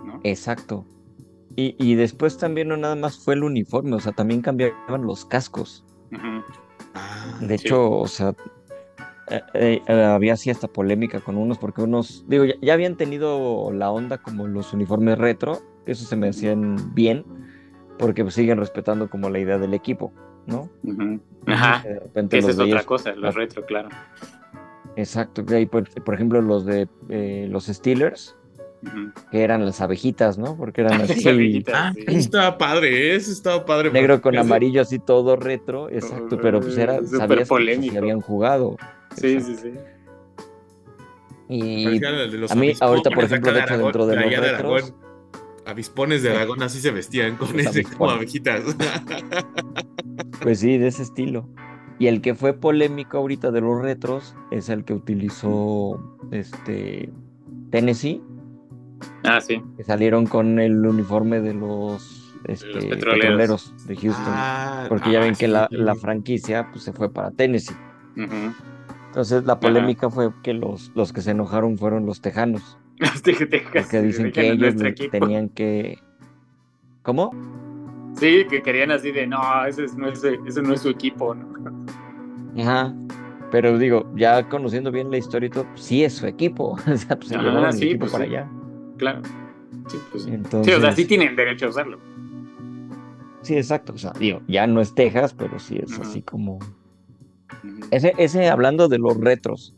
¿no? 0.04 0.18
Exacto. 0.24 0.84
Y, 1.54 1.76
y, 1.78 1.94
después 1.94 2.36
también 2.36 2.66
no 2.66 2.76
nada 2.76 2.96
más 2.96 3.16
fue 3.16 3.34
el 3.34 3.44
uniforme, 3.44 3.94
o 3.94 4.00
sea, 4.00 4.10
también 4.10 4.42
cambiaban 4.42 5.02
los 5.02 5.24
cascos. 5.24 5.84
Ah, 6.94 7.38
de 7.40 7.54
hecho, 7.54 7.92
o 7.92 8.08
sea, 8.08 8.34
eh, 9.32 9.42
eh, 9.54 9.82
eh, 9.86 10.04
había 10.04 10.34
así 10.34 10.50
esta 10.50 10.68
polémica 10.68 11.20
con 11.20 11.36
unos, 11.36 11.58
porque 11.58 11.82
unos, 11.82 12.24
digo, 12.28 12.44
ya, 12.44 12.54
ya, 12.60 12.74
habían 12.74 12.96
tenido 12.96 13.72
la 13.72 13.90
onda 13.90 14.18
como 14.18 14.46
los 14.46 14.72
uniformes 14.72 15.18
retro, 15.18 15.60
eso 15.86 16.04
se 16.04 16.16
me 16.16 16.28
hacían 16.28 16.94
bien, 16.94 17.24
porque 17.98 18.22
pues, 18.22 18.34
siguen 18.34 18.58
respetando 18.58 19.08
como 19.08 19.30
la 19.30 19.38
idea 19.38 19.58
del 19.58 19.74
equipo, 19.74 20.12
¿no? 20.46 20.68
Ajá. 21.46 21.84
Esa 22.30 22.50
es 22.50 22.58
otra 22.58 22.84
cosa, 22.84 23.14
los 23.14 23.34
retro, 23.34 23.64
claro. 23.64 23.88
Exacto, 24.96 25.44
por, 25.70 25.88
por 26.04 26.14
ejemplo 26.14 26.42
los 26.42 26.66
de 26.66 26.88
eh, 27.08 27.46
los 27.50 27.66
Steelers, 27.66 28.36
que 29.30 29.42
eran 29.42 29.64
las 29.64 29.80
abejitas, 29.80 30.38
¿no? 30.38 30.56
Porque 30.56 30.82
eran 30.82 31.00
así. 31.02 31.64
ah, 31.72 31.92
estaba 32.06 32.58
padre, 32.58 33.14
eso 33.14 33.32
estaba 33.32 33.64
padre. 33.64 33.90
Negro 33.90 34.20
con 34.20 34.36
amarillo, 34.36 34.82
así 34.82 34.98
todo 34.98 35.36
retro, 35.36 35.88
exacto, 35.88 36.38
pero 36.40 36.60
pues 36.60 36.76
era, 36.76 37.02
sabías 37.04 37.48
que 37.48 37.98
habían 37.98 38.20
jugado. 38.20 38.76
Sí, 39.16 39.40
sí, 39.40 39.56
sí. 39.56 39.72
Y 41.48 41.86
a 42.48 42.54
mí, 42.54 42.72
ahorita, 42.80 43.10
por 43.10 43.24
ejemplo, 43.24 43.52
de 43.52 43.60
hecho, 43.60 43.76
dentro 43.76 44.06
de 44.06 44.16
los 44.16 44.40
retros, 44.40 44.94
avispones 45.66 46.22
de 46.22 46.30
dragón 46.30 46.62
así 46.62 46.80
se 46.80 46.90
vestían 46.90 47.36
con 47.36 47.58
ese 47.58 47.84
como 47.84 48.10
abejitas. 48.10 48.62
Pues 50.42 50.60
sí, 50.60 50.76
de 50.78 50.88
ese 50.88 51.02
estilo. 51.02 51.48
Y 51.98 52.08
el 52.08 52.20
que 52.20 52.34
fue 52.34 52.52
polémico 52.52 53.18
ahorita 53.18 53.50
de 53.50 53.60
los 53.60 53.80
retros 53.80 54.34
es 54.50 54.68
el 54.68 54.84
que 54.84 54.92
utilizó 54.92 56.18
este 56.32 57.12
Tennessee. 57.70 58.20
Ah, 59.22 59.40
sí. 59.40 59.62
Que 59.76 59.84
salieron 59.84 60.26
con 60.26 60.58
el 60.58 60.84
uniforme 60.84 61.40
de 61.40 61.54
los, 61.54 62.34
este, 62.48 62.88
petroleros. 62.88 63.72
de 63.86 63.94
Houston. 63.94 64.24
Ah, 64.26 64.86
porque 64.88 65.12
ya 65.12 65.20
ven 65.20 65.34
que 65.34 65.48
la, 65.48 65.68
franquicia 66.00 66.68
pues, 66.72 66.84
se 66.84 66.92
fue 66.92 67.12
para 67.12 67.30
Tennessee. 67.30 67.76
Entonces 69.12 69.44
la 69.44 69.60
polémica 69.60 70.08
fue 70.08 70.30
que 70.42 70.54
los, 70.54 70.90
los 70.94 71.12
que 71.12 71.20
se 71.20 71.32
enojaron 71.32 71.76
fueron 71.76 72.06
los 72.06 72.22
tejanos. 72.22 72.78
Porque 72.98 74.00
dicen 74.00 74.32
que 74.32 74.52
ellos 74.52 74.74
tenían 75.10 75.50
que. 75.50 75.98
¿Cómo? 77.02 77.30
Sí, 78.14 78.46
que 78.48 78.62
querían 78.62 78.90
así 78.90 79.12
de 79.12 79.26
no, 79.26 79.66
ese 79.66 79.86
no 79.98 80.08
es, 80.08 80.22
no 80.62 80.72
es 80.72 80.80
su 80.80 80.88
equipo, 80.88 81.34
¿no? 81.34 81.46
Ajá. 82.58 82.94
Pero 83.50 83.76
digo, 83.76 84.10
ya 84.16 84.48
conociendo 84.48 84.90
bien 84.90 85.10
la 85.10 85.18
historia 85.18 85.48
y 85.48 85.50
todo, 85.50 85.66
sí 85.74 86.04
es 86.04 86.14
su 86.14 86.26
equipo. 86.26 86.78
o 86.90 86.96
sea, 86.96 87.18
pues 87.18 87.28
se 87.28 87.78
sí, 87.78 87.84
equipo 87.84 88.00
pues 88.00 88.12
para 88.12 88.24
allá. 88.24 88.50
Claro. 88.96 89.20
Sí, 89.88 89.98
pues, 90.10 90.26
Entonces, 90.26 90.72
sí, 90.72 90.78
o 90.78 90.80
sea, 90.80 90.92
sí 90.92 91.04
tienen 91.04 91.36
derecho 91.36 91.66
a 91.66 91.68
usarlo. 91.68 91.98
Sí, 93.42 93.56
exacto. 93.58 93.92
O 93.92 93.98
sea, 93.98 94.12
digo, 94.18 94.40
ya 94.48 94.66
no 94.66 94.80
es 94.80 94.94
Texas, 94.94 95.34
pero 95.34 95.58
sí 95.58 95.78
es 95.82 95.98
así 95.98 96.22
como. 96.22 96.60
Ese, 97.92 98.14
ese 98.16 98.48
hablando 98.48 98.88
de 98.88 98.98
los 98.98 99.18
retros. 99.18 99.74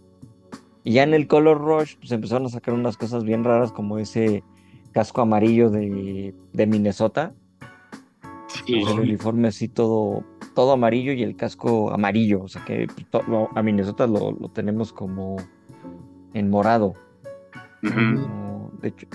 Y 0.84 0.92
ya 0.92 1.02
en 1.02 1.14
el 1.14 1.26
Color 1.26 1.60
Rush, 1.60 1.96
pues 1.96 2.12
empezaron 2.12 2.46
a 2.46 2.48
sacar 2.48 2.72
unas 2.72 2.96
cosas 2.96 3.24
bien 3.24 3.42
raras 3.42 3.72
como 3.72 3.98
ese 3.98 4.44
casco 4.92 5.20
amarillo 5.20 5.68
de, 5.68 6.32
Minnesota. 6.54 7.34
el 8.68 9.00
uniforme 9.00 9.48
así 9.48 9.66
todo, 9.66 10.24
todo 10.54 10.72
amarillo 10.72 11.12
y 11.12 11.24
el 11.24 11.34
casco 11.34 11.92
amarillo. 11.92 12.42
O 12.42 12.48
sea 12.48 12.64
que 12.64 12.86
pues, 13.10 13.24
a 13.52 13.62
Minnesota 13.64 14.06
lo, 14.06 14.32
tenemos 14.54 14.92
como 14.92 15.36
en 16.34 16.50
morado. 16.50 16.94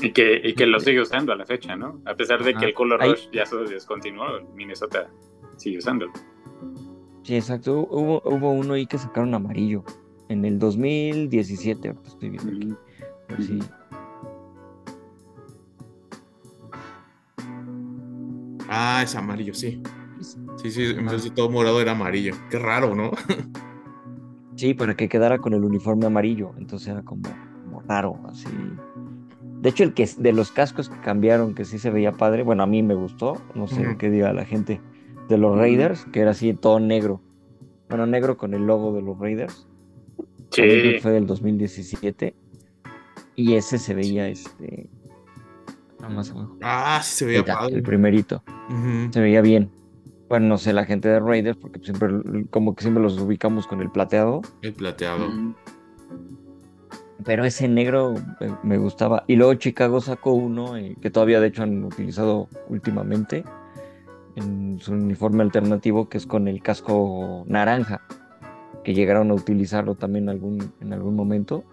y 0.02 0.12
que, 0.12 0.42
y 0.44 0.54
que 0.56 0.66
lo 0.66 0.82
sigue 0.82 1.00
usando 1.00 1.32
a 1.32 1.38
la 1.38 1.46
fecha, 1.46 1.78
¿no? 1.78 2.02
A 2.04 2.16
pesar 2.16 2.44
de 2.44 2.54
que 2.54 2.66
el 2.66 2.74
Color 2.74 3.00
Rush 3.00 3.30
ya 3.32 3.46
se 3.46 3.56
descontinuó, 3.56 4.26
Minnesota 4.56 5.10
sigue 5.56 5.78
usándolo. 5.78 6.12
Sí, 7.24 7.36
exacto. 7.36 7.88
Hubo, 7.90 8.22
hubo 8.26 8.52
uno 8.52 8.74
ahí 8.74 8.86
que 8.86 8.98
sacaron 8.98 9.34
amarillo 9.34 9.84
en 10.30 10.46
el 10.46 10.60
2017, 10.60 11.88
ahorita 11.90 12.08
estoy 12.08 12.30
viendo 12.30 12.52
aquí. 12.52 12.76
Sí. 13.44 13.60
Ah, 18.70 19.02
es 19.04 19.16
amarillo, 19.16 19.54
sí. 19.54 19.82
Sí, 20.58 20.72
sí, 20.72 20.84
en 20.84 21.06
vez 21.06 21.24
de 21.24 21.32
todo 21.32 21.50
morado 21.50 21.82
era 21.82 21.94
amarillo. 21.94 22.36
Qué 22.50 22.60
raro, 22.60 22.96
¿no? 22.96 23.12
Sí, 24.56 24.74
para 24.74 24.94
que 24.94 25.08
quedara 25.08 25.38
con 25.38 25.54
el 25.54 25.64
uniforme 25.64 26.06
amarillo, 26.06 26.52
entonces 26.58 26.90
era 26.90 27.02
como, 27.02 27.24
raro, 27.88 28.20
así. 28.28 28.46
De 29.62 29.70
hecho, 29.70 29.86
el 29.86 29.94
que 29.94 30.08
de 30.18 30.34
los 30.34 30.52
cascos 30.52 30.90
que 30.90 31.00
cambiaron, 31.00 31.56
que 31.56 31.64
sí 31.64 31.80
se 31.80 31.90
veía 31.90 32.12
padre, 32.12 32.44
bueno, 32.44 32.64
a 32.64 32.68
mí 32.68 32.84
me 32.84 32.94
gustó, 32.94 33.42
no 33.56 33.68
sé 33.68 33.96
qué 33.98 34.10
diga 34.10 34.34
la 34.34 34.44
gente, 34.44 34.82
de 35.30 35.38
los 35.38 35.58
Raiders, 35.58 36.06
que 36.12 36.22
era 36.22 36.32
así 36.32 36.54
todo 36.54 36.80
negro. 36.80 37.22
Bueno, 37.88 38.06
negro 38.06 38.38
con 38.38 38.54
el 38.54 38.66
logo 38.66 38.94
de 38.94 39.02
los 39.02 39.18
Raiders. 39.18 39.68
Sí. 40.52 41.00
Fue 41.02 41.12
del 41.12 41.28
2017. 41.28 42.36
Y 43.36 43.54
ese 43.54 43.78
se 43.78 43.94
veía, 43.94 44.28
este. 44.28 44.90
más 46.10 46.32
abajo. 46.32 46.58
Ah, 46.62 47.00
sí 47.04 47.20
se 47.20 47.26
veía 47.26 47.46
padre. 47.46 47.76
El 47.76 47.84
primerito. 47.84 48.44
Se 49.12 49.22
veía 49.22 49.42
bien. 49.42 49.72
Bueno, 50.28 50.48
no 50.48 50.58
sé, 50.58 50.74
la 50.74 50.86
gente 50.86 51.10
de 51.10 51.20
Raiders, 51.20 51.58
porque 51.58 51.80
siempre, 51.80 52.10
como 52.50 52.76
que 52.76 52.84
siempre 52.84 53.02
los 53.02 53.18
ubicamos 53.20 53.66
con 53.66 53.82
el 53.82 53.90
plateado. 53.90 54.42
El 54.62 54.74
plateado. 54.74 55.28
Pero 57.24 57.46
ese 57.46 57.68
negro 57.68 58.16
me, 58.64 58.78
gustaba. 58.78 59.24
Y 59.28 59.36
luego 59.36 59.54
Chicago 59.56 60.02
sacó 60.02 60.34
uno 60.34 60.78
eh, 60.78 60.96
que 61.02 61.10
todavía 61.10 61.40
de 61.40 61.48
hecho 61.48 61.64
han 61.64 61.84
utilizado 61.84 62.48
últimamente 62.70 63.44
en 64.40 64.80
su 64.80 64.94
uniforme 64.94 65.44
alternativo, 65.44 66.10
que 66.10 66.18
es 66.18 66.26
con 66.26 66.48
el 66.48 66.62
casco 66.62 67.44
naranja, 67.48 68.02
que 68.84 68.94
llegaron 68.94 69.32
a 69.32 69.34
utilizarlo 69.34 69.96
también 69.96 70.30
algún, 70.30 70.74
en 70.82 70.94
algún 70.94 71.16
momento. 71.16 71.64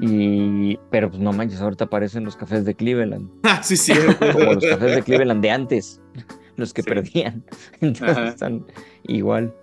Y, 0.00 0.78
pero 0.90 1.10
pues 1.10 1.20
no 1.20 1.32
manches, 1.32 1.60
ahorita 1.60 1.84
aparecen 1.84 2.24
los 2.24 2.36
cafés 2.36 2.64
de 2.64 2.74
Cleveland. 2.74 3.28
Ah, 3.42 3.62
sí, 3.62 3.76
sí. 3.76 3.92
Como 4.32 4.54
los 4.54 4.64
cafés 4.64 4.96
de 4.96 5.02
Cleveland 5.02 5.42
de 5.42 5.50
antes 5.50 6.00
los 6.56 6.72
que 6.72 6.82
perdían. 6.82 7.44
Entonces 7.80 8.18
están 8.18 8.64
igual. 9.04 9.54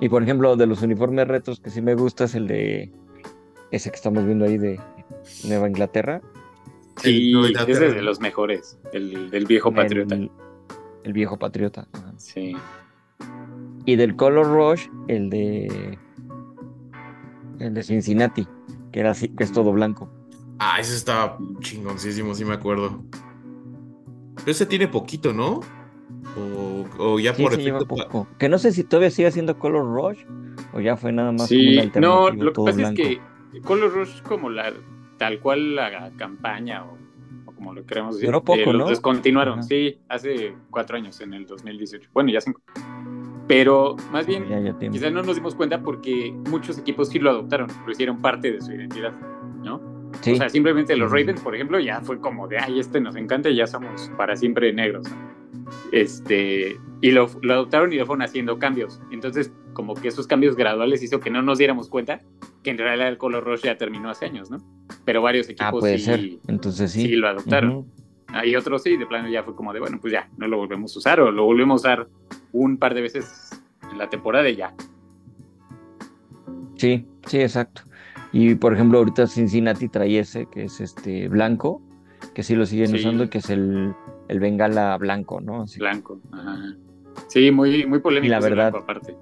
Y 0.00 0.08
por 0.08 0.22
ejemplo, 0.22 0.56
de 0.56 0.66
los 0.66 0.82
uniformes 0.82 1.28
retos 1.28 1.60
que 1.60 1.70
sí 1.70 1.82
me 1.82 1.94
gusta 1.94 2.24
es 2.24 2.34
el 2.34 2.46
de 2.46 2.92
ese 3.70 3.90
que 3.90 3.96
estamos 3.96 4.24
viendo 4.24 4.44
ahí 4.44 4.56
de 4.56 4.80
Nueva 5.44 5.68
Inglaterra. 5.68 6.22
Sí, 6.96 7.32
ese 7.54 7.72
es 7.72 7.94
de 7.94 8.02
los 8.02 8.20
mejores, 8.20 8.78
el 8.92 9.30
del 9.30 9.46
viejo 9.46 9.72
patriota. 9.72 10.14
El, 10.14 10.30
viejo 11.04 11.38
patriota. 11.38 11.88
Sí. 12.16 12.56
Y 13.84 13.96
del 13.96 14.16
Color 14.16 14.46
Rush, 14.46 14.88
el 15.08 15.30
de 15.30 15.98
el 17.58 17.74
de 17.74 17.82
Cincinnati, 17.82 18.46
que 18.92 19.00
era 19.00 19.10
así, 19.10 19.28
que 19.28 19.44
es 19.44 19.52
todo 19.52 19.72
blanco. 19.72 20.10
Ah, 20.58 20.78
ese 20.80 20.94
estaba 20.94 21.38
chingoncísimo, 21.60 22.34
sí 22.34 22.44
me 22.44 22.54
acuerdo. 22.54 23.02
Pero 24.36 24.50
ese 24.50 24.66
tiene 24.66 24.88
poquito, 24.88 25.32
¿no? 25.32 25.60
O, 26.98 27.18
ya 27.18 27.34
por 27.34 27.54
efecto. 27.54 28.26
Que 28.38 28.48
no 28.48 28.58
sé 28.58 28.72
si 28.72 28.84
todavía 28.84 29.10
sigue 29.10 29.28
haciendo 29.28 29.58
Color 29.58 29.84
Rush 29.84 30.24
o 30.72 30.80
ya 30.80 30.96
fue 30.96 31.12
nada 31.12 31.32
más 31.32 31.48
sí, 31.48 31.90
No, 31.96 32.30
lo 32.30 32.52
que 32.52 32.62
pasa 32.62 32.90
es 32.90 32.94
que 32.94 33.20
Color 33.62 33.92
Rush 33.92 34.16
es 34.16 34.22
como 34.22 34.50
la 34.50 34.72
tal 35.16 35.40
cual 35.40 35.74
la 35.74 36.10
campaña 36.16 36.84
o, 36.84 36.90
como 36.90 36.97
lo 37.78 37.86
queremos 37.86 38.14
decir. 38.14 38.28
Pero 38.28 38.42
poco, 38.42 38.70
eh, 38.70 38.72
¿no? 38.72 38.88
Descontinuaron, 38.88 39.62
sí, 39.62 39.98
hace 40.08 40.54
cuatro 40.70 40.96
años, 40.96 41.20
en 41.20 41.34
el 41.34 41.46
2018. 41.46 42.10
Bueno, 42.12 42.30
ya 42.30 42.40
cinco. 42.40 42.60
Pero 43.46 43.96
más 44.12 44.26
bien, 44.26 44.44
quizás 44.92 45.10
no 45.10 45.22
nos 45.22 45.36
dimos 45.36 45.54
cuenta 45.54 45.82
porque 45.82 46.32
muchos 46.50 46.78
equipos 46.78 47.08
sí 47.08 47.18
lo 47.18 47.30
adoptaron, 47.30 47.68
lo 47.86 47.90
hicieron 47.90 48.20
parte 48.20 48.52
de 48.52 48.60
su 48.60 48.72
identidad, 48.72 49.12
¿no? 49.62 49.97
O 50.20 50.36
sea, 50.36 50.48
simplemente 50.48 50.96
los 50.96 51.10
Ravens, 51.10 51.40
por 51.40 51.54
ejemplo, 51.54 51.78
ya 51.78 52.00
fue 52.00 52.20
como 52.20 52.48
de, 52.48 52.58
ay, 52.58 52.80
este 52.80 53.00
nos 53.00 53.16
encanta 53.16 53.48
y 53.48 53.56
ya 53.56 53.66
somos 53.66 54.10
para 54.16 54.36
siempre 54.36 54.72
negros. 54.72 55.06
Este, 55.92 56.76
y 57.00 57.10
lo, 57.10 57.28
adoptaron 57.50 57.92
y 57.92 57.96
lo 57.96 58.06
fueron 58.06 58.22
haciendo 58.22 58.58
cambios. 58.58 59.00
Entonces, 59.10 59.52
como 59.72 59.94
que 59.94 60.08
esos 60.08 60.26
cambios 60.26 60.56
graduales 60.56 61.02
hizo 61.02 61.20
que 61.20 61.30
no 61.30 61.42
nos 61.42 61.58
diéramos 61.58 61.88
cuenta 61.88 62.20
que 62.62 62.70
en 62.70 62.78
realidad 62.78 63.08
el 63.08 63.18
color 63.18 63.44
rojo 63.44 63.62
ya 63.64 63.78
terminó 63.78 64.10
hace 64.10 64.26
años, 64.26 64.50
¿no? 64.50 64.58
Pero 65.04 65.22
varios 65.22 65.48
ah, 65.48 65.52
equipos 65.52 65.84
sí, 65.84 66.40
Entonces, 66.48 66.92
sí. 66.92 67.08
lo 67.08 67.28
adoptaron. 67.28 67.86
Hay 68.28 68.56
otros 68.56 68.82
sí, 68.82 68.96
de 68.96 69.06
plano 69.06 69.28
ya 69.28 69.42
fue 69.42 69.54
como 69.54 69.72
de, 69.72 69.80
bueno, 69.80 69.98
pues 70.00 70.12
ya, 70.12 70.28
no 70.36 70.48
lo 70.48 70.58
volvemos 70.58 70.94
a 70.94 70.98
usar 70.98 71.20
o 71.20 71.30
lo 71.30 71.44
volvemos 71.44 71.84
a 71.84 71.88
usar 71.92 72.08
un 72.52 72.76
par 72.76 72.94
de 72.94 73.02
veces 73.02 73.50
en 73.90 73.98
la 73.98 74.10
temporada 74.10 74.48
y 74.48 74.56
ya. 74.56 74.74
Sí, 76.76 77.06
sí, 77.26 77.40
exacto. 77.40 77.82
Y 78.32 78.54
por 78.54 78.74
ejemplo, 78.74 78.98
ahorita 78.98 79.26
Cincinnati 79.26 79.88
trae 79.88 80.18
ese 80.18 80.46
que 80.46 80.64
es 80.64 80.80
este 80.80 81.28
blanco, 81.28 81.82
que 82.34 82.42
sí 82.42 82.54
lo 82.54 82.66
siguen 82.66 82.94
usando, 82.94 83.30
que 83.30 83.38
es 83.38 83.50
el 83.50 83.94
el 84.28 84.40
bengala 84.40 84.96
blanco, 84.98 85.40
¿no? 85.40 85.64
Blanco, 85.78 86.20
ajá. 86.32 86.76
Sí, 87.26 87.50
muy, 87.50 87.86
muy 87.86 87.98
polémico. 87.98 88.30
la 88.30 88.40
verdad. 88.40 88.74
aparte. 88.76 89.16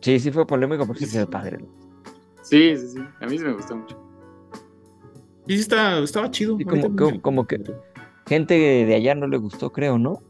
Sí, 0.00 0.20
sí 0.20 0.30
fue 0.30 0.46
polémico 0.46 0.86
porque 0.86 1.04
es 1.04 1.26
padre. 1.26 1.58
Sí, 2.42 2.76
sí, 2.76 2.88
sí. 2.88 2.98
A 3.20 3.26
mí 3.26 3.38
sí 3.38 3.44
me 3.44 3.52
gustó 3.52 3.76
mucho. 3.76 3.98
Y 5.46 5.54
sí 5.54 5.60
está, 5.60 5.98
estaba 5.98 6.30
chido. 6.30 6.56
como, 6.64 7.20
como, 7.20 7.46
que 7.46 7.60
gente 8.26 8.54
de 8.54 8.94
allá 8.94 9.14
no 9.14 9.26
le 9.26 9.36
gustó, 9.36 9.72
creo, 9.72 9.98
¿no? 9.98 10.22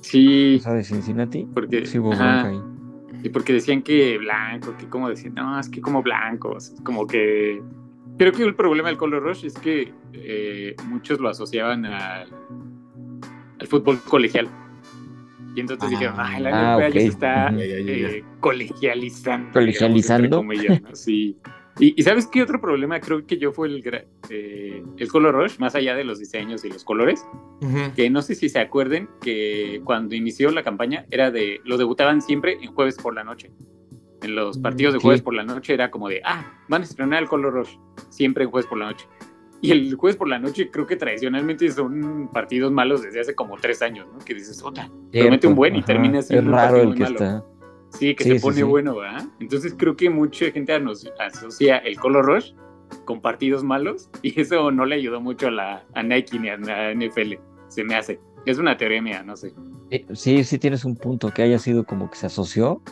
Sí. 0.00 0.62
O 0.64 0.72
de 0.72 0.84
Cincinnati. 0.84 1.46
Porque, 1.52 1.84
sí 1.86 1.98
hubo 1.98 2.12
ahí. 2.12 2.60
Y 3.22 3.28
porque 3.30 3.52
decían 3.52 3.82
que 3.82 4.18
blanco, 4.18 4.76
que 4.78 4.86
como 4.88 5.08
decían, 5.08 5.34
no, 5.34 5.58
es 5.58 5.68
que 5.68 5.80
como 5.80 6.02
blancos, 6.02 6.74
como 6.84 7.06
que... 7.06 7.60
Creo 8.16 8.32
que 8.32 8.42
el 8.42 8.54
problema 8.54 8.88
del 8.88 8.98
Color 8.98 9.22
Rush 9.22 9.44
es 9.44 9.54
que 9.54 9.92
eh, 10.12 10.74
muchos 10.86 11.20
lo 11.20 11.28
asociaban 11.28 11.84
al 11.86 12.28
al 13.60 13.66
fútbol 13.66 14.00
colegial. 14.02 14.48
Y 15.54 15.60
entonces 15.60 15.90
dijeron, 15.90 16.14
ah, 16.18 16.38
la 16.38 16.74
ah, 16.74 16.88
ya 16.88 16.92
se 16.92 17.06
está 17.06 17.52
eh, 17.58 18.22
colegializando. 18.40 19.52
Colegializando. 19.52 20.44
Sí. 20.92 21.36
Y, 21.80 22.02
¿sabes 22.02 22.26
qué 22.26 22.42
otro 22.42 22.60
problema 22.60 23.00
creo 23.00 23.24
que 23.24 23.38
yo 23.38 23.52
fue 23.52 23.68
el, 23.68 23.82
eh, 24.30 24.82
el 24.96 25.08
Color 25.08 25.34
Rush, 25.34 25.58
más 25.58 25.74
allá 25.74 25.94
de 25.94 26.04
los 26.04 26.18
diseños 26.18 26.64
y 26.64 26.70
los 26.70 26.84
colores? 26.84 27.24
Que 27.94 28.10
no 28.10 28.22
sé 28.22 28.34
si 28.34 28.48
se 28.48 28.58
acuerden 28.58 29.08
que 29.20 29.80
cuando 29.84 30.14
inició 30.14 30.50
la 30.50 30.62
campaña 30.62 31.06
era 31.10 31.30
de, 31.30 31.60
lo 31.64 31.76
debutaban 31.76 32.20
siempre 32.20 32.58
en 32.60 32.72
jueves 32.72 32.96
por 32.96 33.14
la 33.14 33.22
noche. 33.22 33.52
En 34.22 34.34
los 34.34 34.58
partidos 34.58 34.94
de 34.94 35.00
jueves 35.00 35.22
por 35.22 35.34
la 35.34 35.44
noche 35.44 35.74
era 35.74 35.90
como 35.90 36.08
de, 36.08 36.20
ah, 36.24 36.52
van 36.68 36.82
a 36.82 36.84
estrenar 36.84 37.22
el 37.22 37.28
Color 37.28 37.52
Rush, 37.52 37.76
siempre 38.08 38.44
en 38.44 38.50
jueves 38.50 38.68
por 38.68 38.78
la 38.78 38.86
noche. 38.86 39.06
Y 39.60 39.72
el 39.72 39.94
jueves 39.94 40.16
por 40.16 40.28
la 40.28 40.38
noche 40.38 40.70
creo 40.70 40.86
que 40.86 40.96
tradicionalmente 40.96 41.70
son 41.70 42.28
partidos 42.32 42.70
malos 42.72 43.02
desde 43.02 43.20
hace 43.20 43.34
como 43.34 43.56
tres 43.56 43.82
años, 43.82 44.06
¿no? 44.12 44.18
Que 44.20 44.34
dices, 44.34 44.62
otra, 44.62 44.88
promete 45.12 45.46
un 45.46 45.54
buen 45.54 45.76
y 45.76 45.82
termina 45.82 46.22
siendo 46.22 46.50
es 46.50 46.56
raro 46.56 46.82
el 46.82 46.94
que 46.94 47.04
Está. 47.04 47.44
Sí, 47.90 48.14
que 48.14 48.24
se 48.24 48.40
pone 48.40 48.62
bueno, 48.62 48.96
¿verdad? 48.96 49.26
Entonces 49.40 49.74
creo 49.76 49.96
que 49.96 50.10
mucha 50.10 50.50
gente 50.50 50.78
nos 50.80 51.10
asocia 51.18 51.78
el 51.78 51.98
Color 51.98 52.26
Rush 52.26 52.52
con 53.04 53.20
partidos 53.20 53.64
malos 53.64 54.10
y 54.22 54.38
eso 54.40 54.70
no 54.70 54.84
le 54.84 54.96
ayudó 54.96 55.20
mucho 55.20 55.48
a, 55.48 55.50
la, 55.50 55.86
a 55.94 56.02
Nike 56.02 56.38
ni 56.38 56.48
a 56.48 56.56
la 56.56 56.94
NFL, 56.94 57.34
se 57.68 57.84
me 57.84 57.94
hace. 57.94 58.20
Es 58.46 58.58
una 58.58 58.76
teoría 58.76 59.02
mía, 59.02 59.22
no 59.22 59.36
sé. 59.36 59.52
Sí, 60.14 60.44
sí 60.44 60.58
tienes 60.58 60.84
un 60.84 60.96
punto 60.96 61.30
que 61.32 61.42
haya 61.42 61.58
sido 61.58 61.84
como 61.84 62.10
que 62.10 62.16
se 62.16 62.26
asoció. 62.26 62.82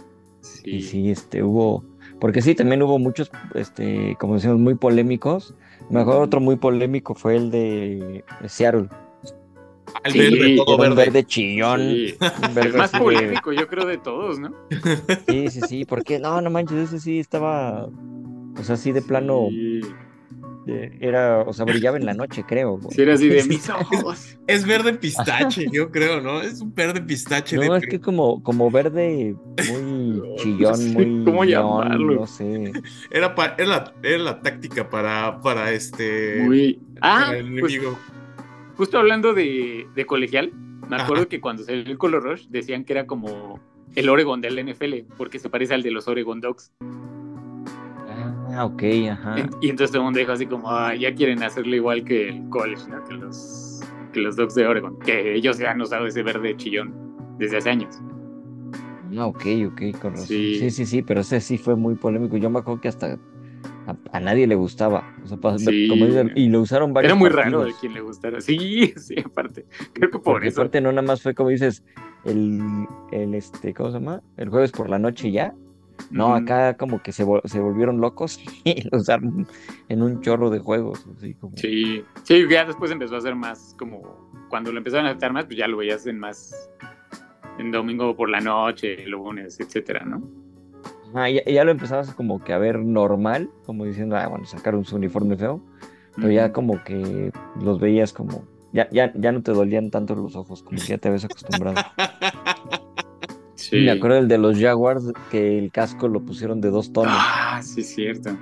Sí. 0.40 0.76
Y 0.76 0.82
sí, 0.82 1.10
este, 1.10 1.42
hubo, 1.42 1.84
porque 2.20 2.42
sí, 2.42 2.54
también 2.54 2.82
hubo 2.82 2.98
muchos, 2.98 3.30
este, 3.54 4.16
como 4.18 4.34
decimos, 4.34 4.58
muy 4.58 4.74
polémicos 4.74 5.54
Mejor 5.90 6.22
otro 6.22 6.40
muy 6.40 6.56
polémico 6.56 7.14
fue 7.14 7.36
el 7.36 7.50
de 7.50 8.24
Seattle. 8.46 8.88
El 10.04 10.12
verde, 10.12 10.56
todo 10.56 10.78
verde. 10.78 10.94
verde 10.94 11.24
chillón. 11.24 11.80
el 11.80 12.74
más 12.76 12.90
polémico, 12.90 13.52
yo 13.52 13.66
creo, 13.68 13.86
de 13.86 13.98
todos, 13.98 14.38
¿no? 14.38 14.54
Sí, 15.28 15.48
sí, 15.48 15.60
sí, 15.68 15.84
porque 15.84 16.18
no, 16.18 16.40
no 16.40 16.50
manches, 16.50 16.88
ese 16.88 17.00
sí 17.00 17.18
estaba, 17.18 17.88
pues 18.54 18.70
así 18.70 18.92
de 18.92 19.02
plano, 19.02 19.48
era, 21.00 21.42
o 21.42 21.52
sea, 21.52 21.64
brillaba 21.64 21.96
en 21.96 22.06
la 22.06 22.14
noche, 22.14 22.44
creo. 22.46 22.80
Sí, 22.90 23.02
era 23.02 23.14
así 23.14 23.28
de 23.28 23.44
mis 23.48 23.68
ojos. 23.70 24.36
Es 24.46 24.66
verde 24.66 24.94
pistache, 24.94 25.66
yo 25.70 25.90
creo, 25.90 26.20
¿no? 26.20 26.42
Es 26.42 26.60
un 26.60 26.74
verde 26.74 27.00
pistache. 27.00 27.56
No, 27.56 27.76
es 27.76 27.86
que 27.86 28.00
como, 28.00 28.42
como 28.42 28.70
verde 28.70 29.36
muy 29.70 30.36
chillón, 30.38 30.92
muy. 30.92 31.24
¿Cómo 31.24 31.44
llamarlo? 31.44 32.14
No 32.16 32.26
sé. 32.26 32.72
Era, 33.10 33.34
era, 33.58 33.92
la, 34.18 34.40
táctica 34.40 34.88
para, 34.88 35.40
para 35.40 35.70
este. 35.70 36.42
Muy. 36.42 36.80
Ah, 37.00 37.32
pues, 37.60 37.78
justo 38.76 38.98
hablando 38.98 39.34
de, 39.34 39.86
de 39.94 40.06
colegial, 40.06 40.52
me 40.88 40.96
acuerdo 40.96 41.28
que 41.28 41.40
cuando 41.40 41.64
salió 41.64 41.82
el 41.82 41.98
Color 41.98 42.22
Rush 42.22 42.46
decían 42.48 42.84
que 42.84 42.92
era 42.92 43.06
como 43.06 43.58
el 43.94 44.08
Oregon 44.08 44.40
del 44.40 44.64
NFL, 44.64 45.12
porque 45.16 45.38
se 45.38 45.48
parece 45.48 45.74
al 45.74 45.82
de 45.82 45.90
los 45.90 46.06
Oregon 46.08 46.40
Dogs. 46.40 46.72
Ah, 48.56 48.64
ok, 48.64 48.82
ajá. 49.10 49.36
Y 49.60 49.68
entonces 49.68 49.90
todo 49.90 50.02
el 50.02 50.04
mundo 50.04 50.18
dijo 50.18 50.32
así 50.32 50.46
como, 50.46 50.70
ah, 50.70 50.94
ya 50.94 51.14
quieren 51.14 51.42
hacerlo 51.42 51.74
igual 51.74 52.04
que 52.04 52.28
el 52.28 52.48
college, 52.48 52.82
¿no? 52.88 53.04
Que 53.04 53.14
los, 53.14 53.80
que 54.12 54.20
los 54.20 54.36
Dogs 54.36 54.54
de 54.54 54.66
Oregon, 54.66 54.98
que 55.00 55.34
ellos 55.34 55.58
ya 55.58 55.72
han 55.72 55.80
usado 55.80 56.06
ese 56.06 56.22
verde 56.22 56.56
chillón 56.56 56.94
desde 57.38 57.58
hace 57.58 57.70
años. 57.70 58.00
Ah, 59.16 59.26
ok, 59.26 59.44
ok, 59.68 59.98
con 60.00 60.16
Sí. 60.16 60.70
sí, 60.70 60.86
sí, 60.86 61.02
pero 61.02 61.20
ese 61.20 61.40
sí 61.40 61.58
fue 61.58 61.76
muy 61.76 61.94
polémico. 61.96 62.36
Yo 62.36 62.50
me 62.50 62.60
acuerdo 62.60 62.80
que 62.80 62.88
hasta 62.88 63.18
a, 63.86 64.20
nadie 64.20 64.46
le 64.46 64.54
gustaba. 64.54 65.14
O 65.22 65.26
sea, 65.26 65.38
como 65.38 66.06
y 66.34 66.48
lo 66.48 66.60
usaron 66.60 66.92
varios. 66.92 67.12
Era 67.12 67.18
muy 67.18 67.30
raro 67.30 67.64
de 67.64 67.72
quien 67.80 67.94
le 67.94 68.00
gustara. 68.00 68.40
Sí, 68.40 68.92
sí, 68.96 69.16
aparte. 69.24 69.66
Creo 69.92 70.10
que 70.10 70.18
por 70.18 70.44
eso. 70.44 70.60
Aparte, 70.60 70.80
no 70.80 70.90
nada 70.90 71.06
más 71.06 71.22
fue 71.22 71.34
como 71.34 71.50
dices, 71.50 71.84
el, 72.24 72.60
el 73.12 73.34
este, 73.34 73.72
¿cómo 73.74 73.90
se 73.90 73.98
llama? 73.98 74.22
El 74.36 74.48
jueves 74.48 74.72
por 74.72 74.90
la 74.90 74.98
noche 74.98 75.30
ya 75.30 75.54
No, 76.10 76.34
acá 76.34 76.76
como 76.76 77.02
que 77.02 77.12
se, 77.12 77.24
se 77.44 77.60
volvieron 77.60 78.00
locos 78.00 78.40
y 78.64 78.88
los 78.90 79.02
usaron 79.02 79.46
en 79.88 80.02
un 80.02 80.20
chorro 80.20 80.50
de 80.50 80.58
juegos. 80.58 81.06
Sí, 81.54 82.04
sí, 82.24 82.46
ya 82.50 82.64
después 82.64 82.90
empezó 82.90 83.16
a 83.16 83.20
ser 83.20 83.36
más 83.36 83.74
como, 83.78 84.30
cuando 84.48 84.72
lo 84.72 84.78
empezaron 84.78 85.06
a 85.06 85.10
aceptar 85.10 85.32
más, 85.32 85.44
pues 85.46 85.58
ya 85.58 85.68
lo 85.68 85.76
veías 85.76 86.06
en 86.06 86.18
más, 86.18 86.70
en 87.58 87.70
domingo 87.70 88.16
por 88.16 88.28
la 88.28 88.40
noche, 88.40 89.06
lunes, 89.06 89.60
etcétera, 89.60 90.04
¿no? 90.04 90.45
Ah, 91.14 91.30
ya, 91.30 91.44
ya, 91.44 91.64
lo 91.64 91.70
empezabas 91.70 92.12
como 92.14 92.42
que 92.42 92.52
a 92.52 92.58
ver 92.58 92.78
normal, 92.78 93.50
como 93.64 93.84
diciendo, 93.84 94.16
ah, 94.16 94.26
bueno, 94.28 94.44
sacaron 94.44 94.84
su 94.84 94.96
uniforme 94.96 95.36
feo, 95.36 95.60
pero 96.16 96.30
ya 96.30 96.52
como 96.52 96.82
que 96.84 97.32
los 97.60 97.80
veías 97.80 98.12
como, 98.12 98.44
ya, 98.72 98.88
ya, 98.90 99.12
ya 99.14 99.32
no 99.32 99.42
te 99.42 99.52
dolían 99.52 99.90
tanto 99.90 100.14
los 100.14 100.36
ojos, 100.36 100.62
como 100.62 100.78
que 100.78 100.86
ya 100.86 100.98
te 100.98 101.08
habías 101.08 101.24
acostumbrado. 101.24 101.76
Sí. 103.56 103.78
Me 103.78 103.90
acuerdo 103.90 104.18
el 104.18 104.28
de 104.28 104.38
los 104.38 104.60
Jaguars 104.60 105.12
que 105.30 105.58
el 105.58 105.72
casco 105.72 106.08
lo 106.08 106.20
pusieron 106.20 106.60
de 106.60 106.70
dos 106.70 106.92
tonos. 106.92 107.14
Ah, 107.16 107.60
sí, 107.64 107.82
cierto. 107.82 108.36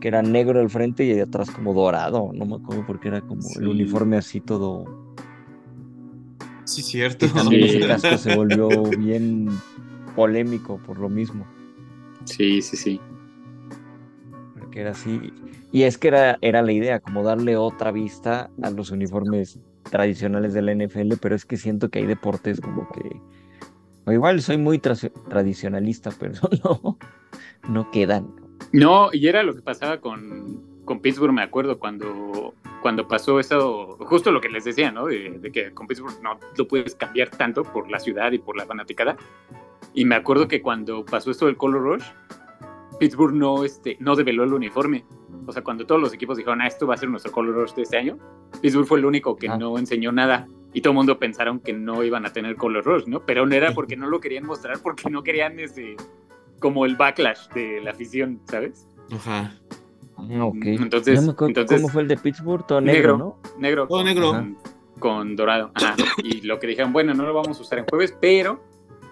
Que 0.00 0.08
era 0.08 0.22
negro 0.22 0.60
al 0.60 0.70
frente 0.70 1.04
y 1.04 1.12
de 1.12 1.22
atrás 1.22 1.50
como 1.50 1.74
dorado. 1.74 2.30
No 2.32 2.46
me 2.46 2.56
acuerdo 2.56 2.84
porque 2.86 3.08
era 3.08 3.20
como 3.20 3.42
el 3.58 3.68
uniforme 3.68 4.16
así 4.16 4.40
todo. 4.40 4.84
Sí, 6.64 6.82
cierto. 6.82 7.26
también 7.26 7.64
ese 7.64 7.86
casco 7.86 8.16
se 8.16 8.36
volvió 8.36 8.68
bien 8.98 9.48
polémico 10.14 10.78
por 10.86 10.98
lo 10.98 11.08
mismo. 11.08 11.44
Sí, 12.24 12.62
sí, 12.62 12.76
sí. 12.76 13.00
Porque 14.58 14.80
era 14.80 14.90
así. 14.90 15.32
Y 15.72 15.82
es 15.82 15.98
que 15.98 16.08
era, 16.08 16.38
era 16.40 16.62
la 16.62 16.72
idea, 16.72 17.00
como 17.00 17.22
darle 17.22 17.56
otra 17.56 17.92
vista 17.92 18.50
a 18.62 18.70
los 18.70 18.90
uniformes 18.90 19.58
tradicionales 19.90 20.52
de 20.54 20.62
la 20.62 20.74
NFL, 20.74 21.14
pero 21.20 21.34
es 21.34 21.44
que 21.44 21.56
siento 21.56 21.88
que 21.90 22.00
hay 22.00 22.06
deportes 22.06 22.60
como 22.60 22.88
que 22.90 23.20
o 24.06 24.12
igual 24.12 24.40
soy 24.40 24.56
muy 24.56 24.78
tradicionalista, 24.78 26.10
pero 26.18 26.34
no, 26.64 26.98
no 27.68 27.90
quedan. 27.90 28.28
No, 28.72 29.10
y 29.12 29.26
era 29.28 29.42
lo 29.42 29.54
que 29.54 29.62
pasaba 29.62 30.00
con, 30.00 30.84
con 30.84 31.00
Pittsburgh, 31.00 31.32
me 31.32 31.42
acuerdo, 31.42 31.78
cuando, 31.78 32.54
cuando 32.82 33.08
pasó 33.08 33.40
eso, 33.40 33.96
justo 34.00 34.30
lo 34.30 34.40
que 34.40 34.48
les 34.48 34.64
decía, 34.64 34.90
¿no? 34.90 35.06
De, 35.06 35.50
que 35.52 35.72
con 35.72 35.86
Pittsburgh 35.86 36.20
no 36.22 36.38
lo 36.56 36.68
puedes 36.68 36.94
cambiar 36.94 37.30
tanto 37.30 37.64
por 37.64 37.90
la 37.90 37.98
ciudad 37.98 38.32
y 38.32 38.38
por 38.38 38.56
la 38.56 38.66
fanaticada. 38.66 39.16
Y 39.94 40.04
me 40.04 40.14
acuerdo 40.14 40.48
que 40.48 40.62
cuando 40.62 41.04
pasó 41.04 41.30
esto 41.30 41.46
del 41.46 41.56
Color 41.56 41.82
Rush, 41.82 42.04
Pittsburgh 42.98 43.34
no, 43.34 43.64
este, 43.64 43.96
no 44.00 44.14
develó 44.14 44.44
el 44.44 44.52
uniforme. 44.52 45.04
O 45.46 45.52
sea, 45.52 45.62
cuando 45.62 45.86
todos 45.86 46.00
los 46.00 46.12
equipos 46.12 46.36
dijeron, 46.36 46.60
ah, 46.60 46.66
esto 46.66 46.86
va 46.86 46.94
a 46.94 46.96
ser 46.98 47.08
nuestro 47.08 47.32
Color 47.32 47.54
Rush 47.54 47.74
de 47.74 47.82
este 47.82 47.96
año, 47.96 48.18
Pittsburgh 48.60 48.86
fue 48.86 48.98
el 48.98 49.04
único 49.04 49.36
que 49.36 49.48
ah. 49.48 49.56
no 49.56 49.78
enseñó 49.78 50.12
nada 50.12 50.46
y 50.72 50.80
todo 50.82 50.92
el 50.92 50.96
mundo 50.96 51.18
pensaron 51.18 51.60
que 51.60 51.72
no 51.72 52.04
iban 52.04 52.26
a 52.26 52.32
tener 52.32 52.56
Color 52.56 52.84
Rush, 52.84 53.04
¿no? 53.06 53.24
Pero 53.24 53.46
no 53.46 53.54
era 53.54 53.72
porque 53.72 53.96
no 53.96 54.08
lo 54.08 54.20
querían 54.20 54.46
mostrar, 54.46 54.78
porque 54.80 55.10
no 55.10 55.22
querían 55.22 55.58
ese, 55.58 55.96
como 56.60 56.84
el 56.84 56.96
backlash 56.96 57.48
de 57.48 57.80
la 57.80 57.90
afición, 57.90 58.40
¿sabes? 58.44 58.86
Ajá. 59.12 59.52
Ah, 60.16 60.44
ok. 60.44 60.64
Entonces, 60.64 61.20
¿cómo 61.34 61.88
fue 61.88 62.02
el 62.02 62.08
de 62.08 62.16
Pittsburgh? 62.16 62.66
Todo 62.66 62.80
negro, 62.80 63.18
¿no? 63.18 63.38
Negro. 63.58 63.88
Todo 63.88 64.04
negro. 64.04 64.46
Con, 64.98 65.34
dorado. 65.34 65.72
Ajá. 65.74 65.96
Y 66.22 66.42
lo 66.42 66.58
que 66.58 66.66
dijeron, 66.66 66.92
bueno, 66.92 67.14
no 67.14 67.24
lo 67.24 67.32
vamos 67.32 67.58
a 67.58 67.62
usar 67.62 67.78
en 67.78 67.86
jueves, 67.86 68.14
pero 68.20 68.62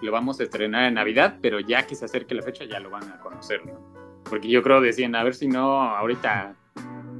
lo 0.01 0.11
vamos 0.11 0.39
a 0.39 0.43
estrenar 0.43 0.85
en 0.85 0.95
Navidad, 0.95 1.37
pero 1.41 1.59
ya 1.59 1.85
que 1.85 1.95
se 1.95 2.05
acerque 2.05 2.33
la 2.35 2.41
fecha 2.41 2.65
ya 2.65 2.79
lo 2.79 2.89
van 2.89 3.03
a 3.03 3.19
conocer, 3.19 3.65
¿no? 3.65 3.79
Porque 4.23 4.49
yo 4.49 4.61
creo 4.61 4.81
decían, 4.81 5.15
a 5.15 5.23
ver 5.23 5.35
si 5.35 5.47
no, 5.47 5.81
ahorita 5.81 6.55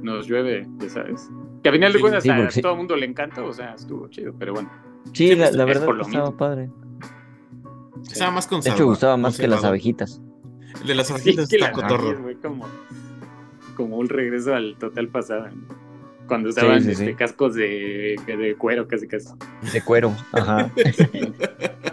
nos 0.02 0.26
llueve, 0.26 0.66
ya 0.78 0.88
sabes. 0.88 1.28
Que 1.62 1.68
a 1.68 1.72
final 1.72 1.92
de 1.92 2.00
cuentas 2.00 2.26
a 2.26 2.60
todo 2.60 2.72
el 2.72 2.78
mundo 2.78 2.96
le 2.96 3.06
encanta, 3.06 3.42
o 3.42 3.52
sea, 3.52 3.74
estuvo 3.74 4.08
chido, 4.08 4.32
pero 4.38 4.54
bueno. 4.54 4.70
Sí, 5.12 5.34
la, 5.34 5.50
verdad 5.64 5.88
estaba 6.00 6.36
padre. 6.36 6.70
Estaba 8.10 8.30
más 8.30 8.48
De 8.48 8.70
hecho, 8.70 8.86
gustaba 8.86 9.16
más 9.16 9.38
que 9.38 9.48
las 9.48 9.64
abejitas. 9.64 10.20
El 10.80 10.86
de 10.86 10.94
las 10.94 11.10
abejitas 11.10 11.52
está 11.52 11.72
cotorro. 11.72 12.16
como, 12.40 12.66
como 13.76 13.96
un 13.98 14.08
regreso 14.08 14.54
al 14.54 14.76
total 14.78 15.08
pasado. 15.08 15.48
Cuando 16.26 16.50
usaban 16.50 16.88
este, 16.88 17.16
cascos 17.16 17.54
de, 17.54 18.16
de 18.24 18.54
cuero, 18.56 18.86
casi 18.86 19.08
casi. 19.08 19.28
De 19.72 19.82
cuero, 19.82 20.14
ajá. 20.32 20.70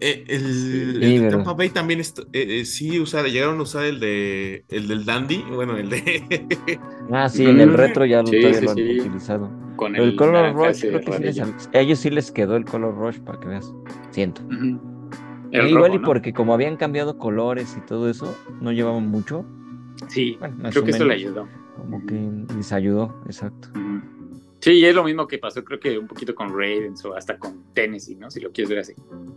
Eh, 0.00 0.24
el, 0.28 1.28
Tampa 1.30 1.54
Bay 1.54 1.70
también 1.70 2.00
eh, 2.00 2.04
eh, 2.32 2.64
sí 2.64 3.00
usar, 3.00 3.24
llegaron 3.26 3.58
a 3.58 3.62
usar 3.62 3.84
el 3.84 3.98
de 3.98 4.64
el 4.68 4.88
del 4.88 5.04
Dandy, 5.06 5.42
bueno, 5.50 5.76
el 5.76 5.88
de 5.88 6.78
Ah, 7.12 7.28
sí, 7.28 7.46
en 7.46 7.60
el 7.60 7.72
retro 7.72 8.04
ya 8.04 8.22
lo, 8.22 8.28
han 8.28 8.78
utilizado. 8.78 9.50
Con 9.76 9.96
el, 9.96 10.16
Color 10.16 10.54
Rush 10.54 10.80
creo 10.80 11.00
que 11.00 11.32
sí 11.32 11.40
a 11.40 11.80
ellos 11.80 11.98
sí 11.98 12.10
les 12.10 12.30
quedó 12.30 12.56
el 12.56 12.64
Color 12.64 12.94
Rush 12.94 13.18
para 13.20 13.40
que 13.40 13.48
veas. 13.48 13.72
Siento. 14.10 14.42
igual 15.50 15.94
y 15.94 15.98
porque 16.00 16.32
como 16.32 16.52
habían 16.52 16.76
cambiado 16.76 17.16
colores 17.18 17.76
y 17.78 17.86
todo 17.86 18.10
eso, 18.10 18.36
no 18.60 18.72
llevaban 18.72 19.08
mucho. 19.08 19.46
Sí, 20.08 20.38
creo 20.70 20.84
que 20.84 20.90
eso 20.90 21.04
le 21.04 21.14
ayudó. 21.14 21.48
Como 21.76 22.04
que 22.04 22.30
les 22.54 22.72
ayudó, 22.72 23.22
exacto. 23.26 23.68
Sí, 24.66 24.84
es 24.84 24.96
lo 24.96 25.04
mismo 25.04 25.28
que 25.28 25.38
pasó, 25.38 25.62
creo 25.62 25.78
que 25.78 25.96
un 25.96 26.08
poquito 26.08 26.34
con 26.34 26.48
Ravens 26.48 27.04
o 27.04 27.14
hasta 27.14 27.38
con 27.38 27.72
Tennessee, 27.72 28.16
¿no? 28.16 28.32
Si 28.32 28.40
lo 28.40 28.50
quieres 28.50 28.68
ver 28.68 28.80
así. 28.80 28.94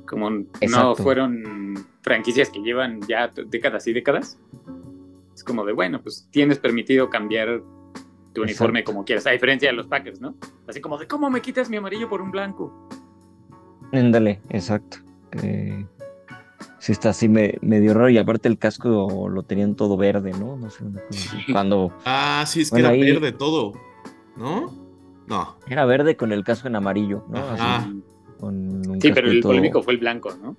Como 0.08 0.28
no 0.32 0.96
fueron 0.96 1.86
franquicias 2.02 2.50
que 2.50 2.58
llevan 2.60 3.00
ya 3.08 3.32
décadas 3.46 3.86
y 3.86 3.94
décadas. 3.94 4.40
Es 5.36 5.44
como 5.44 5.66
de, 5.66 5.74
bueno, 5.74 6.02
pues 6.02 6.28
tienes 6.32 6.58
permitido 6.58 7.12
cambiar 7.12 7.62
tu 8.34 8.42
uniforme 8.42 8.84
como 8.84 9.06
quieras, 9.06 9.28
a 9.28 9.30
diferencia 9.30 9.70
de 9.70 9.76
los 9.76 9.86
Packers, 9.86 10.20
¿no? 10.20 10.34
Así 10.68 10.82
como 10.82 10.98
de, 10.98 11.06
¿cómo 11.06 11.30
me 11.30 11.44
quitas 11.44 11.70
mi 11.70 11.78
amarillo 11.78 12.10
por 12.10 12.22
un 12.22 12.32
blanco? 12.32 12.90
Ándale, 13.92 14.42
exacto. 14.50 14.98
sí 16.80 16.92
está 16.92 17.10
así 17.10 17.30
medio 17.30 17.94
raro 17.94 18.10
y 18.10 18.18
aparte 18.18 18.48
el 18.48 18.58
casco 18.58 19.30
lo 19.30 19.44
tenían 19.44 19.76
todo 19.76 19.96
verde, 19.96 20.32
¿no? 20.32 20.58
No 20.58 20.72
sé, 20.72 20.86
cuando... 21.52 21.94
Ah, 22.04 22.44
sí, 22.48 22.62
es 22.62 22.72
que 22.72 22.80
era 22.80 22.90
verde 22.90 23.32
todo, 23.32 23.74
¿no? 24.36 24.89
No. 25.30 25.56
Era 25.68 25.86
verde 25.86 26.16
con 26.16 26.32
el 26.32 26.44
casco 26.44 26.68
en 26.68 26.76
amarillo, 26.76 27.24
¿no? 27.30 27.40
sí, 29.00 29.12
pero 29.14 29.30
el 29.30 29.42
polémico 29.42 29.84
fue 29.84 29.94
el 29.94 30.00
blanco, 30.00 30.32
¿no? 30.42 30.56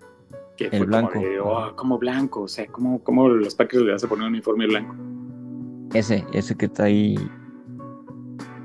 Que 0.57 0.65
el 0.65 0.71
fue 0.71 0.87
blanco. 0.87 1.13
Como, 1.15 1.51
oh, 1.51 1.77
como, 1.77 1.99
blanco, 1.99 2.43
o 2.43 2.49
sea, 2.49 2.67
¿cómo, 2.67 3.03
cómo 3.03 3.29
los 3.29 3.55
Packers 3.55 3.83
le 3.83 3.93
vas 3.93 4.05
a 4.05 4.09
poner 4.09 4.27
un 4.27 4.35
uniforme 4.35 4.67
blanco? 4.67 4.95
Ese, 5.95 6.25
ese 6.33 6.57
que 6.57 6.67
está 6.67 6.85
ahí. 6.85 7.17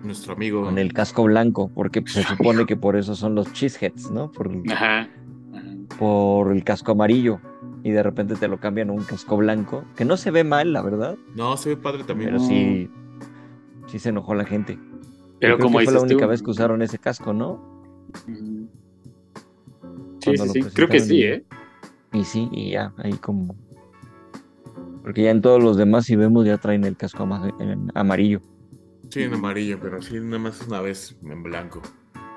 Nuestro 0.04 0.34
amigo. 0.34 0.64
Con 0.64 0.78
el 0.78 0.94
casco 0.94 1.24
blanco, 1.24 1.72
porque 1.74 2.04
se 2.06 2.24
supone 2.38 2.66
que 2.66 2.78
por 2.78 2.96
eso 2.96 3.16
son 3.16 3.34
los 3.34 3.52
cheeseheads, 3.54 4.12
¿no? 4.12 4.32
Por, 4.32 4.52
ajá, 4.72 5.10
por 5.98 6.52
el 6.52 6.64
casco 6.64 6.92
amarillo. 6.92 7.40
Y 7.84 7.92
de 7.92 8.02
repente 8.02 8.36
te 8.36 8.48
lo 8.48 8.60
cambian 8.60 8.90
a 8.90 8.94
un 8.94 9.04
casco 9.04 9.38
blanco, 9.38 9.86
que 9.96 10.06
no 10.06 10.18
se 10.18 10.32
ve 10.32 10.44
mal, 10.44 10.74
la 10.74 10.82
verdad. 10.82 11.18
No, 11.36 11.56
se 11.56 11.70
ve 11.70 11.78
padre 11.78 12.04
también. 12.04 12.32
Pero 12.32 12.40
sí, 12.44 12.90
sí 13.86 14.00
se 14.00 14.10
enojó 14.10 14.34
la 14.34 14.46
gente. 14.46 14.80
Pero 15.40 15.60
como 15.60 15.80
fue 15.80 15.94
la 15.94 16.02
única 16.02 16.26
vez 16.26 16.42
que 16.42 16.52
usaron 16.52 16.82
ese 16.82 16.98
casco, 16.98 17.34
¿no? 17.34 17.60
Sí, 20.22 20.38
sí, 20.38 20.50
sí. 20.50 20.64
Creo 20.74 20.88
que 20.88 21.00
sí, 21.00 21.24
¿eh? 21.24 21.46
Y 22.14 22.24
sí, 22.24 22.50
y 22.52 22.72
ya, 22.72 22.94
ahí 22.98 23.14
como. 23.14 23.56
Porque 25.04 25.24
ya 25.24 25.32
en 25.32 25.42
todos 25.42 25.62
los 25.62 25.78
demás, 25.78 26.06
si 26.06 26.16
vemos, 26.16 26.46
ya 26.46 26.58
traen 26.58 26.84
el 26.84 26.98
casco 26.98 27.28
en 27.60 27.92
amarillo. 27.94 28.42
Sí, 29.10 29.24
en 29.24 29.34
amarillo, 29.34 29.78
pero 29.82 30.02
sí, 30.02 30.16
nada 30.20 30.40
más 30.40 30.66
una 30.68 30.82
vez 30.82 31.16
en 31.24 31.44
blanco. 31.44 31.82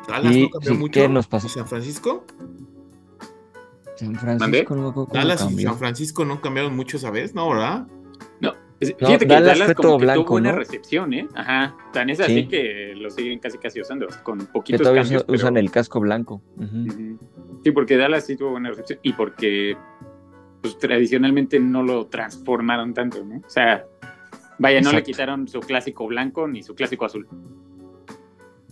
Dallas 0.06 0.36
no 0.36 0.50
cambió 0.50 0.74
mucho. 0.74 1.00
¿Qué 1.00 1.08
nos 1.08 1.26
pasó? 1.26 1.48
¿San 1.48 1.66
Francisco? 1.66 2.24
San 3.96 4.14
Francisco 4.14 4.76
no 4.76 5.08
Dallas 5.12 5.50
y 5.50 5.62
San 5.62 5.76
Francisco 5.76 6.24
no 6.24 6.40
cambiaron 6.40 6.76
mucho 6.76 6.98
esa 6.98 7.10
vez, 7.10 7.34
¿no, 7.34 7.48
verdad? 7.48 7.86
Fíjate 8.80 9.26
que 9.26 9.26
Dallas, 9.26 9.74
como 9.74 9.98
que 9.98 10.04
blanco, 10.04 10.22
tuvo 10.22 10.32
buena 10.34 10.52
recepción, 10.52 11.12
¿eh? 11.12 11.26
Ajá. 11.34 11.76
Tan 11.92 12.10
es 12.10 12.20
así 12.20 12.46
que 12.46 12.94
lo 12.96 13.10
siguen 13.10 13.40
casi 13.40 13.58
casi 13.58 13.80
usando, 13.80 14.06
con 14.22 14.46
poquitos 14.46 14.88
que 14.88 14.94
cambios. 14.94 15.24
usan 15.26 15.56
el 15.56 15.70
casco 15.70 15.98
blanco. 15.98 16.40
Sí, 17.64 17.72
porque 17.72 17.96
Dallas 17.96 18.24
sí 18.26 18.36
tuvo 18.36 18.52
buena 18.52 18.70
recepción 18.70 19.00
y 19.02 19.12
porque 19.14 19.76
pues, 20.62 20.78
tradicionalmente 20.78 21.58
no 21.58 21.82
lo 21.82 22.06
transformaron 22.06 22.94
tanto, 22.94 23.24
¿no? 23.24 23.38
O 23.38 23.50
sea, 23.50 23.84
vaya, 24.58 24.80
no 24.80 24.92
le 24.92 25.02
quitaron 25.02 25.48
su 25.48 25.58
clásico 25.58 26.06
blanco 26.06 26.46
ni 26.46 26.62
su 26.62 26.76
clásico 26.76 27.04
azul. 27.04 27.26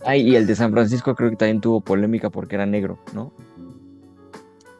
Ay, 0.05 0.21
y 0.21 0.35
el 0.37 0.47
de 0.47 0.55
San 0.55 0.71
Francisco 0.71 1.15
creo 1.15 1.31
que 1.31 1.35
también 1.35 1.59
tuvo 1.59 1.81
polémica 1.81 2.29
porque 2.29 2.55
era 2.55 2.65
negro, 2.65 2.97
¿no? 3.13 3.33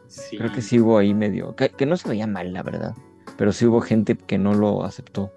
Sí. 0.06 0.38
Creo 0.38 0.52
que 0.52 0.62
sí 0.62 0.80
hubo 0.80 0.96
ahí 0.96 1.12
medio. 1.12 1.54
que 1.54 1.84
no 1.84 1.98
se 1.98 2.08
veía 2.08 2.26
mal, 2.26 2.54
la 2.54 2.62
verdad 2.62 2.94
pero 3.38 3.52
sí 3.52 3.64
hubo 3.64 3.80
gente 3.80 4.16
que 4.16 4.36
no 4.36 4.52
lo 4.52 4.84
aceptó. 4.84 5.32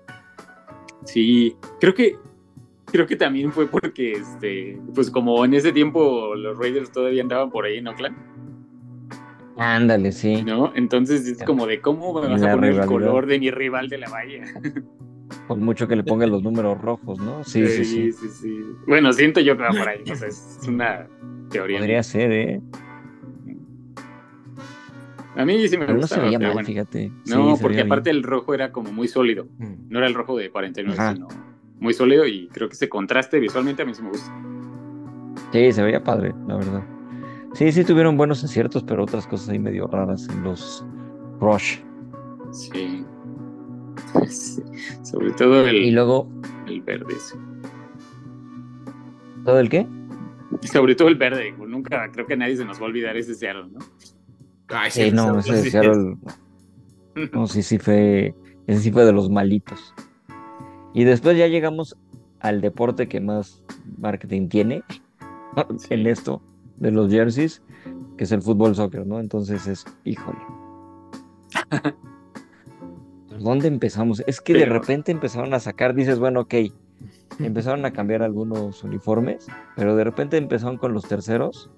Sí, 1.05 1.55
creo 1.79 1.93
que 1.93 2.17
creo 2.85 3.07
que 3.07 3.15
también 3.15 3.53
fue 3.53 3.67
porque 3.67 4.13
este, 4.13 4.77
pues 4.93 5.09
como 5.09 5.45
en 5.45 5.53
ese 5.53 5.71
tiempo 5.71 6.35
los 6.35 6.57
Raiders 6.57 6.91
todavía 6.91 7.21
andaban 7.21 7.49
por 7.49 7.63
ahí 7.63 7.77
en 7.77 7.87
Oakland. 7.87 8.17
Ándale, 9.55 10.11
sí. 10.11 10.43
¿No? 10.43 10.73
Entonces 10.75 11.27
es 11.27 11.43
como 11.43 11.67
de 11.67 11.79
cómo 11.79 12.19
me 12.19 12.27
vas 12.27 12.41
a 12.41 12.55
poner 12.55 12.73
el 12.73 12.85
color 12.87 13.27
de 13.27 13.39
mi 13.39 13.51
rival 13.51 13.87
de 13.87 13.97
la 13.99 14.09
bahía. 14.09 14.43
Por 15.47 15.57
mucho 15.57 15.87
que 15.87 15.95
le 15.95 16.03
pongan 16.03 16.29
los 16.29 16.43
números 16.43 16.81
rojos, 16.81 17.19
¿no? 17.19 17.43
Sí, 17.43 17.65
sí, 17.67 17.85
sí. 17.85 18.11
sí, 18.11 18.27
sí. 18.29 18.59
Bueno, 18.87 19.13
siento 19.13 19.39
yo 19.39 19.55
que 19.55 19.63
va 19.63 19.69
por 19.69 19.87
ahí. 19.87 20.03
O 20.11 20.15
sea, 20.15 20.27
es 20.27 20.59
una 20.67 21.07
teoría. 21.49 21.77
Podría 21.77 22.03
ser, 22.03 22.31
¿eh? 22.31 22.61
A 25.35 25.45
mí 25.45 25.67
sí 25.67 25.77
me 25.77 25.85
Pero 25.85 25.93
no 25.95 26.01
gusta. 26.01 26.15
se 26.15 26.21
veía 26.21 26.39
mal, 26.39 26.65
fíjate. 26.65 27.11
No, 27.27 27.55
Sí, 27.55 27.61
porque 27.61 27.81
aparte 27.81 28.09
bien. 28.09 28.17
el 28.17 28.23
rojo 28.23 28.53
era 28.53 28.71
como 28.71 28.91
muy 28.91 29.07
sólido. 29.07 29.45
Mm. 29.59 29.89
No 29.89 29.99
era 29.99 30.07
el 30.07 30.13
rojo 30.13 30.35
de 30.37 30.49
49, 30.51 30.97
Ajá. 30.99 31.13
sino 31.13 31.27
muy 31.79 31.93
sólido 31.93 32.25
y 32.27 32.47
creo 32.49 32.67
que 32.67 32.73
ese 32.75 32.89
contraste 32.89 33.39
visualmente 33.39 33.81
a 33.81 33.85
mí 33.85 33.93
sí 33.93 34.01
me 34.03 34.09
gusta. 34.09 34.31
Sí, 35.53 35.71
se 35.71 35.81
veía 35.83 36.03
padre, 36.03 36.33
la 36.47 36.55
verdad. 36.57 36.83
Sí, 37.53 37.71
sí 37.71 37.83
tuvieron 37.83 38.17
buenos 38.17 38.43
aciertos, 38.43 38.83
pero 38.83 39.03
otras 39.03 39.25
cosas 39.27 39.49
ahí 39.49 39.59
medio 39.59 39.87
raras 39.87 40.27
en 40.29 40.43
los 40.43 40.85
Rush. 41.39 41.77
Sí. 42.51 43.05
Sí. 44.27 44.61
Sobre 45.03 45.31
todo 45.31 45.65
el, 45.67 45.75
Y 45.77 45.91
luego, 45.91 46.27
el 46.67 46.81
verde. 46.81 47.13
sí. 47.19 47.35
¿todo 49.45 49.59
el 49.59 49.69
qué? 49.69 49.87
Sobre 50.61 50.95
todo 50.95 51.07
el 51.07 51.15
verde. 51.15 51.53
Nunca, 51.57 52.11
creo 52.11 52.25
que 52.27 52.37
nadie 52.37 52.57
se 52.57 52.65
nos 52.65 52.79
va 52.79 52.83
a 52.83 52.89
olvidar 52.89 53.17
ese 53.17 53.33
Seattle, 53.33 53.67
¿no? 53.71 53.79
Ay, 54.73 54.91
Sí, 54.91 55.11
no, 55.11 55.39
ese 55.39 55.53
de. 55.53 55.69
Seattle. 55.69 56.17
No, 57.33 57.45
sí, 57.45 57.61
sí 57.61 57.77
fue. 57.77 58.33
Ese 58.67 58.83
sí 58.83 58.91
fue 58.91 59.03
de 59.03 59.11
los 59.11 59.29
malitos. 59.29 59.93
Y 60.93 61.03
después 61.03 61.37
ya 61.37 61.47
llegamos 61.47 61.97
al 62.39 62.61
deporte 62.61 63.07
que 63.07 63.19
más 63.19 63.63
marketing 63.97 64.47
tiene 64.47 64.83
en 65.89 66.07
esto 66.07 66.41
de 66.77 66.91
los 66.91 67.11
jerseys, 67.11 67.61
que 68.17 68.23
es 68.23 68.31
el 68.31 68.41
fútbol 68.41 68.75
soccer, 68.75 69.05
¿no? 69.05 69.19
Entonces 69.19 69.67
es, 69.67 69.85
híjole. 70.03 70.39
¿Por 73.29 73.39
dónde 73.43 73.67
empezamos? 73.67 74.23
Es 74.25 74.41
que 74.41 74.53
de 74.53 74.65
repente 74.65 75.11
empezaron 75.11 75.53
a 75.53 75.59
sacar, 75.59 75.93
dices, 75.93 76.17
bueno, 76.17 76.41
ok, 76.41 76.55
empezaron 77.39 77.85
a 77.85 77.91
cambiar 77.91 78.23
algunos 78.23 78.83
uniformes, 78.83 79.47
pero 79.75 79.95
de 79.95 80.03
repente 80.03 80.37
empezaron 80.37 80.77
con 80.77 80.93
los 80.93 81.07
terceros, 81.07 81.69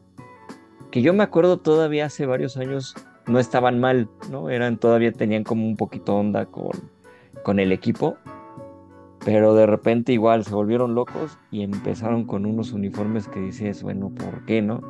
que 0.94 1.02
yo 1.02 1.12
me 1.12 1.24
acuerdo 1.24 1.58
todavía 1.58 2.06
hace 2.06 2.28
varios 2.28 2.56
años 2.56 2.94
no 3.26 3.40
estaban 3.40 3.80
mal, 3.80 4.10
¿no? 4.30 4.52
Eran 4.52 4.78
todavía 4.78 5.12
tenían 5.12 5.44
como 5.44 5.66
un 5.66 5.76
poquito 5.76 6.16
onda 6.16 6.46
con, 6.46 6.70
con 7.44 7.60
el 7.60 7.72
equipo, 7.72 8.16
pero 9.26 9.56
de 9.56 9.66
repente 9.66 10.14
igual 10.14 10.46
se 10.46 10.54
volvieron 10.54 10.94
locos 10.94 11.40
y 11.50 11.64
empezaron 11.64 12.26
con 12.26 12.46
unos 12.46 12.74
uniformes 12.74 13.28
que 13.28 13.40
dices, 13.40 13.82
bueno, 13.82 14.12
¿por 14.14 14.46
qué 14.46 14.62
no? 14.62 14.82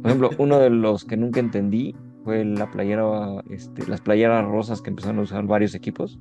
Por 0.00 0.06
ejemplo, 0.06 0.30
uno 0.38 0.58
de 0.58 0.70
los 0.70 1.04
que 1.04 1.18
nunca 1.18 1.40
entendí 1.40 1.94
fue 2.24 2.42
la 2.42 2.70
playera, 2.70 3.42
este, 3.50 3.86
las 3.86 4.00
playeras 4.00 4.46
rosas 4.46 4.80
que 4.80 4.88
empezaron 4.88 5.18
a 5.18 5.22
usar 5.24 5.44
varios 5.44 5.74
equipos. 5.74 6.18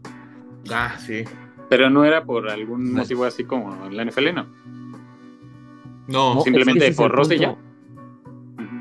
Ah, 0.70 0.96
sí. 1.00 1.24
Pero 1.70 1.90
no 1.90 2.04
era 2.04 2.26
por 2.26 2.50
algún 2.50 2.92
No. 2.94 3.00
motivo 3.00 3.24
así 3.24 3.46
como 3.46 3.86
en 3.86 3.96
la 3.96 4.04
NFL, 4.04 4.34
¿no? 4.34 4.48
No, 6.10 6.36
No, 6.36 6.42
simplemente 6.42 6.92
por 6.92 7.10
rosa 7.12 7.36
y 7.36 7.40
ya. 7.40 7.56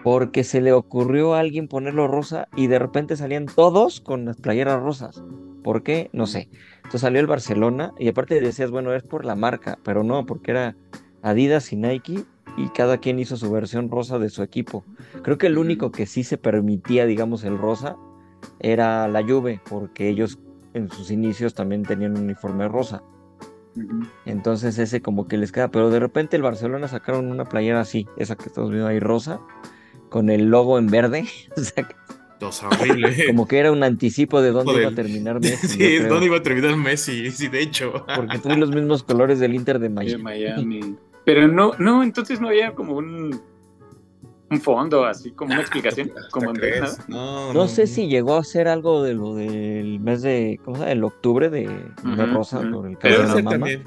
Porque 0.03 0.45
se 0.45 0.61
le 0.61 0.73
ocurrió 0.73 1.35
a 1.35 1.41
alguien 1.41 1.69
ponerlo 1.69 2.09
rosa 2.09 2.49
y 2.57 2.67
de 2.67 2.79
repente 2.79 3.17
salían 3.17 3.47
todos 3.47 4.01
con 4.01 4.25
las 4.25 4.37
playeras 4.37 4.83
rosas. 4.83 5.23
¿Por 5.63 5.83
qué? 5.83 6.09
No 6.13 6.27
sé. 6.27 6.49
Entonces 6.77 7.01
salió 7.01 7.21
el 7.21 7.27
Barcelona 7.27 7.93
y 7.99 8.09
aparte 8.09 8.41
decías, 8.41 8.71
bueno, 8.71 8.95
es 8.95 9.03
por 9.03 9.25
la 9.25 9.35
marca, 9.35 9.79
pero 9.83 10.05
no, 10.05 10.25
porque 10.25 10.53
era 10.53 10.77
Adidas 11.23 11.73
y 11.73 11.77
Nike 11.77 12.25
y 12.57 12.69
cada 12.71 12.99
quien 12.99 13.19
hizo 13.19 13.37
su 13.37 13.51
versión 13.51 13.91
rosa 13.91 14.19
de 14.19 14.31
su 14.31 14.43
equipo. 14.43 14.85
Creo 15.23 15.39
que 15.39 15.49
el 15.49 15.59
único 15.59 15.91
que 15.91 16.07
sí 16.07 16.25
se 16.25 16.39
permitía, 16.39 17.07
digamos, 17.07 17.45
el 17.45 17.59
rosa 17.59 17.97
era 18.61 19.09
la 19.09 19.23
Juve, 19.23 19.61
porque 19.69 20.09
ellos 20.09 20.39
en 20.75 20.91
sus 20.91 21.11
inicios 21.11 21.55
también 21.55 21.83
tenían 21.83 22.17
un 22.17 22.25
uniforme 22.25 22.69
rosa. 22.69 23.03
Entonces 24.25 24.79
ese 24.79 25.01
como 25.03 25.29
que 25.29 25.37
les 25.37 25.53
queda, 25.53 25.71
pero 25.71 25.91
de 25.91 26.01
repente 26.01 26.37
el 26.37 26.43
Barcelona 26.43 26.89
sacaron 26.89 27.31
una 27.31 27.45
playera 27.45 27.81
así, 27.81 28.07
esa 28.17 28.37
que 28.37 28.47
estamos 28.47 28.71
viendo 28.71 28.89
ahí 28.89 28.99
rosa, 28.99 29.41
con 30.09 30.31
el 30.31 30.47
logo 30.51 30.79
en 30.79 30.87
verde, 30.89 31.27
o 31.57 31.61
sea, 31.61 31.89
Dos 32.41 32.63
horrible. 32.63 33.15
como 33.27 33.49
que 33.49 33.59
era 33.59 33.73
un 33.73 33.83
anticipo 33.83 34.41
de 34.41 34.53
dónde 34.53 34.71
Joder. 34.73 34.83
iba 34.83 34.93
a 34.93 34.95
terminar 34.95 35.41
Messi, 35.41 35.67
Sí, 35.69 35.97
¿dónde 35.99 36.27
iba 36.27 36.37
a 36.37 36.43
terminar 36.43 36.77
Messi? 36.77 37.31
Sí, 37.33 37.49
de 37.49 37.61
hecho. 37.63 38.05
porque 38.15 38.39
tuve 38.39 38.57
los 38.57 38.71
mismos 38.71 39.03
colores 39.03 39.41
del 39.41 39.55
Inter 39.55 39.79
de 39.81 39.89
De 39.89 39.95
Miami. 39.95 40.23
Miami. 40.23 40.97
Pero 41.25 41.49
no, 41.49 41.73
no, 41.79 42.03
entonces 42.03 42.41
no 42.41 42.49
había 42.49 42.75
como 42.75 42.95
un, 42.97 43.41
un 44.51 44.61
fondo, 44.61 45.05
así 45.05 45.33
como 45.33 45.53
una 45.53 45.61
explicación. 45.61 46.11
¿Hasta 46.17 46.31
como 46.31 46.51
en 46.55 46.61
nada. 46.61 46.97
No, 47.09 47.53
No 47.53 47.69
sé 47.69 47.87
si 47.89 48.07
llegó 48.09 48.37
a 48.37 48.45
ser 48.45 48.69
algo 48.69 49.03
de 49.03 49.15
lo 49.15 49.35
del 49.35 49.99
mes 50.01 50.23
de, 50.23 50.59
¿cómo 50.65 50.77
se 50.77 50.83
llama? 50.85 50.93
El 50.93 51.05
octubre 51.05 51.51
de, 51.51 51.63
de 51.67 52.27
rosa 52.27 52.61
ujú. 52.61 52.71
por 52.71 52.87
el 52.89 52.97
Pero 52.99 53.23
caso 53.23 53.37
de 53.37 53.43
la 53.43 53.51
también. 53.51 53.83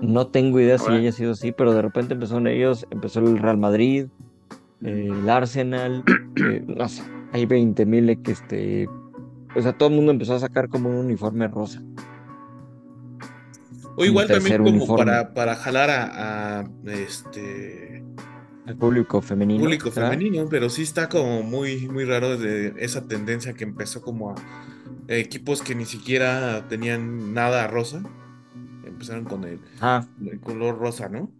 No 0.00 0.26
tengo 0.26 0.58
idea 0.58 0.78
si 0.78 0.90
haya 0.90 1.12
sido 1.12 1.32
así, 1.32 1.52
pero 1.52 1.72
de 1.72 1.82
repente 1.82 2.14
empezaron 2.14 2.46
ellos, 2.48 2.84
empezó 2.90 3.20
el 3.20 3.38
Real 3.38 3.58
Madrid, 3.58 4.06
eh, 4.84 5.08
el 5.10 5.28
Arsenal, 5.28 6.04
eh, 6.36 6.64
no 6.66 6.88
sé, 6.88 7.02
hay 7.32 7.46
20 7.46 7.86
mil 7.86 8.22
que 8.22 8.32
este, 8.32 8.88
o 9.54 9.62
sea, 9.62 9.72
todo 9.72 9.88
el 9.88 9.94
mundo 9.96 10.12
empezó 10.12 10.34
a 10.34 10.40
sacar 10.40 10.68
como 10.68 10.88
un 10.90 10.96
uniforme 10.96 11.48
rosa. 11.48 11.82
O 13.96 14.04
igual 14.04 14.26
también 14.26 14.58
como 14.58 14.70
uniforme. 14.70 15.04
para, 15.04 15.34
para 15.34 15.54
jalar 15.54 15.90
a, 15.90 16.60
a, 16.60 16.64
este 16.84 18.04
El 18.66 18.76
público 18.76 19.22
femenino. 19.22 19.62
público 19.62 19.90
femenino, 19.90 20.48
pero 20.50 20.68
sí 20.68 20.82
está 20.82 21.08
como 21.08 21.42
muy, 21.42 21.88
muy 21.88 22.04
raro 22.04 22.36
de 22.36 22.74
esa 22.78 23.06
tendencia 23.06 23.54
que 23.54 23.62
empezó 23.64 24.02
como 24.02 24.30
a 24.30 24.34
equipos 25.08 25.62
que 25.62 25.74
ni 25.76 25.84
siquiera 25.84 26.66
tenían 26.68 27.34
nada 27.34 27.68
rosa. 27.68 28.02
Empezaron 28.84 29.24
con 29.24 29.44
el, 29.44 29.60
Ah, 29.80 30.04
el 30.28 30.40
color 30.40 30.78
rosa, 30.78 31.08
¿no? 31.08 31.30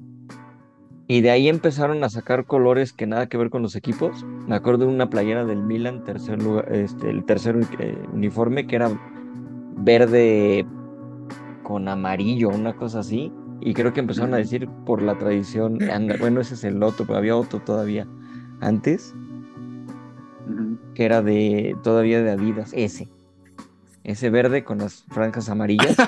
Y 1.07 1.21
de 1.21 1.31
ahí 1.31 1.49
empezaron 1.49 2.03
a 2.03 2.09
sacar 2.09 2.47
colores 2.47 2.93
que 2.93 3.07
nada 3.07 3.29
que 3.29 3.37
ver 3.37 3.51
con 3.51 3.63
los 3.63 3.77
equipos. 3.77 4.25
Me 4.47 4.55
acuerdo 4.55 4.87
de 4.87 4.93
una 4.93 5.11
playera 5.11 5.45
del 5.45 5.63
Milan, 5.63 6.03
tercer 6.05 6.43
lugar, 6.43 6.73
este, 6.75 7.11
el 7.11 7.25
tercer 7.25 7.61
eh, 7.79 7.99
uniforme, 8.13 8.67
que 8.67 8.77
era 8.77 8.91
verde 9.77 10.67
con 11.63 11.89
amarillo, 11.89 12.49
una 12.49 12.75
cosa 12.75 13.01
así. 13.01 13.33
Y 13.61 13.75
creo 13.75 13.93
que 13.93 14.01
empezaron 14.01 14.35
a 14.35 14.39
decir 14.39 14.69
por 14.87 15.03
la 15.03 15.17
tradición, 15.19 15.83
anda, 15.91 16.17
bueno, 16.19 16.41
ese 16.41 16.55
es 16.55 16.65
el 16.65 16.83
otro, 16.83 17.07
pero 17.07 17.19
había 17.19 17.37
otro 17.37 17.61
todavía 17.61 18.07
antes, 18.61 19.15
que 20.95 21.05
era 21.05 21.23
de 21.23 21.77
todavía 21.83 22.23
de 22.23 22.31
Adidas, 22.31 22.73
ese. 22.75 23.09
Ese 24.05 24.31
verde 24.31 24.63
con 24.65 24.79
las 24.79 25.05
franjas 25.11 25.49
amarillas. 25.49 25.97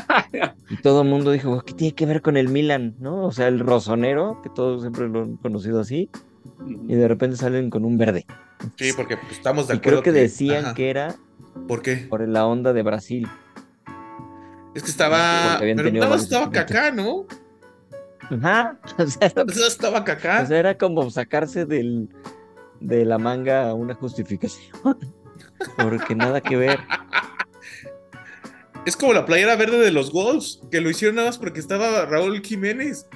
Y 0.68 0.78
todo 0.78 1.03
el 1.03 1.09
mundo 1.09 1.30
dijo, 1.30 1.62
¿qué 1.62 1.72
tiene 1.74 1.94
que 1.94 2.07
ver 2.07 2.22
con 2.22 2.36
el 2.36 2.49
Milan? 2.49 2.97
¿No? 2.99 3.24
O 3.24 3.30
sea, 3.30 3.47
el 3.47 3.61
rosonero, 3.61 4.40
que 4.42 4.51
todos 4.51 4.80
siempre 4.82 5.09
lo 5.09 5.22
han 5.22 5.36
conocido 5.36 5.78
así, 5.78 6.11
y 6.88 6.94
de 6.97 7.07
repente 7.07 7.36
salen 7.36 7.70
con 7.70 7.84
un 7.84 7.97
verde. 7.97 8.26
Sí, 8.76 8.90
porque 8.97 9.16
pues, 9.16 9.30
estamos 9.34 9.68
de 9.68 9.74
Y 9.74 9.76
acuerdo. 9.76 10.03
creo 10.03 10.03
que 10.03 10.20
decían 10.20 10.64
ajá. 10.64 10.74
que 10.74 10.90
era 10.90 11.14
¿Por 11.68 11.82
qué? 11.82 11.99
por 12.11 12.26
la 12.26 12.47
onda 12.47 12.72
de 12.72 12.82
Brasil. 12.82 13.28
Es 14.74 14.82
que 14.82 14.90
estaba. 14.90 15.57
Pero 15.61 15.90
nada 15.92 16.16
estaba 16.16 16.51
Kaká, 16.51 16.90
¿no? 16.90 17.26
Ajá. 18.28 18.76
O 18.99 19.07
sea, 19.07 19.28
estaba 19.68 20.03
Kaká. 20.03 20.42
o 20.42 20.47
sea, 20.47 20.59
era 20.59 20.76
como 20.76 21.09
sacarse 21.11 21.64
del, 21.64 22.09
de 22.80 23.05
la 23.05 23.18
manga 23.18 23.72
una 23.72 23.94
justificación. 23.94 24.72
Porque 25.76 26.16
nada 26.16 26.40
que 26.40 26.57
ver. 26.57 26.80
Es 28.87 28.97
como 28.97 29.12
la 29.12 29.26
playera 29.26 29.57
verde 29.57 29.78
de 29.80 29.91
los 29.93 30.12
Wolves, 30.12 30.61
que 30.70 30.80
lo 30.80 30.89
hicieron 30.89 31.16
nada 31.16 31.28
más 31.28 31.39
porque 31.39 31.61
estaba 31.61 32.07
Raúl 32.07 32.41
Jiménez. 32.41 33.07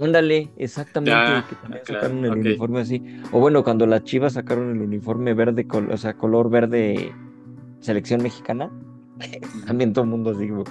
Ándale, 0.00 0.50
exactamente, 0.56 1.10
Ya, 1.10 1.44
que 1.48 1.56
también 1.56 1.82
claro, 1.84 2.02
sacaron 2.02 2.24
el 2.24 2.30
uniforme 2.32 2.80
así. 2.80 3.02
O 3.32 3.40
bueno, 3.40 3.64
cuando 3.64 3.84
las 3.86 4.04
Chivas 4.04 4.34
sacaron 4.34 4.70
el 4.70 4.80
uniforme 4.80 5.34
verde, 5.34 5.66
col- 5.66 5.90
o 5.90 5.96
sea, 5.96 6.14
color 6.14 6.50
verde 6.50 7.12
selección 7.80 8.22
mexicana, 8.22 8.70
también 9.66 9.92
todo 9.92 10.04
el 10.04 10.10
mundo 10.10 10.30
así, 10.30 10.48
güey, 10.48 10.64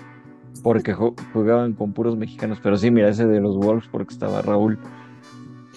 porque 0.63 0.95
ju- 0.95 1.13
jugaban 1.33 1.73
con 1.73 1.91
puros 1.93 2.15
mexicanos. 2.15 2.59
Pero 2.63 2.77
sí, 2.77 2.89
mira, 2.89 3.09
ese 3.09 3.27
de 3.27 3.41
los 3.41 3.57
Wolves, 3.57 3.89
porque 3.91 4.13
estaba 4.13 4.41
Raúl. 4.41 4.79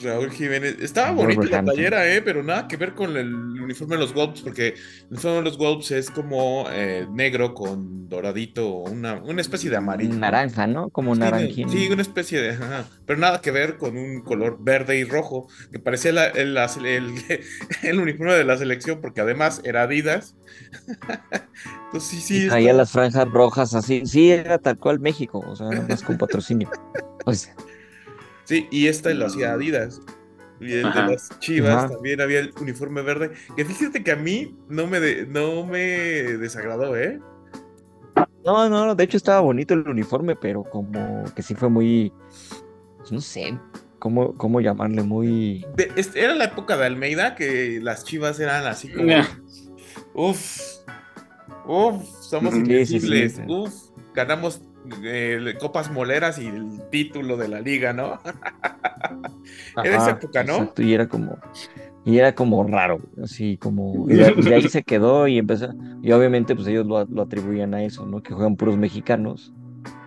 Raúl 0.02 0.30
Jiménez. 0.30 0.76
Estaba 0.80 1.12
bonita 1.12 1.42
la 1.48 1.62
playera, 1.62 2.12
¿eh? 2.14 2.22
Pero 2.22 2.42
nada 2.42 2.66
que 2.68 2.76
ver 2.76 2.94
con 2.94 3.16
el 3.16 3.34
uniforme 3.34 3.96
de 3.96 4.00
los 4.00 4.14
Wolves, 4.14 4.42
porque 4.42 4.68
el 4.68 4.74
uniforme 5.10 5.36
de 5.38 5.42
los 5.42 5.58
Wolves 5.58 5.90
es 5.90 6.10
como 6.10 6.66
eh, 6.70 7.06
negro 7.12 7.54
con 7.54 8.08
doradito, 8.08 8.68
una, 8.78 9.14
una 9.22 9.40
especie 9.40 9.70
de 9.70 9.76
amarillo. 9.76 10.14
Naranja, 10.14 10.66
¿no? 10.66 10.88
Como 10.90 11.14
Sí, 11.14 11.20
naranjín. 11.20 11.68
Sí, 11.70 11.88
una 11.90 12.02
especie 12.02 12.40
de. 12.40 12.50
ajá, 12.50 12.84
pero 13.06 13.18
nada 13.18 13.40
que 13.40 13.50
ver 13.50 13.76
con 13.76 13.96
un 13.96 14.22
color 14.22 14.58
verde 14.60 14.98
y 14.98 15.04
rojo, 15.04 15.48
que 15.72 15.78
parecía 15.78 16.12
la- 16.12 16.26
el, 16.28 16.54
la- 16.54 16.70
el- 16.84 17.14
el 17.82 18.00
uniforme 18.00 18.34
de 18.34 18.44
la 18.44 18.56
selección, 18.58 19.00
porque 19.00 19.20
además 19.20 19.60
era 19.64 19.82
Adidas. 19.82 20.34
Entonces, 21.86 22.10
sí, 22.10 22.20
sí. 22.20 22.36
Está- 22.38 22.50
traía 22.50 22.72
las 22.72 22.90
franjas 22.90 23.28
rojas 23.28 23.74
así. 23.74 24.02
Sí, 24.06 24.30
era 24.30 24.58
tal 24.58 24.78
cual 24.78 25.00
México, 25.00 25.40
o 25.46 25.56
sea, 25.56 25.68
nada 25.68 25.86
más 25.88 26.02
con 26.02 26.18
patrocinio. 26.18 26.70
O 27.24 27.32
sea, 27.34 27.54
Sí, 28.50 28.66
y 28.72 28.88
esta 28.88 29.14
lo 29.14 29.26
hacía 29.26 29.52
Adidas. 29.52 30.02
Y 30.58 30.72
el 30.72 30.86
Ajá. 30.86 31.06
de 31.06 31.12
las 31.12 31.38
Chivas 31.38 31.84
Ajá. 31.84 31.90
también 31.90 32.20
había 32.20 32.40
el 32.40 32.52
uniforme 32.60 33.00
verde. 33.00 33.30
Que 33.56 33.64
fíjate 33.64 34.02
que 34.02 34.10
a 34.10 34.16
mí 34.16 34.58
no 34.68 34.88
me, 34.88 34.98
de- 34.98 35.24
no 35.24 35.64
me 35.64 35.78
desagradó, 35.78 36.96
¿eh? 36.96 37.20
no, 38.44 38.68
no, 38.68 38.92
de 38.96 39.04
hecho 39.04 39.16
estaba 39.16 39.38
bonito 39.38 39.72
el 39.74 39.86
uniforme, 39.88 40.34
pero 40.34 40.64
como 40.64 41.22
que 41.36 41.42
sí 41.42 41.54
fue 41.54 41.68
muy, 41.68 42.12
pues, 42.98 43.12
no 43.12 43.20
sé, 43.20 43.56
¿cómo, 44.00 44.34
cómo 44.36 44.60
llamarle? 44.60 45.04
Muy... 45.04 45.64
Este, 45.94 46.24
era 46.24 46.34
la 46.34 46.46
época 46.46 46.76
de 46.76 46.86
Almeida 46.86 47.36
que 47.36 47.78
las 47.80 48.02
chivas 48.04 48.40
eran 48.40 48.66
así 48.66 48.90
como... 48.92 49.12
Uf, 50.14 50.50
uf, 51.66 52.02
somos 52.20 52.52
invencibles, 52.56 53.40
uf, 53.46 53.72
ganamos 54.12 54.60
eh, 55.02 55.54
copas 55.60 55.90
moleras 55.90 56.38
y 56.38 56.46
el 56.46 56.88
título 56.90 57.36
de 57.36 57.48
la 57.48 57.60
liga, 57.60 57.92
¿no? 57.92 58.20
era 59.84 59.96
esa 59.96 60.10
época, 60.10 60.44
¿no? 60.44 60.54
Exacto, 60.54 60.82
y 60.82 60.94
era 60.94 61.08
como... 61.08 61.38
Y 62.04 62.16
era 62.16 62.34
como 62.34 62.64
raro, 62.64 62.98
así 63.22 63.58
como... 63.58 64.08
Y 64.08 64.14
de, 64.14 64.54
ahí 64.54 64.68
se 64.68 64.82
quedó 64.82 65.28
y 65.28 65.38
empezó... 65.38 65.68
Y 66.02 66.12
obviamente 66.12 66.54
pues 66.54 66.66
ellos 66.68 66.86
lo, 66.86 67.04
lo 67.04 67.22
atribuían 67.22 67.74
a 67.74 67.82
eso, 67.82 68.06
¿no? 68.06 68.22
Que 68.22 68.32
juegan 68.32 68.56
puros 68.56 68.78
mexicanos. 68.78 69.52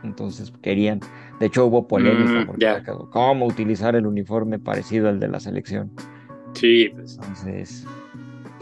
Entonces 0.04 0.52
querían 0.62 1.00
de 1.40 1.48
hecho, 1.48 1.66
hubo 1.66 1.88
polémica 1.88 2.42
mm, 2.42 2.46
porque 2.46 2.84
cómo 3.12 3.46
utilizar 3.46 3.96
el 3.96 4.08
uniforme 4.08 4.60
parecido 4.60 5.10
al 5.10 5.20
de 5.20 5.28
la 5.28 5.40
selección. 5.40 5.92
Sí, 6.54 6.90
pues. 6.94 7.16
Entonces, 7.16 7.86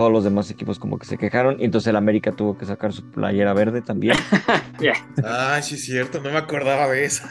todos 0.01 0.11
los 0.11 0.23
demás 0.23 0.49
equipos 0.49 0.79
como 0.79 0.97
que 0.97 1.05
se 1.05 1.15
quejaron 1.15 1.57
y 1.59 1.65
entonces 1.65 1.87
el 1.89 1.95
América 1.95 2.31
tuvo 2.31 2.57
que 2.57 2.65
sacar 2.65 2.91
su 2.91 3.03
playera 3.11 3.53
verde 3.53 3.83
también. 3.83 4.17
Ah, 5.23 5.61
sí 5.61 5.75
es 5.75 5.85
cierto, 5.85 6.19
no 6.19 6.31
me 6.31 6.37
acordaba 6.37 6.87
de 6.89 7.05
eso. 7.05 7.23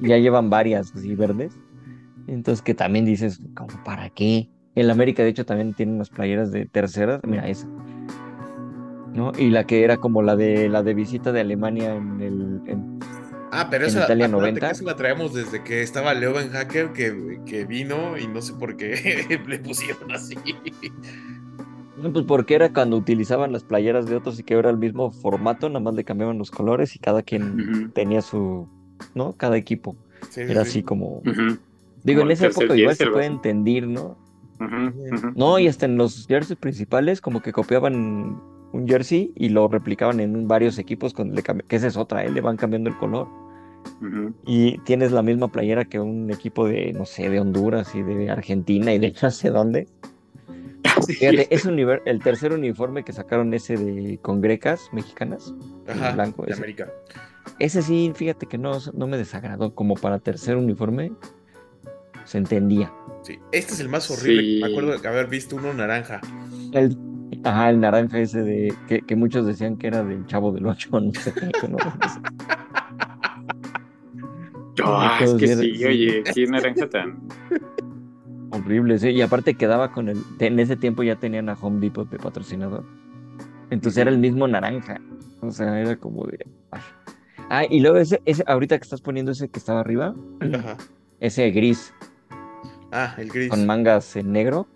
ya 0.00 0.16
llevan 0.18 0.50
varias 0.50 0.94
así 0.94 1.16
verdes. 1.16 1.58
Entonces 2.28 2.62
que 2.62 2.74
también 2.74 3.04
dices, 3.04 3.40
¿cómo 3.56 3.82
para 3.82 4.08
qué? 4.10 4.48
El 4.76 4.88
América 4.88 5.24
de 5.24 5.30
hecho 5.30 5.44
también 5.44 5.74
tiene 5.74 5.94
unas 5.94 6.10
playeras 6.10 6.52
de 6.52 6.66
terceras, 6.66 7.20
mira 7.26 7.48
esa. 7.48 7.66
¿No? 9.12 9.32
Y 9.36 9.50
la 9.50 9.64
que 9.64 9.82
era 9.82 9.96
como 9.96 10.22
la 10.22 10.36
de 10.36 10.68
la 10.68 10.84
de 10.84 10.94
visita 10.94 11.32
de 11.32 11.40
Alemania 11.40 11.92
en 11.92 12.20
el 12.20 12.60
Ah, 13.50 13.68
pero 13.70 13.86
esa, 13.86 14.04
Italia 14.04 14.28
90. 14.28 14.72
la 14.84 14.96
traemos 14.96 15.34
desde 15.34 15.64
que 15.64 15.82
estaba 15.82 16.14
Leo 16.14 16.34
Ben 16.34 16.50
Hacker 16.50 16.92
que, 16.92 17.40
que 17.46 17.64
vino 17.64 18.16
y 18.16 18.26
no 18.26 18.42
sé 18.42 18.54
por 18.54 18.76
qué 18.76 19.40
le 19.46 19.58
pusieron 19.58 20.12
así. 20.12 20.36
Pues 22.12 22.24
porque 22.26 22.54
era 22.54 22.72
cuando 22.72 22.96
utilizaban 22.96 23.52
las 23.52 23.64
playeras 23.64 24.06
de 24.06 24.16
otros 24.16 24.38
y 24.38 24.42
que 24.42 24.54
era 24.54 24.70
el 24.70 24.78
mismo 24.78 25.10
formato, 25.10 25.68
nada 25.68 25.80
más 25.80 25.94
le 25.94 26.04
cambiaban 26.04 26.38
los 26.38 26.50
colores 26.50 26.94
y 26.96 26.98
cada 26.98 27.22
quien 27.22 27.90
tenía 27.92 28.22
su, 28.22 28.68
¿no? 29.14 29.34
Cada 29.34 29.56
equipo. 29.56 29.96
era 30.36 30.62
así 30.62 30.82
como... 30.82 31.22
Digo, 32.04 32.22
en 32.22 32.30
esa 32.30 32.46
época 32.46 32.76
igual 32.76 32.96
se 32.96 33.06
puede 33.08 33.26
entender, 33.26 33.86
¿no? 33.86 34.16
No, 35.36 35.58
y 35.58 35.68
hasta 35.68 35.86
en 35.86 35.96
los 35.96 36.26
jerseys 36.26 36.58
principales 36.58 37.20
como 37.20 37.42
que 37.42 37.52
copiaban 37.52 38.40
un 38.72 38.86
jersey 38.86 39.32
y 39.36 39.48
lo 39.48 39.68
replicaban 39.68 40.20
en 40.20 40.46
varios 40.48 40.78
equipos, 40.78 41.14
con 41.14 41.34
le 41.34 41.42
que 41.42 41.76
esa 41.76 41.86
es 41.86 41.96
otra, 41.96 42.24
¿eh? 42.24 42.30
le 42.30 42.40
van 42.40 42.56
cambiando 42.56 42.90
el 42.90 42.96
color. 42.96 43.28
Y 44.44 44.78
tienes 44.78 45.12
la 45.12 45.22
misma 45.22 45.48
playera 45.48 45.84
que 45.84 45.98
un 45.98 46.30
equipo 46.30 46.66
de, 46.66 46.92
no 46.92 47.04
sé, 47.04 47.30
de 47.30 47.40
Honduras 47.40 47.94
y 47.94 48.02
de 48.02 48.30
Argentina 48.30 48.92
y 48.92 48.98
de 48.98 49.14
no 49.22 49.30
sé 49.30 49.50
dónde. 49.50 49.88
Fíjate, 51.06 51.54
es 51.54 51.66
el 51.66 52.22
tercer 52.22 52.52
uniforme 52.52 53.04
que 53.04 53.12
sacaron 53.12 53.52
ese 53.54 53.76
de 53.76 54.18
con 54.18 54.40
grecas 54.40 54.88
mexicanas, 54.92 55.54
Ajá, 55.86 56.12
blanco. 56.12 56.44
De 56.44 56.54
América. 56.54 56.92
Ese 57.58 57.82
sí, 57.82 58.12
fíjate 58.14 58.46
que 58.46 58.58
no, 58.58 58.78
no 58.92 59.06
me 59.06 59.16
desagradó 59.16 59.74
como 59.74 59.94
para 59.94 60.18
tercer 60.18 60.56
uniforme. 60.56 61.12
Se 62.24 62.38
entendía. 62.38 62.92
Sí, 63.22 63.38
este 63.52 63.72
es 63.72 63.80
el 63.80 63.88
más 63.88 64.10
horrible. 64.10 64.66
Me 64.66 64.72
acuerdo 64.72 64.98
de 64.98 65.08
haber 65.08 65.28
visto 65.28 65.56
uno 65.56 65.72
naranja. 65.72 66.20
El 66.72 66.96
Ajá, 67.44 67.70
el 67.70 67.80
naranja 67.80 68.20
ese 68.20 68.42
de 68.42 68.74
que, 69.06 69.16
muchos 69.16 69.46
decían 69.46 69.76
que 69.76 69.86
era 69.86 70.02
del 70.02 70.26
chavo 70.26 70.52
del 70.52 70.66
ocho, 70.66 70.88
no 71.00 71.12
sé 71.14 71.32
qué. 71.32 71.50
No, 71.68 71.78
ah, 74.84 75.20
es 75.22 75.34
que 75.34 75.56
sí, 75.56 75.84
oye, 75.84 76.24
qué 76.34 76.46
naranja 76.46 76.88
tan 76.88 77.20
horrible, 78.50 78.98
sí. 78.98 79.08
Y 79.10 79.22
aparte 79.22 79.54
quedaba 79.54 79.92
con 79.92 80.08
el. 80.08 80.22
En 80.38 80.58
ese 80.58 80.76
tiempo 80.76 81.02
ya 81.02 81.16
tenían 81.16 81.48
a 81.48 81.54
Home 81.54 81.80
Depot 81.80 82.08
de 82.08 82.18
patrocinador. 82.18 82.84
Entonces 83.70 83.98
era 83.98 84.10
el 84.10 84.18
mismo 84.18 84.48
naranja. 84.48 85.00
O 85.40 85.50
sea, 85.50 85.80
era 85.80 85.96
como 85.96 86.26
de. 86.26 86.46
Ah, 87.50 87.64
y 87.68 87.80
luego 87.80 87.96
ese, 87.96 88.20
ese, 88.24 88.44
ahorita 88.46 88.78
que 88.78 88.84
estás 88.84 89.00
poniendo 89.00 89.32
ese 89.32 89.48
que 89.48 89.58
estaba 89.58 89.80
arriba, 89.80 90.14
Ajá. 90.54 90.76
ese 91.20 91.50
gris. 91.50 91.94
Ah, 92.92 93.14
el 93.18 93.28
gris. 93.28 93.48
Con 93.48 93.66
mangas 93.66 94.16
en 94.16 94.32
negro, 94.32 94.66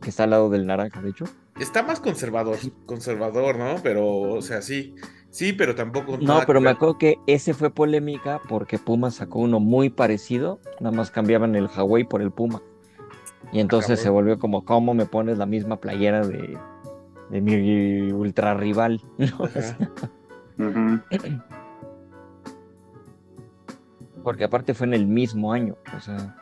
que 0.00 0.10
está 0.10 0.24
al 0.24 0.30
lado 0.30 0.50
del 0.50 0.66
naranja, 0.66 1.00
de 1.00 1.10
hecho. 1.10 1.24
Está 1.58 1.82
más 1.82 2.00
conservador, 2.00 2.58
conservador, 2.86 3.58
¿no? 3.58 3.76
Pero, 3.82 4.06
o 4.06 4.42
sea, 4.42 4.62
sí, 4.62 4.94
sí, 5.32 5.52
pero 5.52 5.74
tampoco. 5.74 6.16
No, 6.18 6.42
pero 6.46 6.60
me 6.60 6.70
acuerdo 6.70 6.98
que 6.98 7.18
ese 7.26 7.54
fue 7.54 7.70
polémica 7.70 8.40
porque 8.48 8.78
Puma 8.78 9.10
sacó 9.10 9.40
uno 9.40 9.58
muy 9.58 9.90
parecido, 9.90 10.60
nada 10.78 10.96
más 10.96 11.10
cambiaban 11.10 11.56
el 11.56 11.68
Hawaii 11.74 12.04
por 12.04 12.22
el 12.22 12.30
Puma. 12.30 12.62
Y 13.52 13.58
entonces 13.58 13.98
se 14.00 14.08
volvió 14.08 14.38
como, 14.38 14.64
¿cómo 14.64 14.94
me 14.94 15.06
pones 15.06 15.38
la 15.38 15.46
misma 15.46 15.80
playera 15.80 16.24
de, 16.24 16.56
de 17.30 17.40
mi 17.40 18.12
ultra 18.12 18.54
rival? 18.54 19.02
Porque 24.22 24.44
aparte 24.44 24.74
fue 24.74 24.86
en 24.86 24.94
el 24.94 25.06
mismo 25.06 25.52
año, 25.52 25.76
o 25.96 26.00
sea. 26.00 26.36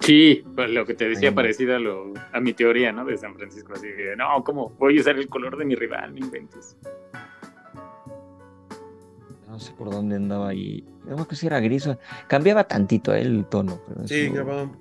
Sí, 0.00 0.44
pues, 0.54 0.70
lo 0.70 0.86
que 0.86 0.94
te 0.94 1.08
decía 1.08 1.34
parecido 1.34 1.76
a, 1.76 1.78
lo, 1.78 2.12
a 2.32 2.40
mi 2.40 2.52
teoría, 2.52 2.92
¿no? 2.92 3.04
De 3.04 3.16
San 3.16 3.34
Francisco, 3.34 3.72
así 3.74 3.88
de, 3.88 4.16
no, 4.16 4.42
¿cómo 4.44 4.70
voy 4.78 4.98
a 4.98 5.00
usar 5.00 5.16
el 5.18 5.28
color 5.28 5.56
de 5.56 5.64
mi 5.64 5.74
rival? 5.74 6.14
No 6.14 6.18
inventes. 6.18 6.76
No 9.48 9.60
sé 9.60 9.72
por 9.72 9.90
dónde 9.90 10.16
andaba 10.16 10.48
ahí. 10.48 10.84
No 11.06 11.26
que 11.26 11.34
si 11.34 11.46
era 11.46 11.60
gris. 11.60 11.88
Cambiaba 12.26 12.64
tantito 12.64 13.14
eh, 13.14 13.22
el 13.22 13.46
tono. 13.46 13.80
sí, 14.04 14.30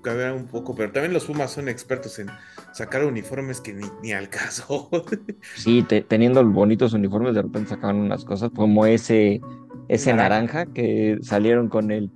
cambiaba, 0.02 0.34
un 0.34 0.48
poco, 0.48 0.76
pero 0.76 0.92
también 0.92 1.14
los 1.14 1.26
Pumas 1.26 1.52
son 1.52 1.70
expertos 1.70 2.20
en 2.20 2.28
sacar 2.74 3.06
uniformes 3.06 3.62
que 3.62 3.74
ni, 4.02 4.12
al 4.12 4.28
caso. 4.28 4.90
sí, 5.56 5.86
teniendo 6.08 6.44
bonitos 6.44 6.94
uniformes, 6.94 7.36
de 7.36 7.44
repente 7.44 7.70
sacaban 7.70 7.98
unas 7.98 8.26
cosas 8.26 8.52
como 8.54 8.86
ese, 8.86 9.40
ese 9.88 10.14
naranja 10.14 10.66
que 10.66 11.20
salieron 11.22 11.70
con 11.70 11.92
el 11.92 12.12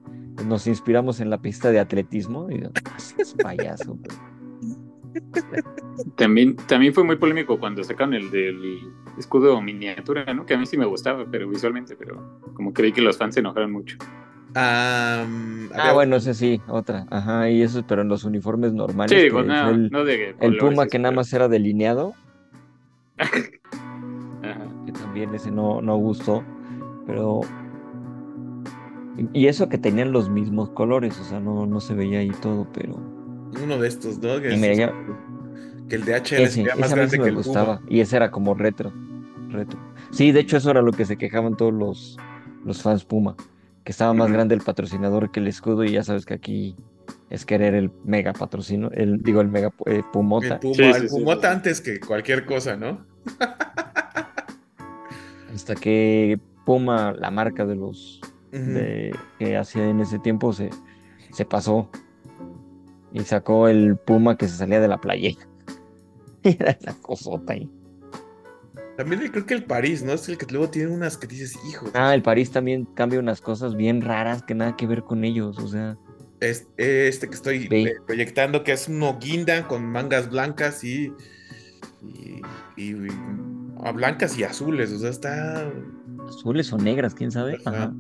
nos 0.46 0.68
inspiramos 0.68 1.20
en 1.20 1.30
la 1.30 1.38
pista 1.38 1.72
de 1.72 1.80
atletismo. 1.80 2.50
Y 2.50 2.64
así 2.96 3.16
es 3.18 3.34
payaso. 3.34 3.98
También, 6.16 6.56
también 6.56 6.94
fue 6.94 7.04
muy 7.04 7.16
polémico 7.16 7.60
cuando 7.60 7.84
sacaron 7.84 8.14
el 8.14 8.32
del 8.32 8.80
escudo 9.18 9.62
miniatura, 9.62 10.34
¿no? 10.34 10.46
Que 10.46 10.54
a 10.54 10.58
mí 10.58 10.66
sí 10.66 10.78
me 10.78 10.86
gustaba, 10.86 11.26
pero 11.30 11.50
visualmente, 11.50 11.96
pero 11.96 12.40
como 12.54 12.74
creí 12.74 12.92
que 12.92 13.02
los 13.02 13.18
fans 13.18 13.34
se 13.34 13.42
enojaron 13.42 13.72
mucho. 13.72 13.98
ah, 14.56 15.26
bueno, 15.94 16.16
ese 16.18 16.34
sí, 16.34 16.62
otra. 16.68 17.06
Ajá, 17.10 17.50
y 17.50 17.62
eso, 17.62 17.84
pero 17.88 18.02
en 18.02 18.08
los 18.08 18.24
uniformes 18.24 18.74
normales. 18.74 19.18
Sí, 19.18 19.24
digo, 19.24 19.44
no, 19.44 19.70
el, 19.70 19.90
no 19.90 20.04
de 20.04 20.36
el 20.40 20.58
Puma 20.58 20.88
que 20.88 21.00
nada 21.00 21.14
más 21.14 21.32
era 21.34 21.48
delineado. 21.48 22.14
Que 24.86 24.94
también 24.94 25.36
ese 25.36 25.52
no, 25.52 25.82
no 25.82 25.98
gustó. 25.98 26.44
Pero 27.06 27.42
y 29.34 29.48
eso 29.48 29.70
que 29.70 29.78
tenían 29.78 30.12
los 30.12 30.30
mismos 30.30 30.70
colores, 30.72 31.20
o 31.20 31.24
sea, 31.24 31.40
no, 31.40 31.66
no 31.66 31.80
se 31.80 31.94
veía 31.94 32.20
ahí 32.20 32.32
todo, 32.42 32.68
pero. 32.74 32.96
Uno 33.64 33.78
de 33.78 33.88
estos, 33.88 34.20
¿no? 34.20 34.40
Que, 34.42 34.50
que 35.90 35.96
el 35.96 36.06
de 36.06 36.16
HL 36.16 36.80
más 36.80 36.94
grande 36.94 37.20
que 37.20 37.32
gustaba. 37.32 37.82
Y 37.90 38.00
ese 38.00 38.16
era 38.16 38.32
como 38.32 38.54
retro. 38.54 38.94
Retro. 39.50 39.80
Sí, 40.12 40.32
de 40.32 40.42
hecho, 40.42 40.58
eso 40.58 40.70
era 40.72 40.82
lo 40.82 40.92
que 40.92 41.06
se 41.06 41.18
quejaban 41.18 41.58
todos 41.58 41.74
los, 41.74 42.18
los 42.64 42.82
fans 42.82 43.04
Puma. 43.04 43.36
Que 43.84 43.92
estaba 43.92 44.14
más 44.14 44.32
grande 44.32 44.54
el 44.54 44.62
patrocinador 44.62 45.32
que 45.32 45.40
el 45.40 45.48
escudo, 45.48 45.84
y 45.84 45.92
ya 45.94 46.04
sabes 46.04 46.26
que 46.26 46.36
aquí 46.36 46.76
es 47.30 47.46
querer 47.46 47.74
el 47.74 47.92
mega 48.04 48.34
patrocino, 48.34 48.90
el, 48.92 49.22
digo, 49.22 49.42
el 49.42 49.48
mega 49.48 49.72
eh, 49.86 50.04
Pumota. 50.12 50.60
El, 50.62 51.08
Pumota 51.08 51.52
antes 51.52 51.82
que 51.82 52.00
cualquier 52.00 52.46
cosa, 52.46 52.76
¿no? 52.76 53.06
Hasta 55.54 55.76
que 55.76 56.40
Puma, 56.66 57.14
la 57.14 57.32
marca 57.32 57.66
de 57.66 57.76
los 57.76 58.22
que 58.52 59.58
hacía 59.58 59.90
en 59.90 60.00
ese 60.00 60.20
tiempo 60.20 60.54
se, 60.54 60.70
se 61.32 61.46
pasó 61.46 61.90
y 63.12 63.22
sacó 63.22 63.68
el 63.68 63.98
puma 63.98 64.38
que 64.38 64.48
se 64.48 64.58
salía 64.58 64.80
de 64.80 64.88
la 64.88 65.00
playa. 65.00 65.32
Era 66.44 66.78
la 66.82 66.94
cosota 66.96 67.54
ahí. 67.54 67.70
También 68.98 69.32
creo 69.32 69.46
que 69.46 69.54
el 69.54 69.64
París, 69.64 70.04
¿no? 70.04 70.12
Es 70.12 70.28
el 70.28 70.38
que 70.38 70.46
luego 70.52 70.70
tiene 70.70 70.92
unas 70.92 71.18
que 71.18 71.26
dices, 71.26 71.58
hijo. 71.70 71.90
Ah, 71.94 72.14
el 72.14 72.22
París 72.22 72.52
también 72.52 72.84
cambia 72.96 73.20
unas 73.20 73.40
cosas 73.40 73.76
bien 73.76 74.02
raras 74.02 74.44
que 74.44 74.54
nada 74.54 74.76
que 74.76 74.88
ver 74.88 75.04
con 75.04 75.24
ellos, 75.24 75.58
o 75.58 75.68
sea. 75.70 75.98
Este, 76.42 77.30
que 77.30 77.36
estoy 77.36 77.70
proyectando, 78.06 78.64
que 78.64 78.74
es 78.74 78.88
un 78.88 79.02
guinda 79.20 79.68
con 79.68 79.86
mangas 79.86 80.30
blancas 80.30 80.84
y, 80.84 81.14
y, 82.02 82.42
y, 82.76 82.94
blancas 83.94 84.38
y 84.38 84.44
azules, 84.44 84.92
o 84.92 85.00
sea, 85.00 85.10
está. 85.10 85.72
Azules 86.28 86.72
o 86.74 86.78
negras, 86.78 87.16
quién 87.16 87.32
sabe. 87.32 87.58
Ajá. 87.66 87.94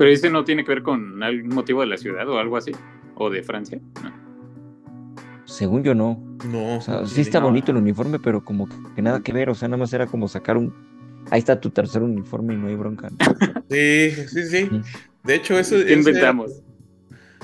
Pero 0.00 0.12
ese 0.12 0.30
no 0.30 0.44
tiene 0.44 0.64
que 0.64 0.70
ver 0.72 0.82
con 0.82 1.22
algún 1.22 1.54
motivo 1.54 1.82
de 1.82 1.88
la 1.88 1.98
ciudad 1.98 2.26
o 2.26 2.38
algo 2.38 2.56
así, 2.56 2.72
o 3.16 3.28
de 3.28 3.42
Francia. 3.42 3.78
Según 5.44 5.84
yo 5.84 5.94
no. 5.94 6.18
No. 6.46 6.78
O 6.78 6.80
sea, 6.80 7.04
sí 7.04 7.20
está 7.20 7.38
bonito 7.38 7.70
el 7.70 7.76
uniforme, 7.76 8.18
pero 8.18 8.42
como 8.42 8.66
que 8.96 9.02
nada 9.02 9.20
que 9.20 9.34
ver. 9.34 9.50
O 9.50 9.54
sea, 9.54 9.68
nada 9.68 9.76
más 9.76 9.92
era 9.92 10.06
como 10.06 10.26
sacar 10.26 10.56
un. 10.56 10.74
Ahí 11.30 11.40
está 11.40 11.60
tu 11.60 11.68
tercer 11.68 12.02
uniforme 12.02 12.54
y 12.54 12.56
no 12.56 12.68
hay 12.68 12.76
bronca. 12.76 13.10
Sí, 13.68 14.10
sí, 14.26 14.42
sí. 14.44 14.70
De 15.22 15.34
hecho, 15.34 15.58
eso 15.58 15.76
¿Qué 15.76 15.92
inventamos? 15.92 16.62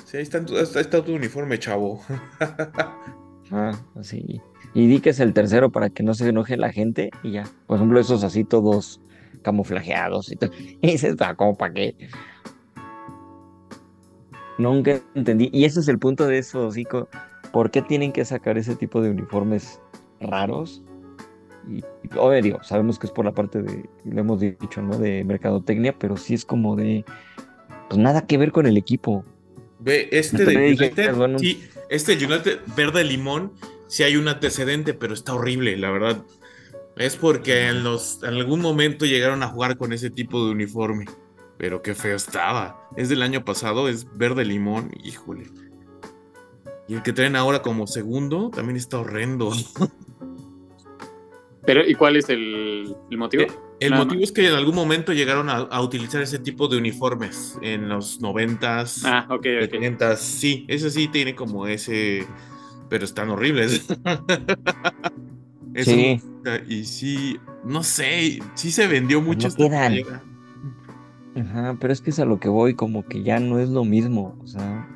Sí, 0.06 0.16
ahí 0.16 0.22
está, 0.22 0.42
está, 0.80 1.04
tu 1.04 1.14
uniforme, 1.14 1.58
chavo. 1.58 2.00
ah, 3.50 3.78
así. 3.96 4.40
Y 4.72 4.86
di 4.86 5.00
que 5.00 5.10
es 5.10 5.20
el 5.20 5.34
tercero 5.34 5.70
para 5.70 5.90
que 5.90 6.02
no 6.02 6.14
se 6.14 6.26
enoje 6.26 6.56
la 6.56 6.72
gente 6.72 7.10
y 7.22 7.32
ya. 7.32 7.44
Por 7.66 7.76
ejemplo, 7.76 8.00
esos 8.00 8.24
así 8.24 8.44
todos 8.44 9.02
camuflajeados 9.42 10.32
y 10.32 10.36
todo. 10.36 10.50
Y 10.80 10.92
dices, 10.92 11.16
ah, 11.20 11.34
¿cómo 11.34 11.54
para 11.54 11.74
qué? 11.74 11.94
Nunca 14.58 15.00
entendí. 15.14 15.50
Y 15.52 15.64
ese 15.64 15.80
es 15.80 15.88
el 15.88 15.98
punto 15.98 16.26
de 16.26 16.38
eso, 16.38 16.70
Zico. 16.70 17.08
¿Por 17.52 17.70
qué 17.70 17.82
tienen 17.82 18.12
que 18.12 18.24
sacar 18.24 18.58
ese 18.58 18.74
tipo 18.76 19.00
de 19.00 19.10
uniformes 19.10 19.80
raros? 20.20 20.82
Y, 21.68 21.78
y 21.78 22.42
digo, 22.42 22.62
sabemos 22.62 22.98
que 22.98 23.06
es 23.06 23.12
por 23.12 23.24
la 23.24 23.32
parte 23.32 23.62
de, 23.62 23.88
lo 24.04 24.20
hemos 24.20 24.40
dicho, 24.40 24.82
¿no? 24.82 24.98
De 24.98 25.24
mercadotecnia, 25.24 25.96
pero 25.98 26.16
sí 26.16 26.34
es 26.34 26.44
como 26.44 26.76
de, 26.76 27.04
pues 27.88 27.98
nada 27.98 28.26
que 28.26 28.38
ver 28.38 28.52
con 28.52 28.66
el 28.66 28.76
equipo. 28.76 29.24
Ve, 29.78 30.08
este 30.12 30.44
de 30.44 30.56
United, 30.56 31.38
sí, 31.38 31.62
este 31.90 32.12
United 32.12 32.60
verde 32.76 33.04
limón, 33.04 33.52
sí 33.88 34.04
hay 34.04 34.16
un 34.16 34.28
antecedente, 34.28 34.94
pero 34.94 35.12
está 35.14 35.34
horrible, 35.34 35.76
la 35.76 35.90
verdad. 35.90 36.24
Es 36.96 37.16
porque 37.16 37.68
en, 37.68 37.84
los, 37.84 38.22
en 38.22 38.34
algún 38.34 38.60
momento 38.60 39.04
llegaron 39.04 39.42
a 39.42 39.48
jugar 39.48 39.76
con 39.76 39.92
ese 39.92 40.08
tipo 40.08 40.44
de 40.46 40.52
uniforme. 40.52 41.04
Pero 41.58 41.82
qué 41.82 41.94
feo 41.94 42.16
estaba. 42.16 42.88
Es 42.96 43.08
del 43.08 43.22
año 43.22 43.44
pasado, 43.44 43.88
es 43.88 44.06
verde 44.16 44.44
limón, 44.44 44.90
híjole. 45.02 45.46
Y 46.88 46.94
el 46.94 47.02
que 47.02 47.12
traen 47.12 47.36
ahora 47.36 47.62
como 47.62 47.86
segundo 47.86 48.50
también 48.50 48.76
está 48.76 48.98
horrendo. 48.98 49.52
Pero, 51.66 51.84
¿y 51.84 51.94
cuál 51.94 52.16
es 52.16 52.28
el, 52.28 52.94
motivo? 53.10 53.42
Eh, 53.42 53.48
el 53.80 53.94
motivo 53.94 54.22
es 54.22 54.30
que 54.30 54.46
en 54.46 54.54
algún 54.54 54.76
momento 54.76 55.12
llegaron 55.12 55.50
a, 55.50 55.80
utilizar 55.80 56.22
ese 56.22 56.38
tipo 56.38 56.68
de 56.68 56.76
uniformes 56.76 57.58
en 57.60 57.88
los 57.88 58.20
noventas, 58.20 59.04
ah, 59.04 59.26
ok, 59.28 59.46
Sí, 60.16 60.64
ese 60.68 60.90
sí 60.92 61.08
tiene 61.08 61.34
como 61.34 61.66
ese, 61.66 62.24
pero 62.88 63.04
están 63.04 63.30
horribles. 63.30 63.84
sí. 65.76 66.22
y 66.68 66.84
sí, 66.84 67.40
no 67.64 67.82
sé, 67.82 68.38
sí 68.54 68.70
se 68.70 68.86
vendió 68.86 69.20
mucho. 69.20 69.48
No 69.48 69.56
quedan. 69.56 70.35
Ajá, 71.36 71.76
pero 71.80 71.92
es 71.92 72.00
que 72.00 72.10
es 72.10 72.18
a 72.18 72.24
lo 72.24 72.40
que 72.40 72.48
voy, 72.48 72.74
como 72.74 73.04
que 73.04 73.22
ya 73.22 73.38
no 73.40 73.58
es 73.58 73.68
lo 73.68 73.84
mismo, 73.84 74.36
o 74.42 74.46
sea, 74.46 74.88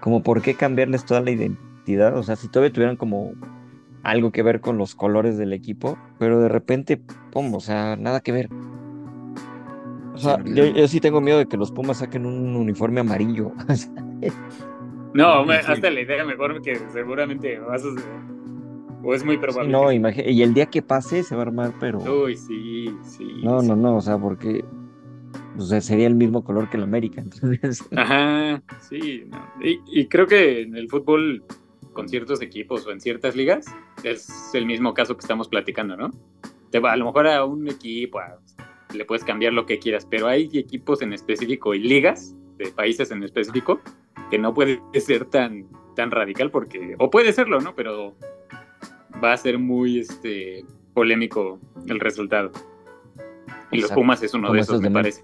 como 0.00 0.22
por 0.22 0.42
qué 0.42 0.54
cambiarles 0.54 1.04
toda 1.04 1.20
la 1.20 1.30
identidad, 1.30 2.16
o 2.16 2.22
sea, 2.22 2.34
si 2.36 2.48
todavía 2.48 2.72
tuvieran 2.72 2.96
como 2.96 3.32
algo 4.02 4.32
que 4.32 4.42
ver 4.42 4.60
con 4.60 4.78
los 4.78 4.94
colores 4.94 5.38
del 5.38 5.52
equipo, 5.52 5.98
pero 6.18 6.40
de 6.40 6.48
repente, 6.48 7.00
pum, 7.30 7.54
o 7.54 7.60
sea, 7.60 7.96
nada 7.96 8.20
que 8.20 8.32
ver. 8.32 8.48
O 10.14 10.18
sea, 10.18 10.42
yo, 10.44 10.88
sí 10.88 11.00
tengo 11.00 11.20
miedo 11.20 11.38
de 11.38 11.46
que 11.46 11.56
los 11.56 11.70
Pumas 11.70 11.98
saquen 11.98 12.26
un 12.26 12.56
uniforme 12.56 13.00
amarillo. 13.00 13.52
no, 15.14 15.50
hasta 15.50 15.90
la 15.90 16.00
idea 16.00 16.24
mejor 16.24 16.60
que 16.60 16.76
seguramente 16.92 17.58
vas 17.58 17.84
a... 17.84 17.88
O 19.02 19.14
es 19.14 19.24
muy 19.24 19.38
probable. 19.38 19.72
no, 19.72 19.90
y 19.90 20.42
el 20.42 20.52
día 20.52 20.66
que 20.66 20.82
pase 20.82 21.22
se 21.22 21.34
va 21.34 21.42
a 21.42 21.46
armar, 21.46 21.72
pero... 21.80 22.00
Uy, 22.00 22.36
sí, 22.36 22.94
sí. 23.02 23.40
No, 23.42 23.62
no, 23.62 23.74
no, 23.74 23.96
o 23.96 24.00
sea, 24.02 24.18
porque 24.18 24.62
pues, 25.56 25.84
sería 25.84 26.06
el 26.06 26.14
mismo 26.14 26.44
color 26.44 26.68
que 26.70 26.76
el 26.76 26.82
América. 26.82 27.24
Ajá, 27.96 28.62
sí. 28.88 29.28
Y, 29.62 29.80
y, 29.86 30.06
creo 30.06 30.26
que 30.26 30.62
en 30.62 30.76
el 30.76 30.88
fútbol 30.88 31.44
con 31.92 32.08
ciertos 32.08 32.40
equipos 32.40 32.86
o 32.86 32.92
en 32.92 33.00
ciertas 33.00 33.36
ligas, 33.36 33.66
es 34.04 34.28
el 34.54 34.66
mismo 34.66 34.94
caso 34.94 35.16
que 35.16 35.20
estamos 35.20 35.48
platicando, 35.48 35.96
¿no? 35.96 36.10
Te 36.70 36.78
va, 36.78 36.92
a 36.92 36.96
lo 36.96 37.06
mejor 37.06 37.26
a 37.26 37.44
un 37.44 37.68
equipo 37.68 38.20
le 38.94 39.04
puedes 39.04 39.24
cambiar 39.24 39.52
lo 39.52 39.66
que 39.66 39.78
quieras, 39.78 40.06
pero 40.08 40.26
hay 40.26 40.48
equipos 40.54 41.02
en 41.02 41.12
específico 41.12 41.74
y 41.74 41.80
ligas 41.80 42.34
de 42.58 42.70
países 42.70 43.10
en 43.10 43.22
específico 43.22 43.80
que 44.30 44.38
no 44.38 44.54
puede 44.54 44.80
ser 45.00 45.24
tan, 45.26 45.66
tan 45.96 46.10
radical 46.10 46.50
porque, 46.50 46.94
o 46.98 47.10
puede 47.10 47.32
serlo, 47.32 47.60
¿no? 47.60 47.74
Pero 47.74 48.14
va 49.22 49.32
a 49.32 49.36
ser 49.36 49.58
muy 49.58 50.00
este, 50.00 50.64
polémico 50.94 51.58
el 51.86 52.00
resultado. 52.00 52.52
Y 53.72 53.80
los 53.80 53.92
Pumas 53.92 54.22
es 54.22 54.34
uno 54.34 54.52
de 54.52 54.60
esos, 54.60 54.80
me 54.80 54.90
parece. 54.90 55.22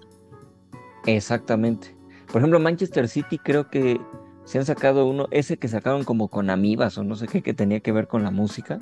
Exactamente. 1.07 1.95
Por 2.27 2.41
ejemplo, 2.41 2.59
Manchester 2.59 3.07
City 3.07 3.39
creo 3.39 3.69
que 3.69 3.99
se 4.43 4.59
han 4.59 4.65
sacado 4.65 5.05
uno, 5.07 5.27
ese 5.31 5.57
que 5.57 5.67
sacaron 5.67 6.03
como 6.03 6.27
con 6.29 6.49
amibas 6.49 6.97
o 6.97 7.03
no 7.03 7.15
sé 7.15 7.27
qué, 7.27 7.41
que 7.41 7.53
tenía 7.53 7.79
que 7.79 7.91
ver 7.91 8.07
con 8.07 8.23
la 8.23 8.31
música. 8.31 8.79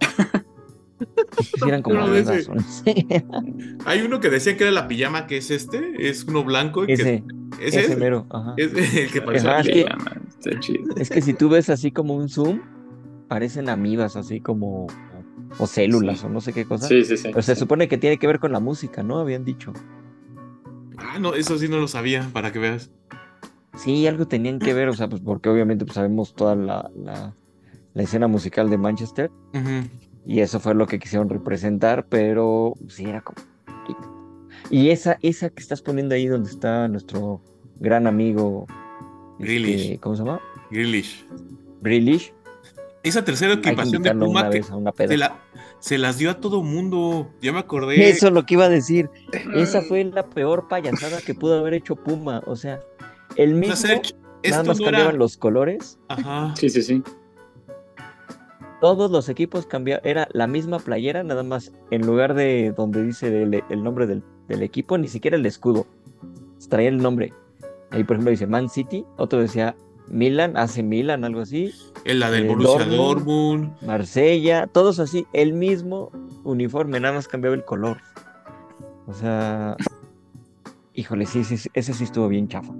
eran 1.66 1.82
como 1.82 2.00
amibas, 2.00 2.50
Hay 3.86 4.02
uno 4.02 4.20
que 4.20 4.30
decía 4.30 4.56
que 4.56 4.64
era 4.64 4.72
la 4.72 4.88
pijama, 4.88 5.26
que 5.26 5.36
es 5.36 5.50
este, 5.50 6.08
es 6.08 6.24
uno 6.24 6.44
blanco. 6.44 6.84
Ese, 6.84 7.22
ese, 7.60 7.80
ese 7.80 7.96
mero, 7.96 8.26
ajá. 8.30 8.54
Es 8.56 8.72
el 8.96 9.10
que 9.10 9.22
parece 9.22 9.48
es, 9.60 9.66
que, 9.68 9.86
es 10.96 11.10
que 11.10 11.22
si 11.22 11.34
tú 11.34 11.48
ves 11.48 11.70
así 11.70 11.92
como 11.92 12.14
un 12.14 12.28
zoom, 12.28 12.60
parecen 13.28 13.68
amibas, 13.68 14.16
así 14.16 14.40
como 14.40 14.88
o 15.58 15.66
células 15.66 16.22
o 16.24 16.28
no 16.28 16.40
sé 16.40 16.52
qué 16.52 16.64
cosa. 16.64 16.88
Sí, 16.88 17.04
sí, 17.04 17.16
sí. 17.16 17.28
Pero 17.30 17.42
se 17.42 17.56
supone 17.56 17.88
que 17.88 17.98
tiene 17.98 18.18
que 18.18 18.26
ver 18.26 18.38
con 18.38 18.52
la 18.52 18.60
música, 18.60 19.02
¿no? 19.02 19.18
Habían 19.18 19.44
dicho. 19.44 19.72
Ah, 20.98 21.18
no, 21.18 21.34
eso 21.34 21.58
sí 21.58 21.68
no 21.68 21.78
lo 21.78 21.88
sabía, 21.88 22.28
para 22.32 22.52
que 22.52 22.58
veas. 22.58 22.90
Sí, 23.76 24.06
algo 24.06 24.26
tenían 24.26 24.58
que 24.58 24.74
ver, 24.74 24.88
o 24.88 24.92
sea, 24.92 25.08
pues 25.08 25.22
porque 25.22 25.48
obviamente 25.48 25.84
pues, 25.84 25.94
sabemos 25.94 26.34
toda 26.34 26.56
la, 26.56 26.90
la, 26.96 27.32
escena 28.02 28.26
musical 28.26 28.70
de 28.70 28.78
Manchester. 28.78 29.30
Y 30.26 30.40
eso 30.40 30.60
fue 30.60 30.74
lo 30.74 30.86
que 30.86 30.98
quisieron 30.98 31.28
representar, 31.28 32.06
pero 32.08 32.74
sí 32.88 33.04
era 33.04 33.20
como. 33.20 33.38
Y 34.70 34.90
esa, 34.90 35.18
esa 35.22 35.48
que 35.50 35.62
estás 35.62 35.80
poniendo 35.80 36.14
ahí 36.14 36.26
donde 36.26 36.50
está 36.50 36.88
nuestro 36.88 37.40
gran 37.80 38.06
amigo. 38.06 38.66
Este, 39.38 39.98
¿Cómo 40.00 40.16
se 40.16 40.24
llama? 40.24 40.40
Grealish. 40.70 41.24
Grealish. 41.80 42.32
Esa 43.02 43.24
tercera 43.24 43.54
equipación 43.54 44.02
de 44.02 44.14
Puma 44.14 44.50
que 44.50 44.62
se, 44.62 45.16
la, 45.16 45.40
se, 45.80 45.98
las 45.98 46.18
dio 46.18 46.30
a 46.30 46.40
todo 46.40 46.62
mundo. 46.62 47.30
Ya 47.40 47.52
me 47.52 47.58
acordé. 47.58 48.08
Eso 48.08 48.28
es 48.28 48.32
lo 48.32 48.44
que 48.46 48.54
iba 48.54 48.64
a 48.64 48.68
decir. 48.68 49.10
Esa 49.54 49.82
fue 49.82 50.04
la 50.04 50.26
peor 50.26 50.68
payasada 50.68 51.20
que 51.20 51.34
pudo 51.34 51.58
haber 51.58 51.74
hecho 51.74 51.96
Puma. 51.96 52.42
O 52.46 52.56
sea, 52.56 52.80
el 53.36 53.54
mismo, 53.54 53.74
nada 54.48 54.62
más 54.64 54.80
cambiaban 54.80 55.18
los 55.18 55.36
colores. 55.36 55.98
Ajá. 56.08 56.54
Sí, 56.56 56.68
sí, 56.70 56.82
sí. 56.82 57.02
Todos 58.80 59.10
los 59.10 59.28
equipos 59.28 59.66
cambiaban, 59.66 60.06
era 60.06 60.28
la 60.32 60.46
misma 60.46 60.78
playera, 60.78 61.24
nada 61.24 61.42
más 61.42 61.72
en 61.90 62.06
lugar 62.06 62.34
de 62.34 62.72
donde 62.76 63.02
dice 63.02 63.42
el, 63.42 63.82
nombre 63.82 64.06
del, 64.06 64.22
equipo, 64.62 64.96
ni 64.98 65.08
siquiera 65.08 65.36
el 65.36 65.46
escudo. 65.46 65.86
Traía 66.68 66.88
el 66.88 66.98
nombre. 66.98 67.32
Ahí, 67.90 68.04
por 68.04 68.16
ejemplo, 68.16 68.30
dice 68.30 68.46
Man 68.46 68.68
City, 68.68 69.04
otro 69.16 69.40
decía 69.40 69.74
Milan, 70.08 70.56
hace 70.56 70.82
Milan, 70.82 71.24
algo 71.24 71.40
así. 71.40 71.72
En 72.08 72.20
la 72.20 72.30
del 72.30 72.44
eh, 72.44 72.48
Borussia 72.48 72.86
Dortmund, 72.86 73.82
Marsella, 73.82 74.66
todos 74.66 74.98
así, 74.98 75.26
el 75.34 75.52
mismo 75.52 76.10
uniforme, 76.42 76.98
nada 76.98 77.14
más 77.14 77.28
cambiaba 77.28 77.54
el 77.54 77.66
color. 77.66 77.98
O 79.06 79.12
sea, 79.12 79.76
híjole, 80.94 81.26
sí, 81.26 81.44
sí, 81.44 81.68
ese 81.74 81.92
sí 81.92 82.04
estuvo 82.04 82.28
bien 82.28 82.48
chafa. 82.48 82.72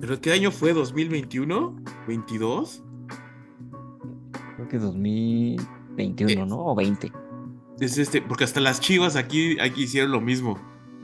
¿Pero 0.00 0.20
qué 0.20 0.32
año 0.32 0.52
fue? 0.52 0.72
¿2021? 0.72 1.74
¿22? 2.06 2.82
Creo 4.54 4.68
que 4.68 4.78
2021, 4.78 6.46
¿no? 6.46 6.64
O 6.64 6.74
20. 6.76 7.10
Es 7.80 7.98
este, 7.98 8.22
porque 8.22 8.44
hasta 8.44 8.60
las 8.60 8.80
chivas 8.80 9.16
aquí, 9.16 9.58
aquí 9.58 9.82
hicieron 9.82 10.12
lo 10.12 10.20
mismo. 10.20 10.56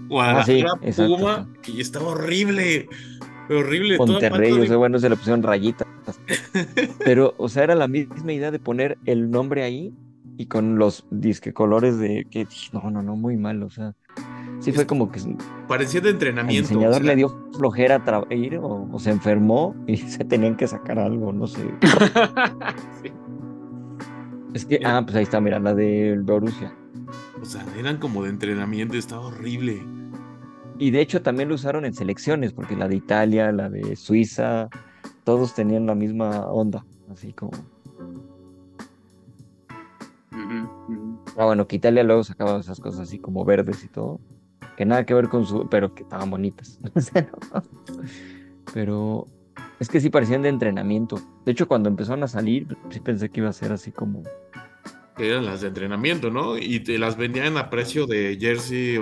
Guadalajara, 0.09 0.71
ah, 0.75 0.93
sí, 0.93 1.03
Puma, 1.03 1.49
y 1.67 1.81
estaba 1.81 2.11
horrible. 2.11 2.89
Horrible. 3.49 3.99
Monterrey, 3.99 4.53
o 4.53 4.67
sea, 4.67 4.77
bueno, 4.77 4.99
se 4.99 5.09
le 5.09 5.17
pusieron 5.17 5.43
rayitas. 5.43 5.89
Pero, 7.05 7.35
o 7.39 7.49
sea, 7.49 7.65
era 7.65 7.75
la 7.75 7.89
misma 7.89 8.33
idea 8.33 8.51
de 8.51 8.59
poner 8.59 8.99
el 9.05 9.31
nombre 9.31 9.63
ahí 9.63 9.95
y 10.37 10.47
con 10.47 10.79
los 10.79 11.05
disque 11.11 11.53
colores 11.53 11.99
de 11.99 12.27
que 12.31 12.47
no, 12.73 12.91
no, 12.91 13.03
no, 13.03 13.17
muy 13.17 13.37
mal, 13.37 13.63
o 13.63 13.71
sea. 13.71 13.95
Sí, 14.61 14.73
fue 14.73 14.87
como 14.87 15.11
que. 15.11 15.21
Parecía 15.67 16.01
de 16.01 16.11
entrenamiento. 16.11 16.69
El 16.69 16.69
diseñador 16.69 17.05
le 17.05 17.17
dio 17.17 17.51
flojera 17.57 18.03
a 18.07 18.35
ir 18.35 18.59
o, 18.63 18.99
se 18.99 19.11
enfermó 19.11 19.75
y 19.87 19.97
se 19.99 20.25
tenían 20.25 20.57
que 20.57 20.67
sacar 20.67 20.99
algo, 20.99 21.33
no 21.33 21.47
sé. 21.47 21.63
Es 24.55 24.65
que, 24.65 24.81
ah, 24.83 25.03
pues 25.05 25.15
ahí 25.15 25.25
está, 25.25 25.43
mira, 25.43 25.61
la 25.61 25.75
del 25.75 26.23
Borussia. 26.23 26.75
O 27.41 27.45
sea, 27.45 27.65
eran 27.79 27.99
como 27.99 28.25
de 28.25 28.31
entrenamiento, 28.31 28.97
estaba 28.97 29.27
horrible. 29.27 29.83
Y 30.79 30.91
de 30.91 31.01
hecho 31.01 31.23
también 31.23 31.49
lo 31.49 31.57
usaron 31.57 31.85
en 31.85 31.95
selecciones, 31.95 32.53
porque 32.53 32.77
la 32.77 32.89
de 32.89 32.97
Italia, 32.97 33.53
la 33.53 33.69
de 33.69 33.97
Suiza, 33.97 34.69
todos 35.25 35.55
tenían 35.55 35.87
la 35.87 35.95
misma 35.95 36.47
onda, 36.47 36.85
así 37.11 37.33
como. 37.33 37.53
Ah, 41.37 41.45
bueno, 41.45 41.67
que 41.67 41.77
Italia 41.77 42.03
luego 42.03 42.25
sacaba 42.25 42.59
esas 42.61 42.81
cosas 42.81 43.01
así 43.01 43.19
como 43.19 43.45
verdes 43.45 43.85
y 43.85 43.89
todo 43.89 44.21
que 44.79 44.87
nada 44.87 45.05
que 45.05 45.13
ver 45.13 45.29
con 45.29 45.45
su, 45.45 45.69
pero 45.69 45.93
que 45.93 46.05
estaban 46.05 46.31
bonitas. 46.31 46.79
Pero 48.73 49.27
es 49.81 49.89
que 49.89 50.01
sí 50.01 50.09
parecían 50.09 50.43
de 50.43 50.51
entrenamiento. 50.51 51.21
De 51.45 51.51
hecho, 51.51 51.67
cuando 51.67 51.89
empezaron 51.89 52.23
a 52.23 52.29
salir, 52.29 52.77
sí 52.91 53.01
pensé 53.01 53.29
que 53.29 53.41
iba 53.41 53.49
a 53.49 53.53
ser 53.53 53.73
así 53.73 53.91
como, 53.91 54.23
eran 55.19 55.47
las 55.47 55.63
de 55.63 55.69
entrenamiento, 55.69 56.31
¿no? 56.31 56.57
Y 56.57 56.79
te 56.79 56.97
las 56.97 57.17
vendían 57.17 57.57
a 57.57 57.71
precio 57.71 58.07
de 58.07 58.39
jersey. 58.41 59.01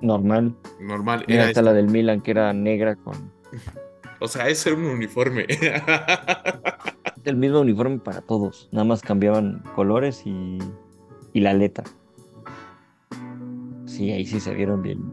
Normal. 0.00 0.54
Normal. 0.80 1.24
Era 1.28 1.46
hasta 1.46 1.62
la 1.62 1.72
del 1.72 1.88
Milan, 1.88 2.20
que 2.20 2.30
era 2.32 2.52
negra 2.52 2.96
con. 2.96 3.32
O 4.18 4.28
sea, 4.28 4.48
ese 4.48 4.70
era 4.70 4.78
un 4.78 4.86
uniforme. 4.86 5.46
El 7.24 7.36
mismo 7.36 7.60
uniforme 7.60 7.98
para 7.98 8.22
todos. 8.22 8.68
Nada 8.72 8.84
más 8.84 9.02
cambiaban 9.02 9.62
colores 9.74 10.22
y, 10.24 10.58
y 11.34 11.40
la 11.40 11.52
letra. 11.52 11.84
Sí, 13.84 14.10
ahí 14.12 14.24
sí 14.24 14.40
se 14.40 14.54
vieron 14.54 14.80
bien. 14.80 15.12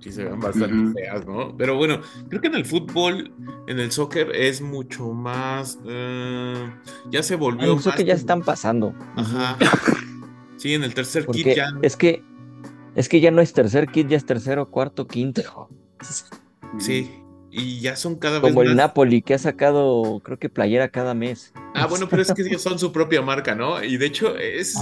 Sí, 0.00 0.10
se 0.10 0.24
ven 0.24 0.40
bastante 0.40 1.00
feas, 1.00 1.24
¿no? 1.24 1.56
Pero 1.56 1.76
bueno, 1.76 2.00
creo 2.28 2.40
que 2.42 2.48
en 2.48 2.56
el 2.56 2.64
fútbol, 2.64 3.32
en 3.68 3.78
el 3.78 3.92
soccer 3.92 4.32
es 4.34 4.60
mucho 4.60 5.12
más. 5.12 5.78
Eh, 5.86 6.70
ya 7.10 7.22
se 7.22 7.36
volvió. 7.36 7.72
En 7.72 7.78
el 7.98 8.04
ya 8.04 8.14
están 8.14 8.42
pasando. 8.42 8.94
Ajá. 9.16 9.56
Sí, 10.62 10.74
en 10.74 10.84
el 10.84 10.94
tercer 10.94 11.26
kit 11.26 11.56
ya. 11.56 11.72
Es 11.82 11.96
que, 11.96 12.22
es 12.94 13.08
que 13.08 13.20
ya 13.20 13.32
no 13.32 13.40
es 13.40 13.52
tercer 13.52 13.88
kit, 13.88 14.06
ya 14.06 14.16
es 14.16 14.24
tercero, 14.24 14.70
cuarto, 14.70 15.08
quinto. 15.08 15.68
Sí, 16.78 17.10
y 17.50 17.80
ya 17.80 17.96
son 17.96 18.14
cada 18.14 18.38
vez 18.38 18.52
Como 18.52 18.62
el 18.62 18.76
Napoli, 18.76 19.22
que 19.22 19.34
ha 19.34 19.38
sacado, 19.38 20.20
creo 20.22 20.38
que 20.38 20.48
playera 20.48 20.88
cada 20.90 21.14
mes. 21.14 21.52
Ah, 21.74 21.88
bueno, 21.88 22.08
pero 22.08 22.22
es 22.22 22.32
que 22.32 22.42
ellos 22.42 22.62
son 22.62 22.78
su 22.78 22.92
propia 22.92 23.22
marca, 23.22 23.56
¿no? 23.56 23.82
Y 23.82 23.96
de 23.96 24.06
hecho 24.06 24.38
es, 24.38 24.76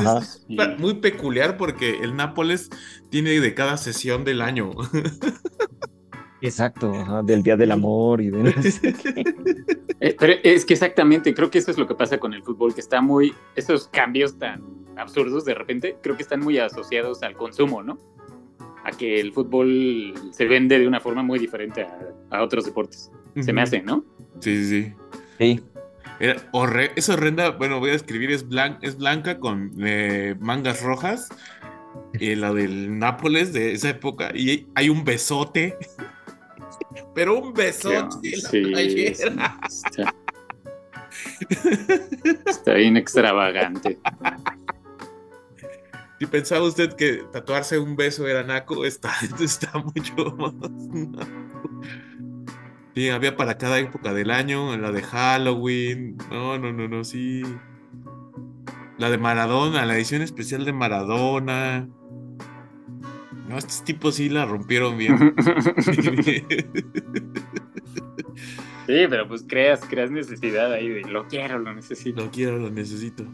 muy 0.77 0.95
peculiar 0.97 1.57
porque 1.57 2.01
el 2.03 2.15
Nápoles 2.15 2.69
tiene 3.09 3.41
de 3.41 3.55
cada 3.55 3.79
sesión 3.79 4.23
del 4.23 4.43
año. 4.43 4.73
Exacto, 6.41 7.23
del 7.25 7.43
Día 7.43 7.57
del 7.57 7.73
Amor 7.73 8.21
y 8.21 8.31
de... 8.31 8.55
Eh, 10.03 10.17
pero 10.19 10.33
es 10.43 10.65
que 10.65 10.73
exactamente, 10.73 11.35
creo 11.35 11.51
que 11.51 11.59
eso 11.59 11.71
es 11.71 11.77
lo 11.77 11.87
que 11.87 11.95
pasa 11.95 12.17
con 12.17 12.33
el 12.33 12.43
fútbol, 12.43 12.73
que 12.73 12.81
está 12.81 13.03
muy, 13.03 13.35
esos 13.55 13.87
cambios 13.89 14.39
tan 14.39 14.63
absurdos 14.97 15.45
de 15.45 15.53
repente, 15.53 15.99
creo 16.01 16.17
que 16.17 16.23
están 16.23 16.41
muy 16.41 16.57
asociados 16.57 17.23
al 17.23 17.35
consumo, 17.35 17.83
¿no? 17.83 17.99
a 18.85 18.91
que 18.93 19.21
el 19.21 19.33
fútbol 19.33 20.15
se 20.33 20.47
vende 20.47 20.79
de 20.79 20.87
una 20.87 21.01
forma 21.01 21.23
muy 21.23 21.39
diferente 21.39 21.87
a, 22.31 22.43
otros 22.43 22.65
deportes. 22.65 23.11
Se 23.41 23.53
me 23.53 23.63
hace, 23.63 23.83
¿no? 23.83 24.05
Sí, 24.41 24.65
sí, 24.65 24.95
sí. 25.39 25.61
es 26.19 27.09
horrenda, 27.09 27.51
bueno, 27.51 27.79
voy 27.79 27.91
a 27.91 27.95
escribir, 27.95 28.31
es, 28.31 28.45
es 28.83 28.97
blanca 28.97 29.39
con 29.39 29.73
eh, 29.81 30.35
mangas 30.41 30.83
rojas, 30.83 31.29
y 32.19 32.35
la 32.35 32.53
del 32.53 32.99
Nápoles 32.99 33.53
de 33.53 33.73
esa 33.73 33.91
época, 33.91 34.33
y 34.35 34.67
hay 34.75 34.89
un 34.89 35.05
besote, 35.05 35.77
pero 37.15 37.39
un 37.39 37.53
besote. 37.53 38.37
Sí, 38.37 38.73
está, 39.07 39.59
está 42.47 42.75
bien 42.75 42.97
extravagante. 42.97 43.99
Si 46.19 46.27
pensaba 46.27 46.67
usted 46.67 46.93
que 46.93 47.25
tatuarse 47.33 47.79
un 47.79 47.97
beso 47.97 48.29
era 48.29 48.43
naco, 48.43 48.85
está, 48.85 49.13
está 49.41 49.73
mucho 49.79 50.37
más. 50.37 50.53
Sí, 52.95 53.09
había 53.09 53.37
para 53.37 53.57
cada 53.57 53.79
época 53.79 54.13
del 54.13 54.31
año, 54.31 54.77
la 54.77 54.93
de 54.93 55.03
Halloween. 55.03 56.19
No, 56.31 56.59
no, 56.59 56.73
no, 56.73 56.89
no, 56.89 57.05
sí. 57.05 57.43
La 58.99 59.09
de 59.09 59.17
Maradona, 59.17 59.87
la 59.87 59.97
edición 59.97 60.21
especial 60.21 60.65
de 60.67 60.73
Maradona. 60.73 61.89
No, 63.51 63.59
estos 63.59 63.83
tipos 63.83 64.15
sí 64.15 64.29
la 64.29 64.47
rompieron 64.47 64.97
bien. 64.97 65.35
Sí, 68.87 69.07
pero 69.09 69.29
pues 69.29 69.45
creas, 69.47 69.85
creas 69.89 70.11
necesidad 70.11 70.73
ahí 70.73 70.89
de 70.89 71.03
lo 71.03 71.29
quiero, 71.29 71.61
lo 71.61 71.73
necesito. 71.73 72.25
Lo 72.25 72.31
quiero, 72.33 72.59
lo 72.59 72.71
necesito. 72.71 73.25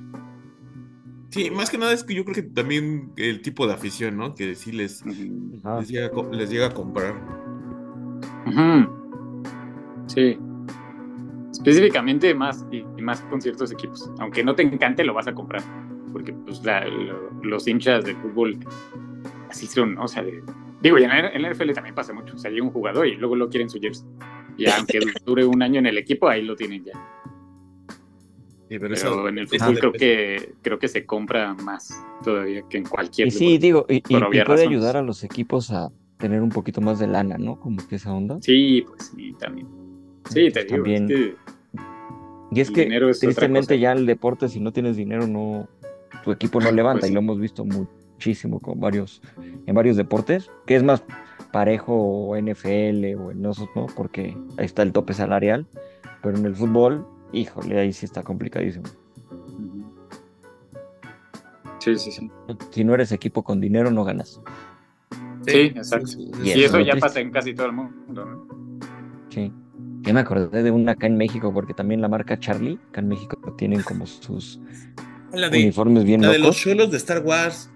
Sí, 1.30 1.50
más 1.50 1.70
que 1.70 1.78
nada 1.78 1.94
es 1.94 2.04
que 2.04 2.14
yo 2.14 2.24
creo 2.24 2.34
que 2.34 2.42
también 2.42 3.12
el 3.16 3.40
tipo 3.40 3.66
de 3.66 3.72
afición, 3.72 4.18
¿no? 4.18 4.34
Que 4.34 4.54
sí 4.54 4.70
les, 4.72 5.02
les, 5.06 5.88
llega, 5.88 6.66
a 6.66 6.74
comprar. 6.74 7.14
Sí. 10.08 10.38
Específicamente 11.52 12.34
más 12.34 12.66
y, 12.70 12.82
más 13.00 13.22
con 13.22 13.40
ciertos 13.40 13.72
equipos. 13.72 14.10
Aunque 14.18 14.44
no 14.44 14.54
te 14.54 14.62
encante, 14.62 15.04
lo 15.04 15.14
vas 15.14 15.26
a 15.26 15.34
comprar. 15.34 15.62
Porque 16.12 16.34
pues, 16.34 16.60
los 17.42 17.66
hinchas 17.66 18.04
de 18.04 18.14
fútbol 18.16 18.58
O 19.98 20.09
sea, 20.09 20.24
digo, 20.80 20.98
y 20.98 21.04
en 21.04 21.09
la, 21.09 21.28
en 21.30 21.42
la 21.42 21.50
NFL 21.52 21.72
también 21.72 21.94
pasa 21.94 22.12
mucho. 22.12 22.34
O 22.34 22.38
sea, 22.38 22.50
llega 22.50 22.64
un 22.64 22.72
jugador 22.72 23.07
y 23.07 23.16
luego 23.16 23.36
lo 23.36 23.48
quieren 23.48 23.70
su 23.70 23.80
jersey. 23.80 24.07
Y 24.57 24.66
aunque 24.70 25.00
dure 25.24 25.44
un 25.44 25.62
año 25.62 25.78
en 25.78 25.86
el 25.86 25.98
equipo, 25.98 26.28
ahí 26.28 26.42
lo 26.42 26.57
tienen 26.57 26.84
ya 26.84 26.92
pero, 28.68 29.28
en 29.28 29.38
el 29.38 29.48
fútbol 29.48 29.78
creo 29.78 29.92
que, 29.92 30.54
creo 30.62 30.78
que 30.78 30.88
se 30.88 31.07
compra 31.07 31.54
más 31.54 32.04
todavía 32.24 32.62
que 32.68 32.78
en 32.78 32.84
cualquier. 32.84 33.28
Y 33.28 33.30
sí, 33.30 33.59
digo, 33.59 33.86
y, 33.88 34.00
puede 34.00 34.66
ayudar 34.66 34.96
a 34.96 35.02
los 35.02 35.22
equipos 35.24 35.70
a 35.70 35.90
tener 36.18 36.42
un 36.42 36.48
poquito 36.48 36.80
más 36.80 36.98
de 36.98 37.07
lana, 37.07 37.36
¿no? 37.38 37.61
Como 37.61 37.86
que 37.86 37.96
esa 37.96 38.12
onda. 38.12 38.38
Sí, 38.40 38.84
pues 38.86 39.12
sí, 39.14 39.34
también. 39.38 39.68
Sí, 40.30 40.50
te 40.50 40.64
digo, 40.64 40.76
también. 40.76 41.36
y 42.50 42.61
es 42.61 42.70
que 42.70 42.86
tristemente 43.20 43.78
ya 43.78 43.92
el 43.92 44.07
deporte, 44.07 44.48
si 44.48 44.59
no 44.59 44.72
tienes 44.72 44.96
dinero, 44.96 45.26
no 45.26 45.68
tu 46.24 46.32
equipo 46.32 46.61
no 46.61 46.72
levanta, 46.72 47.00
pues 47.00 47.11
y 47.11 47.14
lo 47.14 47.20
hemos 47.20 47.38
visto 47.38 47.64
muchísimo 48.16 48.60
con 48.60 48.80
varios, 48.80 49.22
en 49.66 49.74
varios 49.74 49.96
deportes, 49.96 50.50
que 50.66 50.76
es 50.76 50.82
más 50.82 51.04
parejo 51.52 52.34
NFL 52.36 53.14
o 53.18 53.30
en 53.30 53.46
esos, 53.46 53.68
¿no? 53.76 53.86
Porque 53.94 54.36
ahí 54.56 54.64
está 54.64 54.82
el 54.82 54.92
tope 54.92 55.14
salarial, 55.14 55.66
pero 56.22 56.36
en 56.36 56.46
el 56.46 56.54
fútbol 56.54 57.06
híjole, 57.32 57.78
ahí 57.78 57.92
sí 57.92 58.06
está 58.06 58.22
complicadísimo. 58.22 58.86
Sí, 61.78 61.96
sí, 61.96 62.10
sí. 62.10 62.30
Si 62.70 62.84
no 62.84 62.94
eres 62.94 63.12
equipo 63.12 63.44
con 63.44 63.60
dinero, 63.60 63.90
no 63.90 64.04
ganas. 64.04 64.40
Sí, 65.46 65.72
exacto. 65.74 66.10
Y, 66.42 66.50
eso, 66.62 66.80
ya 66.80 66.96
pasa 66.96 67.20
en 67.20 67.30
casi 67.30 67.54
todo 67.54 67.66
el 67.66 67.72
mundo, 67.72 68.24
¿no? 68.24 68.48
Sí. 69.28 69.52
Yo 70.02 70.14
me 70.14 70.20
acordé 70.20 70.62
de 70.62 70.70
una 70.70 70.92
acá 70.92 71.06
en 71.06 71.16
México, 71.16 71.52
porque 71.52 71.74
también 71.74 72.00
la 72.00 72.08
marca 72.08 72.38
Charlie, 72.38 72.78
acá 72.90 73.00
en 73.00 73.08
México 73.08 73.36
tienen 73.56 73.82
como 73.82 74.06
sus 74.06 74.60
uniformes 75.32 76.04
bien 76.04 76.22
la 76.22 76.30
de 76.30 76.38
los 76.38 76.56
chulos 76.56 76.90
de 76.90 76.96
Star 76.96 77.22
Wars. 77.24 77.70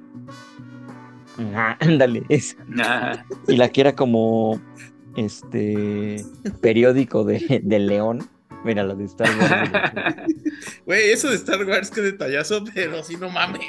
ándale, 1.80 2.22
esa. 2.28 2.56
Y 3.48 3.56
la 3.56 3.68
que 3.68 3.80
era 3.80 3.94
como 3.94 4.60
este 5.16 6.24
periódico 6.60 7.24
de, 7.24 7.60
de 7.62 7.78
León 7.78 8.28
Mira, 8.64 8.82
lo 8.82 8.94
de 8.94 9.04
Star 9.04 9.28
Wars. 9.38 9.70
Güey, 10.86 11.10
eso 11.10 11.30
de 11.30 11.36
Star 11.36 11.64
Wars, 11.64 11.90
qué 11.90 12.02
detallazo, 12.02 12.62
pero 12.74 13.02
sí, 13.02 13.16
no 13.16 13.30
mames. 13.30 13.62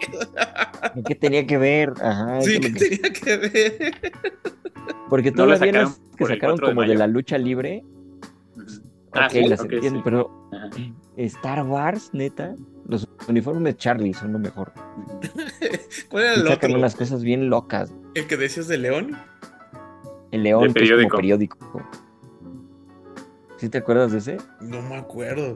¿Qué 1.08 1.16
tenía 1.16 1.46
que 1.46 1.58
ver? 1.58 1.94
Ajá. 2.02 2.42
Sí, 2.42 2.60
¿qué 2.60 2.70
tenía 2.72 3.14
que 3.14 3.38
ver? 3.38 3.94
Porque 5.10 5.32
todas 5.32 5.52
las 5.52 5.62
vienes 5.62 6.02
que 6.18 6.26
sacaron 6.26 6.58
como 6.58 6.82
de, 6.82 6.96
la 6.96 7.08
lucha 7.08 7.38
libre. 7.38 7.84
Ah, 9.14 9.28
ok, 9.28 9.48
las 9.48 9.62
entiendo, 9.62 10.02
pero 10.04 10.50
Star 11.18 11.66
Wars, 11.66 12.10
neta, 12.14 12.56
los 12.88 13.08
uniformes 13.28 13.64
de 13.64 13.78
Charlie 13.78 14.14
son 14.14 14.34
lo 14.34 14.40
mejor. 14.40 14.72
¿Cuál 16.10 16.24
era 16.24 16.34
el 16.34 16.42
otro? 16.42 16.54
Sacan 16.54 16.76
unas 16.76 16.96
cosas 16.96 17.24
bien 17.24 17.50
locas. 17.50 17.94
¿El 18.16 18.28
que 18.28 18.38
decías 18.38 18.68
de 18.68 18.78
León? 18.78 19.18
El 20.32 20.44
León, 20.44 20.74
que 20.74 20.84
es 20.84 20.92
como 20.92 21.10
periódico. 21.10 21.58
¿Sí 23.58 23.70
te 23.70 23.78
acuerdas 23.78 24.12
de 24.12 24.20
ese? 24.20 24.38
No 24.60 24.82
me 24.82 24.96
acuerdo. 24.96 25.56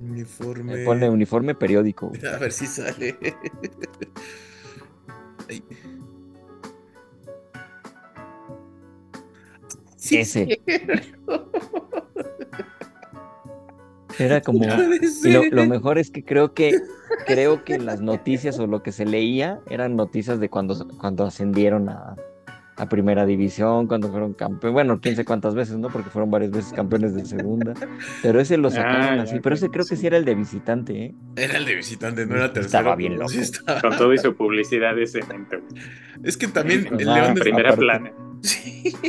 Uniforme. 0.00 0.82
Eh, 0.82 0.84
pone 0.84 1.08
uniforme 1.08 1.54
periódico. 1.54 2.12
A 2.34 2.38
ver 2.38 2.52
si 2.52 2.66
sale. 2.66 3.16
Sí, 9.96 10.18
ese. 10.18 10.60
Era 14.18 14.40
como. 14.40 14.64
Lo, 15.24 15.44
lo, 15.50 15.66
mejor 15.66 15.98
es 15.98 16.10
que 16.10 16.24
creo 16.24 16.54
que 16.54 16.80
creo 17.26 17.64
que 17.64 17.78
las 17.78 18.00
noticias 18.00 18.58
o 18.58 18.66
lo 18.66 18.82
que 18.82 18.92
se 18.92 19.04
leía 19.04 19.60
eran 19.68 19.96
noticias 19.96 20.40
de 20.40 20.48
cuando, 20.48 20.88
cuando 20.98 21.24
ascendieron 21.24 21.88
a, 21.88 22.16
a 22.76 22.88
primera 22.88 23.24
división, 23.24 23.86
cuando 23.86 24.10
fueron 24.10 24.34
campeones, 24.34 24.72
bueno, 24.72 25.00
quién 25.00 25.16
sé 25.16 25.24
cuántas 25.24 25.54
veces, 25.54 25.76
¿no? 25.78 25.88
Porque 25.88 26.10
fueron 26.10 26.30
varias 26.30 26.50
veces 26.50 26.72
campeones 26.72 27.14
de 27.14 27.24
segunda, 27.24 27.74
pero 28.22 28.40
ese 28.40 28.56
lo 28.56 28.70
sacaron 28.70 29.20
ah, 29.20 29.22
así, 29.22 29.38
pero 29.40 29.54
ese 29.54 29.70
creo 29.70 29.84
que 29.84 29.96
sí 29.96 30.06
era 30.06 30.16
el 30.16 30.24
de 30.24 30.34
visitante, 30.34 31.04
¿eh? 31.04 31.14
Era 31.36 31.58
el 31.58 31.64
de 31.64 31.76
visitante, 31.76 32.26
no 32.26 32.36
era 32.36 32.52
tercero. 32.52 32.66
Estaba 32.66 32.96
bien 32.96 33.18
loco. 33.18 33.32
Con 33.80 33.96
todo 33.96 34.12
y 34.12 34.18
su 34.18 34.34
publicidad 34.34 34.98
ese 34.98 35.22
momento. 35.22 35.58
Es 36.22 36.36
que 36.36 36.48
también 36.48 36.88
el 36.98 37.06
León 37.06 37.34
de 37.34 37.40
primera 37.40 37.76
plana. 37.76 38.12
Sí. 38.42 38.94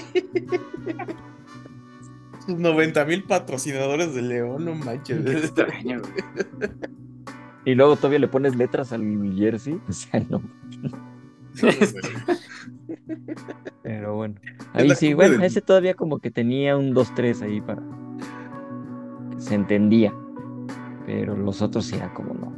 Sus 2.46 2.58
90 2.58 3.06
mil 3.06 3.24
patrocinadores 3.24 4.14
de 4.14 4.22
León, 4.22 4.66
no 4.66 4.76
manches. 4.76 5.26
extraño, 5.26 6.02
Y 7.66 7.76
luego 7.76 7.96
todavía 7.96 8.20
le 8.20 8.28
pones 8.28 8.56
letras 8.56 8.93
al 8.93 9.34
jersey, 9.36 9.82
o 9.88 9.91
sea, 9.91 10.24
no. 10.30 10.41
Pero 13.82 14.16
bueno, 14.16 14.36
ahí 14.74 14.93
sí, 14.96 15.14
bueno, 15.14 15.43
ese 15.43 15.62
todavía 15.62 15.93
como 15.93 16.20
que 16.20 16.30
tenía 16.30 16.78
un 16.78 16.93
2-3 16.93 17.41
ahí 17.41 17.62
para 17.62 17.82
se 19.38 19.56
entendía. 19.56 20.14
Pero 21.06 21.36
los 21.38 21.62
otros 21.62 21.86
sí 21.86 21.96
era 21.96 22.14
como 22.14 22.34
no. 22.34 22.54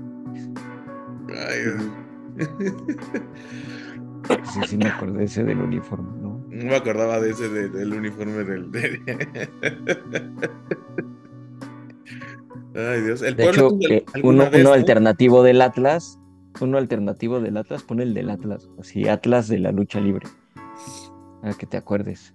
Sí, 4.43 4.59
sí 4.67 4.77
me 4.77 4.87
acordé 4.87 5.25
ese 5.25 5.43
del 5.43 5.59
uniforme, 5.59 6.09
¿no? 6.21 6.26
No 6.57 6.71
me 6.71 6.75
acordaba 6.75 7.19
de 7.19 7.29
ese 7.29 7.49
del 7.49 7.93
uniforme 7.93 8.43
del... 8.43 8.71
Ay, 12.75 13.01
Dios. 13.01 13.21
El 13.21 13.35
de 13.35 13.47
hecho, 13.47 13.69
eh, 13.87 14.03
uno, 14.23 14.73
alternativo 14.73 15.43
del 15.43 15.61
Atlas, 15.61 16.19
uno 16.59 16.79
alternativo 16.79 17.39
del 17.41 17.57
Atlas, 17.57 17.83
pone 17.83 18.01
el 18.03 18.15
del 18.15 18.31
Atlas, 18.31 18.67
así, 18.79 19.07
Atlas 19.07 19.47
de 19.47 19.59
la 19.59 19.71
lucha 19.71 19.99
libre. 19.99 20.27
Para 21.41 21.53
que 21.53 21.67
te 21.67 21.77
acuerdes. 21.77 22.33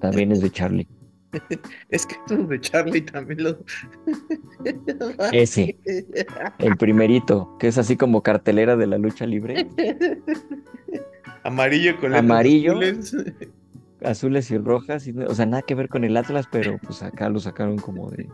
También 0.00 0.32
es 0.32 0.40
de 0.40 0.50
Charlie. 0.50 0.88
Es 1.90 2.06
que 2.06 2.14
esto 2.14 2.36
de 2.36 2.60
Charlie 2.60 3.02
también 3.02 3.42
lo. 3.42 3.58
Ese. 5.32 5.76
El 6.58 6.76
primerito, 6.76 7.56
que 7.58 7.68
es 7.68 7.78
así 7.78 7.96
como 7.96 8.22
cartelera 8.22 8.76
de 8.76 8.86
la 8.86 8.98
lucha 8.98 9.26
libre. 9.26 9.66
Amarillo 11.42 11.98
con 12.00 12.14
Amarillo. 12.14 12.80
Azules. 14.02 14.50
y 14.50 14.58
rojas. 14.58 15.08
o 15.26 15.34
sea, 15.34 15.46
nada 15.46 15.62
que 15.62 15.74
ver 15.74 15.88
con 15.88 16.04
el 16.04 16.16
Atlas, 16.16 16.46
pero 16.50 16.78
pues 16.78 17.02
acá 17.02 17.28
lo 17.28 17.38
sacaron 17.40 17.78
como 17.78 18.10
de. 18.10 18.28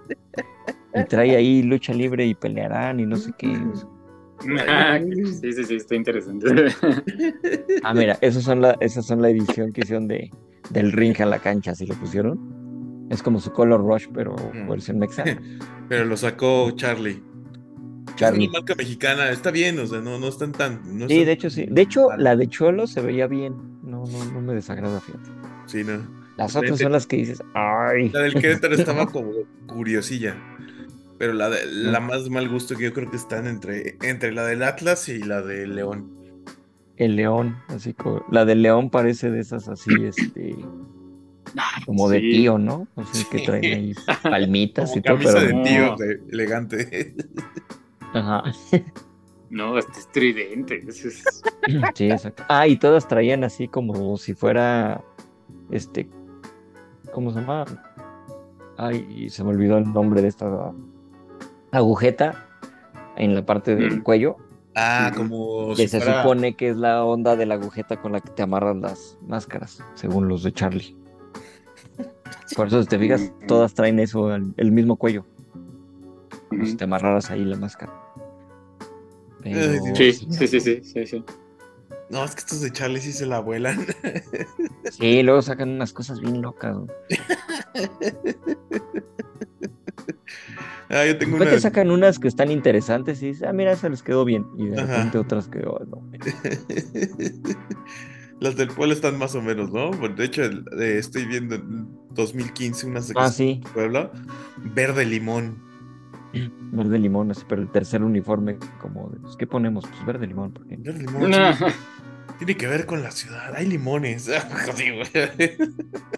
Y 0.94 1.04
trae 1.04 1.36
ahí 1.36 1.62
lucha 1.62 1.92
libre 1.92 2.26
y 2.26 2.34
pelearán 2.34 3.00
y 3.00 3.06
no 3.06 3.16
sé 3.16 3.32
qué. 3.38 3.56
sí, 5.40 5.52
sí, 5.52 5.64
sí, 5.64 5.74
está 5.76 5.94
interesante. 5.94 6.46
Ah, 7.82 7.94
mira, 7.94 8.18
esos 8.20 8.42
son 8.42 8.62
la, 8.62 8.76
esas 8.80 9.06
son 9.06 9.22
la 9.22 9.28
edición 9.28 9.72
que 9.72 9.82
hicieron 9.82 10.08
de, 10.08 10.30
del 10.70 10.92
ring 10.92 11.20
a 11.20 11.26
la 11.26 11.38
cancha, 11.38 11.74
si 11.74 11.86
lo 11.86 11.94
pusieron. 11.94 12.59
Es 13.10 13.22
como 13.22 13.40
su 13.40 13.52
Color 13.52 13.80
Rush, 13.80 14.06
pero 14.14 14.36
mm. 14.54 14.68
versión 14.68 14.98
mexicana. 14.98 15.38
pero 15.88 16.04
lo 16.04 16.16
sacó 16.16 16.70
Charlie. 16.70 17.22
Charlie. 18.14 18.44
Es 18.44 18.50
una 18.50 18.60
marca 18.60 18.74
mexicana, 18.76 19.30
está 19.30 19.50
bien, 19.50 19.78
o 19.80 19.86
sea, 19.86 20.00
no, 20.00 20.18
no 20.18 20.28
están 20.28 20.52
tan. 20.52 20.80
sí, 21.08 21.24
de 21.24 21.32
hecho 21.32 21.50
sí. 21.50 21.66
De 21.68 21.82
hecho, 21.82 22.08
la 22.16 22.36
de 22.36 22.48
Cholo 22.48 22.86
se 22.86 23.00
veía 23.00 23.26
bien. 23.26 23.54
No, 23.82 24.04
no, 24.06 24.24
no 24.32 24.40
me 24.40 24.54
desagrada, 24.54 25.00
fíjate. 25.00 25.28
Sí, 25.66 25.84
no. 25.84 26.00
Las 26.36 26.56
otras 26.56 26.78
son 26.78 26.92
las 26.92 27.06
que 27.06 27.16
dices, 27.16 27.42
ay. 27.54 28.08
La 28.10 28.20
del 28.20 28.34
Querétaro 28.34 28.74
estaba 28.76 29.06
como 29.06 29.32
curiosilla. 29.66 30.36
Pero 31.18 31.34
la, 31.34 31.50
de, 31.50 31.66
la 31.66 32.00
más 32.00 32.30
mal 32.30 32.48
gusto 32.48 32.76
que 32.76 32.84
yo 32.84 32.92
creo 32.94 33.10
que 33.10 33.16
están 33.16 33.46
entre, 33.46 33.98
entre 34.02 34.32
la 34.32 34.46
del 34.46 34.62
Atlas 34.62 35.08
y 35.08 35.18
la 35.18 35.42
del 35.42 35.74
León. 35.74 36.10
El 36.96 37.16
León, 37.16 37.56
así 37.68 37.92
como. 37.92 38.24
La 38.30 38.44
del 38.44 38.62
León 38.62 38.88
parece 38.88 39.30
de 39.30 39.40
esas 39.40 39.68
así, 39.68 39.90
este 40.04 40.56
como 41.86 42.08
de 42.08 42.20
tío, 42.20 42.58
¿no? 42.58 42.86
O 42.94 43.04
sea, 43.04 43.24
que 43.30 43.40
traen 43.40 43.64
ahí 43.64 43.94
palmitas 44.22 44.96
y 44.96 45.00
todo, 45.00 45.18
pero. 45.18 45.40
de 45.40 45.54
tío, 45.64 45.96
elegante. 46.30 47.14
Ajá. 48.12 48.44
No, 49.50 49.76
este 49.76 49.98
es 49.98 50.12
tridente. 50.12 50.80
Sí, 51.94 52.10
exacto. 52.10 52.44
Ah, 52.48 52.66
y 52.66 52.76
todas 52.76 53.06
traían 53.06 53.44
así 53.44 53.68
como 53.68 54.16
si 54.16 54.32
fuera. 54.32 55.02
Este. 55.70 56.08
¿Cómo 57.12 57.32
se 57.32 57.40
llama? 57.40 57.64
Ay, 58.78 59.28
se 59.28 59.42
me 59.42 59.50
olvidó 59.50 59.76
el 59.78 59.92
nombre 59.92 60.22
de 60.22 60.28
esta 60.28 60.72
agujeta 61.72 62.46
en 63.16 63.34
la 63.34 63.44
parte 63.44 63.74
del 63.74 63.98
mm. 63.98 64.02
cuello. 64.02 64.36
Ah, 64.76 65.12
como. 65.14 65.74
Que 65.74 65.88
se 65.88 66.00
supone 66.00 66.54
que 66.54 66.70
es 66.70 66.76
la 66.76 67.04
onda 67.04 67.34
de 67.34 67.46
la 67.46 67.54
agujeta 67.54 68.00
con 68.00 68.12
la 68.12 68.20
que 68.20 68.30
te 68.30 68.42
amarran 68.42 68.80
las 68.80 69.18
máscaras, 69.26 69.84
según 69.94 70.28
los 70.28 70.44
de 70.44 70.52
Charlie. 70.52 70.96
Por 72.56 72.66
eso, 72.66 72.82
si 72.82 72.88
te 72.88 72.98
fijas, 72.98 73.32
todas 73.46 73.74
traen 73.74 73.98
eso, 73.98 74.34
el, 74.34 74.72
mismo 74.72 74.96
cuello. 74.96 75.24
Si 76.64 76.76
te 76.76 76.84
amarraras 76.84 77.30
ahí 77.30 77.44
la 77.44 77.56
máscara. 77.56 77.92
sí, 79.94 80.12
sí, 80.12 80.48
sí, 80.48 80.60
sí, 80.60 81.06
sí, 81.06 81.24
No, 82.10 82.24
es 82.24 82.34
que 82.34 82.40
estos 82.40 82.60
de 82.60 82.72
Charlie 82.72 83.00
sí 83.00 83.12
se 83.12 83.26
la 83.26 83.40
vuelan. 83.40 83.86
Sí, 84.90 85.22
luego 85.22 85.40
sacan 85.40 85.70
unas 85.70 85.92
cosas 85.92 86.20
bien 86.20 86.42
locas. 86.42 86.76
Ah, 90.88 91.06
yo 91.06 91.16
tengo 91.16 91.36
una... 91.36 91.60
sacan 91.60 91.92
unas 91.92 92.18
que 92.18 92.26
están 92.26 92.50
interesantes 92.50 93.22
y 93.22 93.28
dices, 93.28 93.46
ah, 93.46 93.52
mira, 93.52 93.70
esa 93.70 93.88
les 93.88 94.02
quedó 94.02 94.24
bien. 94.24 94.44
Y 94.58 94.66
de 94.66 94.84
repente 94.84 95.18
otras 95.18 95.46
que, 95.46 95.60
oh, 95.60 95.78
no. 95.86 96.02
Las 98.40 98.56
del 98.56 98.68
pueblo 98.68 98.94
están 98.94 99.18
más 99.18 99.34
o 99.34 99.42
menos, 99.42 99.70
¿no? 99.70 99.90
De 99.90 100.24
hecho, 100.24 100.42
estoy 100.80 101.26
viendo 101.26 101.56
en 101.56 101.88
2015 102.10 102.86
unas 102.86 103.08
de 103.08 103.14
ah, 103.16 103.28
sí. 103.28 103.60
Puebla. 103.74 104.10
Verde 104.56 105.04
limón. 105.04 105.62
Verde 106.72 106.98
limón, 106.98 107.30
así, 107.30 107.42
pero 107.48 107.60
el 107.60 107.70
tercer 107.70 108.02
uniforme, 108.02 108.56
como, 108.80 109.10
pues, 109.10 109.36
¿qué 109.36 109.46
ponemos? 109.46 109.84
Pues 109.86 110.06
verde 110.06 110.26
limón. 110.26 110.52
Porque... 110.52 110.76
Verde 110.76 111.00
limón. 111.00 111.32
Tiene 112.40 112.56
que 112.56 112.66
ver 112.66 112.86
con 112.86 113.02
la 113.02 113.10
ciudad. 113.10 113.54
Hay 113.54 113.66
limones. 113.66 114.22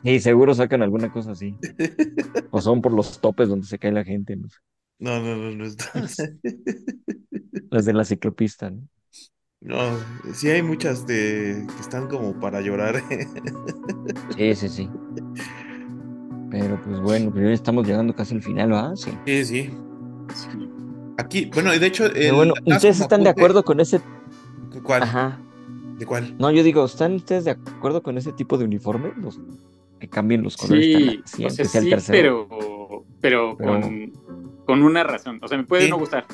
sí, 0.05 0.21
seguro 0.21 0.55
sacan 0.55 0.81
alguna 0.81 1.11
cosa 1.11 1.33
así. 1.33 1.57
O 2.53 2.61
son 2.61 2.81
por 2.81 2.93
los 2.93 3.21
topes 3.21 3.49
donde 3.49 3.67
se 3.67 3.77
cae 3.77 3.91
la 3.91 4.05
gente. 4.05 4.37
No, 5.01 5.21
no, 5.21 5.37
no, 5.37 5.51
no, 5.51 5.65
no 5.65 5.65
Las 7.71 7.87
de 7.87 7.93
la 7.93 8.05
ciclopista, 8.05 8.71
¿no? 8.71 8.87
No, 9.65 9.79
sí 10.33 10.51
hay 10.51 10.63
muchas 10.63 11.07
de 11.07 11.65
que 11.75 11.81
están 11.81 12.09
como 12.09 12.39
para 12.39 12.61
llorar. 12.61 13.03
Sí, 14.37 14.55
sí, 14.55 14.69
sí. 14.69 14.91
Pero 16.51 16.81
pues 16.83 17.01
bueno, 17.01 17.31
pero 17.33 17.49
ya 17.49 17.55
estamos 17.55 17.87
llegando 17.87 18.15
casi 18.15 18.35
al 18.35 18.43
final, 18.43 18.73
¿ah? 18.73 18.93
Sí. 18.97 19.11
Sí, 19.25 19.45
sí. 19.45 19.71
Aquí, 21.19 21.51
bueno, 21.55 21.71
de 21.71 21.87
hecho. 21.87 22.11
bueno, 22.35 22.55
¿ustedes 22.67 23.01
están 23.01 23.23
de 23.23 23.31
acuerdo 23.31 23.63
con 23.63 23.81
ese. 23.81 24.01
¿Cuál? 24.83 25.03
Ajá. 25.03 25.39
¿De 25.99 26.07
cuál? 26.07 26.35
No, 26.39 26.51
yo 26.51 26.63
digo, 26.63 26.85
¿están 26.85 27.15
ustedes 27.15 27.45
de 27.45 27.53
acuerdo 27.53 28.03
con 28.03 28.19
ese 28.19 28.33
tipo 28.33 28.59
de 28.59 28.65
uniforme? 28.65 29.13
Los 29.17 29.41
que 30.01 30.09
cambien 30.09 30.43
los 30.43 30.57
colores. 30.57 31.21
Sí, 31.25 31.47
sí, 31.47 31.91
pero, 32.09 32.49
pero, 33.21 33.57
Con, 33.57 34.13
con, 34.67 34.83
una 34.83 35.05
razón. 35.05 35.39
O 35.43 35.49
sea, 35.49 35.57
me 35.57 35.65
puede 35.65 35.89
no 35.89 35.99
gustar. 35.99 36.27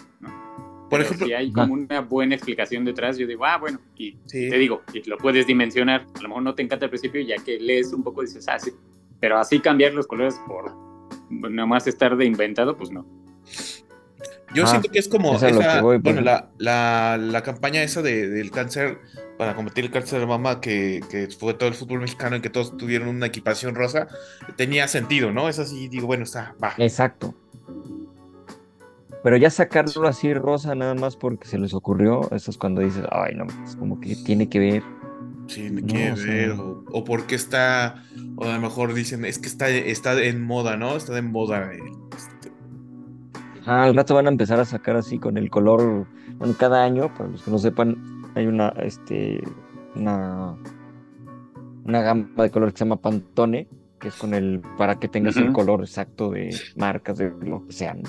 Por 0.89 1.01
ejemplo, 1.01 1.26
si 1.26 1.32
hay 1.32 1.53
como 1.53 1.74
una 1.74 2.01
buena 2.01 2.34
explicación 2.34 2.84
detrás, 2.84 3.18
yo 3.18 3.26
digo, 3.26 3.45
ah, 3.45 3.59
bueno, 3.59 3.80
y 3.97 4.12
te 4.26 4.57
digo, 4.59 4.82
y 4.93 5.09
lo 5.09 5.18
puedes 5.18 5.47
dimensionar. 5.47 6.07
A 6.14 6.22
lo 6.22 6.28
mejor 6.28 6.43
no 6.43 6.55
te 6.55 6.62
encanta 6.62 6.86
al 6.86 6.91
principio, 6.91 7.20
ya 7.20 7.36
que 7.36 7.59
lees 7.59 7.93
un 7.93 8.03
poco 8.03 8.22
dices, 8.22 8.49
ah, 8.49 8.59
sí. 8.59 8.72
Pero 9.20 9.39
así 9.39 9.61
cambiar 9.61 9.93
los 9.93 10.07
colores 10.07 10.41
por 10.47 10.72
nada 11.30 11.66
más 11.66 11.86
estar 11.86 12.16
de 12.16 12.24
inventado, 12.24 12.76
pues 12.76 12.91
no. 12.91 13.07
Yo 14.55 14.66
siento 14.66 14.91
que 14.91 14.99
es 14.99 15.09
como 15.09 15.36
esa, 15.36 15.82
bueno, 15.82 16.20
la, 16.22 16.49
la, 16.57 17.18
la, 17.20 17.43
campaña 17.43 17.82
esa 17.82 18.01
de, 18.01 18.28
del 18.28 18.51
cáncer 18.51 18.99
para 19.36 19.55
combatir 19.55 19.84
el 19.84 19.91
cáncer 19.91 20.20
de 20.20 20.26
mama 20.26 20.61
que, 20.61 21.01
que, 21.11 21.28
fue 21.28 21.53
todo 21.53 21.68
el 21.68 21.74
fútbol 21.74 22.01
mexicano 22.01 22.36
en 22.36 22.43
que 22.43 22.49
todos 22.49 22.76
tuvieron 22.76 23.09
una 23.09 23.26
equipación 23.26 23.75
rosa, 23.75 24.08
tenía 24.57 24.88
sentido, 24.88 25.33
¿no? 25.33 25.50
Es 25.50 25.58
así, 25.58 25.88
digo, 25.88 26.07
bueno, 26.07 26.25
está, 26.25 26.54
va. 26.62 26.72
Exacto. 26.79 27.34
Pero 29.22 29.36
ya 29.36 29.50
sacarlo 29.50 30.07
así 30.07 30.32
rosa 30.32 30.74
nada 30.74 30.95
más 30.95 31.16
porque 31.16 31.49
se 31.49 31.58
les 31.58 31.74
ocurrió, 31.74 32.30
eso 32.30 32.50
es 32.50 32.58
cuando 32.58 32.80
dices, 32.80 33.04
ay, 33.11 33.34
no, 33.34 33.46
es 33.64 33.76
como 33.76 34.00
que 34.00 34.14
tiene 34.16 34.49
que 34.49 34.58
ver. 34.58 34.82
Tiene 35.46 35.82
que 35.82 36.12
ver, 36.12 36.54
o, 36.58 37.04
porque 37.04 37.34
está, 37.34 38.04
o 38.36 38.45
a 38.45 38.54
lo 38.54 38.61
mejor 38.61 38.95
dicen, 38.95 39.24
es 39.24 39.38
que 39.38 39.49
está, 39.49 39.68
está 39.70 40.22
en 40.22 40.42
moda, 40.42 40.76
¿no? 40.76 40.95
Está 40.96 41.14
de 41.14 41.22
moda. 41.22 41.70
Ah, 43.66 43.84
al 43.84 43.96
rato 43.96 44.14
van 44.14 44.26
a 44.26 44.30
empezar 44.30 44.61
a 44.61 44.64
sacar 44.64 44.96
así 44.96 45.18
con 45.18 45.36
el 45.36 45.50
color, 45.50 46.07
bueno, 46.36 46.54
cada 46.58 46.84
año, 46.84 47.12
para 47.14 47.30
los 47.30 47.42
que 47.42 47.50
no 47.50 47.58
sepan, 47.58 47.96
hay 48.34 48.46
una, 48.46 48.68
este, 48.80 49.42
una, 49.95 50.57
una 51.84 52.03
gama 52.03 52.42
de 52.42 52.50
color 52.50 52.72
que 52.72 52.78
se 52.78 52.84
llama 52.84 53.00
Pantone, 53.00 53.68
que 53.99 54.08
es 54.08 54.14
con 54.14 54.34
el, 54.34 54.62
para 54.76 54.99
que 54.99 55.08
tengas 55.08 55.36
el 55.36 55.53
color 55.53 55.80
exacto 55.80 56.30
de 56.30 56.54
marcas, 56.76 57.18
de 57.18 57.32
lo 57.40 57.66
que 57.66 57.72
sean. 57.72 58.03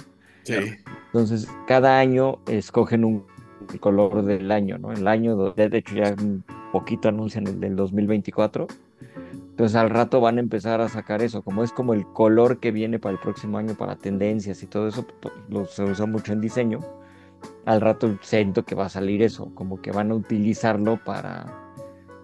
Sí. 0.55 0.75
Entonces, 1.07 1.47
cada 1.67 1.99
año 1.99 2.39
escogen 2.47 3.03
un 3.05 3.25
color 3.79 4.23
del 4.23 4.51
año, 4.51 4.77
¿no? 4.77 4.91
El 4.91 5.07
año, 5.07 5.53
de 5.53 5.77
hecho 5.77 5.95
ya 5.95 6.15
un 6.19 6.43
poquito 6.71 7.09
anuncian 7.09 7.47
el 7.47 7.59
del 7.59 7.75
2024. 7.75 8.67
Entonces 9.31 9.75
al 9.75 9.89
rato 9.89 10.21
van 10.21 10.37
a 10.37 10.39
empezar 10.39 10.79
a 10.79 10.87
sacar 10.87 11.21
eso, 11.21 11.41
como 11.41 11.63
es 11.63 11.73
como 11.73 11.93
el 11.93 12.05
color 12.05 12.59
que 12.59 12.71
viene 12.71 12.97
para 12.97 13.13
el 13.13 13.19
próximo 13.19 13.57
año 13.57 13.75
para 13.75 13.97
tendencias 13.97 14.63
y 14.63 14.67
todo 14.67 14.87
eso, 14.87 15.05
pues, 15.21 15.33
lo, 15.49 15.65
se 15.65 15.83
usa 15.83 16.05
mucho 16.05 16.31
en 16.31 16.39
diseño. 16.39 16.79
Al 17.65 17.81
rato 17.81 18.17
siento 18.21 18.63
que 18.63 18.75
va 18.75 18.85
a 18.85 18.89
salir 18.89 19.21
eso, 19.21 19.53
como 19.55 19.81
que 19.81 19.91
van 19.91 20.11
a 20.11 20.15
utilizarlo 20.15 20.97
para, 21.03 21.68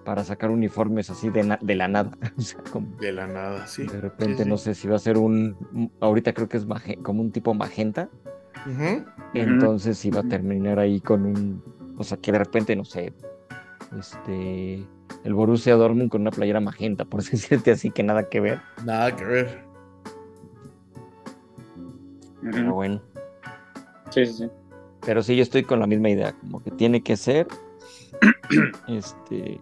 para 0.05 0.23
sacar 0.23 0.51
uniformes 0.51 1.09
así 1.09 1.29
de, 1.29 1.57
de 1.59 1.75
la 1.75 1.87
nada. 1.89 2.11
de 3.01 3.11
la 3.11 3.27
nada, 3.27 3.67
sí. 3.67 3.85
De 3.85 3.99
repente 3.99 4.45
no 4.45 4.57
sé 4.57 4.75
si 4.75 4.87
va 4.87 4.95
a 4.95 4.99
ser 4.99 5.17
un, 5.17 5.91
ahorita 5.99 6.33
creo 6.33 6.47
que 6.47 6.57
es 6.57 6.67
como 7.01 7.21
un 7.21 7.31
tipo 7.31 7.53
magenta, 7.53 8.09
entonces 9.33 10.03
iba 10.05 10.21
a 10.21 10.23
terminar 10.23 10.79
ahí 10.79 11.01
con 11.01 11.25
un, 11.25 11.63
o 11.97 12.03
sea, 12.03 12.17
que 12.17 12.31
de 12.31 12.39
repente, 12.39 12.75
no 12.75 12.85
sé, 12.85 13.13
este, 13.99 14.85
el 15.23 15.33
Borussia 15.33 15.75
Dortmund 15.75 16.09
con 16.09 16.21
una 16.21 16.31
playera 16.31 16.59
magenta, 16.59 17.05
por 17.05 17.23
decirte 17.29 17.71
así 17.71 17.91
que 17.91 18.03
nada 18.03 18.29
que 18.29 18.39
ver. 18.39 18.61
Nada 18.85 19.15
que 19.15 19.25
ver. 19.25 19.65
Pero 22.41 22.73
bueno. 22.73 23.01
Sí, 24.11 24.25
sí, 24.27 24.33
sí. 24.33 24.49
Pero 25.05 25.21
sí, 25.21 25.35
yo 25.35 25.43
estoy 25.43 25.63
con 25.63 25.79
la 25.79 25.87
misma 25.87 26.09
idea, 26.09 26.33
como 26.33 26.63
que 26.63 26.71
tiene 26.71 27.01
que 27.01 27.15
ser, 27.17 27.47
este, 28.87 29.59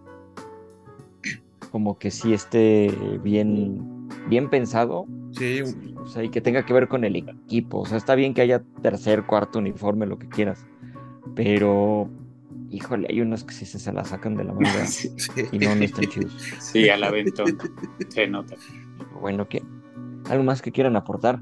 como 1.74 1.98
que 1.98 2.12
sí 2.12 2.32
esté 2.32 2.88
bien, 3.20 4.08
bien 4.28 4.48
pensado. 4.48 5.08
Sí. 5.32 5.60
O 5.96 6.06
sea, 6.06 6.22
y 6.22 6.28
que 6.28 6.40
tenga 6.40 6.64
que 6.64 6.72
ver 6.72 6.86
con 6.86 7.02
el 7.02 7.16
equipo. 7.16 7.80
O 7.80 7.84
sea, 7.84 7.98
está 7.98 8.14
bien 8.14 8.32
que 8.32 8.42
haya 8.42 8.62
tercer, 8.80 9.24
cuarto 9.24 9.58
uniforme, 9.58 10.06
lo 10.06 10.16
que 10.16 10.28
quieras. 10.28 10.64
Pero, 11.34 12.08
híjole, 12.70 13.08
hay 13.10 13.20
unos 13.20 13.42
que 13.42 13.54
sí 13.54 13.66
se, 13.66 13.92
la 13.92 14.04
sacan 14.04 14.36
de 14.36 14.44
la 14.44 14.52
manga 14.52 14.84
y 15.50 15.58
no, 15.58 15.74
no 15.74 15.82
están 15.82 16.04
chidos. 16.04 16.32
Sí, 16.60 16.88
al 16.88 17.02
aventón. 17.02 17.58
Se 18.08 18.28
nota. 18.28 18.54
Bueno, 19.20 19.48
¿qué? 19.48 19.60
¿Algo 20.30 20.44
más 20.44 20.62
que 20.62 20.70
quieran 20.70 20.94
aportar? 20.94 21.40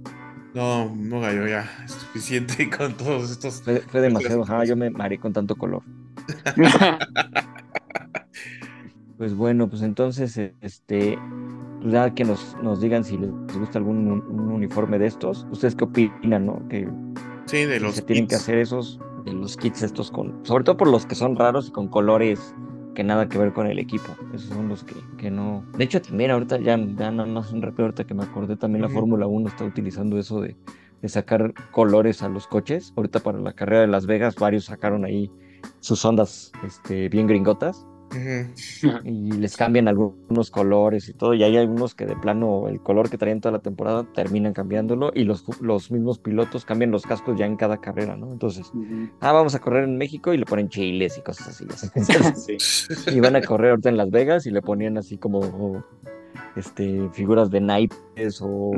No, 0.55 0.97
no, 0.97 1.21
gallo, 1.21 1.47
ya. 1.47 1.71
Es 1.85 1.93
suficiente 1.93 2.71
con 2.71 2.95
todos 2.95 3.33
estos. 3.33 3.61
Fue, 3.61 4.01
demasiado, 4.01 4.47
yo 4.65 4.77
me 4.77 4.89
maré 4.89 5.19
con 5.19 5.35
tanto 5.35 5.57
color. 5.57 5.83
pues 9.23 9.37
bueno, 9.37 9.69
pues 9.69 9.83
entonces, 9.83 10.37
este, 10.37 11.17
pues 11.81 11.93
ya 11.93 12.13
que 12.13 12.25
nos, 12.25 12.57
nos 12.61 12.81
digan 12.81 13.05
si 13.05 13.17
les 13.17 13.31
gusta 13.57 13.79
algún 13.79 14.11
uniforme 14.51 14.99
de 14.99 15.07
estos. 15.07 15.47
¿Ustedes 15.53 15.77
qué 15.77 15.85
opinan, 15.85 16.47
no? 16.47 16.69
Que, 16.69 16.91
sí, 17.47 17.59
de 17.59 17.79
los 17.79 17.95
se 17.95 18.03
tienen 18.03 18.27
que 18.27 18.35
hacer 18.35 18.59
esos, 18.59 18.99
de 19.25 19.33
los 19.33 19.57
kits 19.57 19.85
estos 19.85 20.11
con, 20.11 20.45
sobre 20.45 20.65
todo 20.65 20.77
por 20.77 20.89
los 20.89 21.07
que 21.07 21.15
son 21.15 21.37
raros 21.37 21.69
y 21.69 21.71
con 21.71 21.87
colores 21.87 22.53
que 22.97 23.05
nada 23.05 23.29
que 23.29 23.39
ver 23.39 23.53
con 23.53 23.69
el 23.69 23.79
equipo. 23.79 24.09
Esos 24.35 24.49
son 24.49 24.69
los 24.69 24.83
que, 24.83 24.97
que 25.19 25.31
no. 25.31 25.65
De 25.79 25.85
hecho, 25.85 26.03
también 26.03 26.33
ahorita 26.33 26.59
ya, 26.59 26.77
ya 26.77 27.13
nada 27.13 27.29
más 27.29 27.53
un 27.53 27.63
rápido 27.63 27.85
ahorita 27.85 28.03
que 28.03 28.15
me 28.15 28.25
acordé, 28.25 28.57
también 28.57 28.83
la 28.83 28.89
Fórmula 28.89 29.29
1 29.29 29.51
está 29.51 29.65
utilizando 29.65 30.19
eso 30.19 30.41
de, 30.41 30.57
de, 31.01 31.09
sacar 31.09 31.55
colores 31.71 32.25
a 32.25 32.29
los 32.29 32.49
coches. 32.49 32.93
Ahorita 32.97 33.21
para 33.21 33.39
la 33.39 33.53
carrera 33.53 33.83
de 33.83 33.87
Las 33.87 34.05
Vegas, 34.05 34.35
varios 34.35 34.65
sacaron 34.65 35.05
ahí 35.05 35.31
sus 35.79 36.05
ondas 36.05 36.51
este, 36.65 37.09
bien 37.09 37.29
gringotas 37.29 37.87
y 39.05 39.33
les 39.33 39.57
cambian 39.57 39.89
algunos 39.89 40.51
colores 40.51 41.09
y 41.09 41.15
todo, 41.15 41.35
y 41.35 41.43
hay 41.43 41.57
algunos 41.57 41.95
que 41.95 42.07
de 42.07 42.17
plano 42.17 42.69
el 42.69 42.81
color 42.81 43.11
que 43.11 43.19
traían 43.19 43.41
toda 43.41 43.53
la 43.53 43.59
temporada 43.61 44.07
terminan 44.15 44.53
cambiándolo 44.53 45.13
y 45.15 45.25
los, 45.25 45.45
los 45.61 45.91
mismos 45.91 46.19
pilotos 46.19 46.65
cambian 46.65 46.91
los 46.91 47.05
cascos 47.05 47.39
ya 47.39 47.47
en 47.47 47.57
cada 47.57 47.81
carrera, 47.81 48.17
¿no? 48.17 48.33
Entonces, 48.33 48.71
ah, 49.21 49.33
vamos 49.33 49.55
a 49.55 49.59
correr 49.61 49.85
en 49.85 49.99
México 49.99 50.33
y 50.33 50.39
le 50.39 50.47
ponen 50.47 50.69
chiles 50.69 51.19
y 51.19 51.23
cosas 51.23 51.49
así. 51.49 51.67
Y 53.13 53.21
van 53.21 53.37
a 53.37 53.43
correr 53.43 53.71
ahorita 53.71 53.89
en 53.89 53.97
Las 53.97 54.11
Vegas 54.11 54.47
y 54.47 54.51
le 54.51 54.63
ponían 54.63 54.99
así 54.99 55.19
como 55.19 55.85
este, 56.57 57.09
figuras 57.13 57.51
de 57.51 57.61
naipes 57.61 58.41
o 58.43 58.73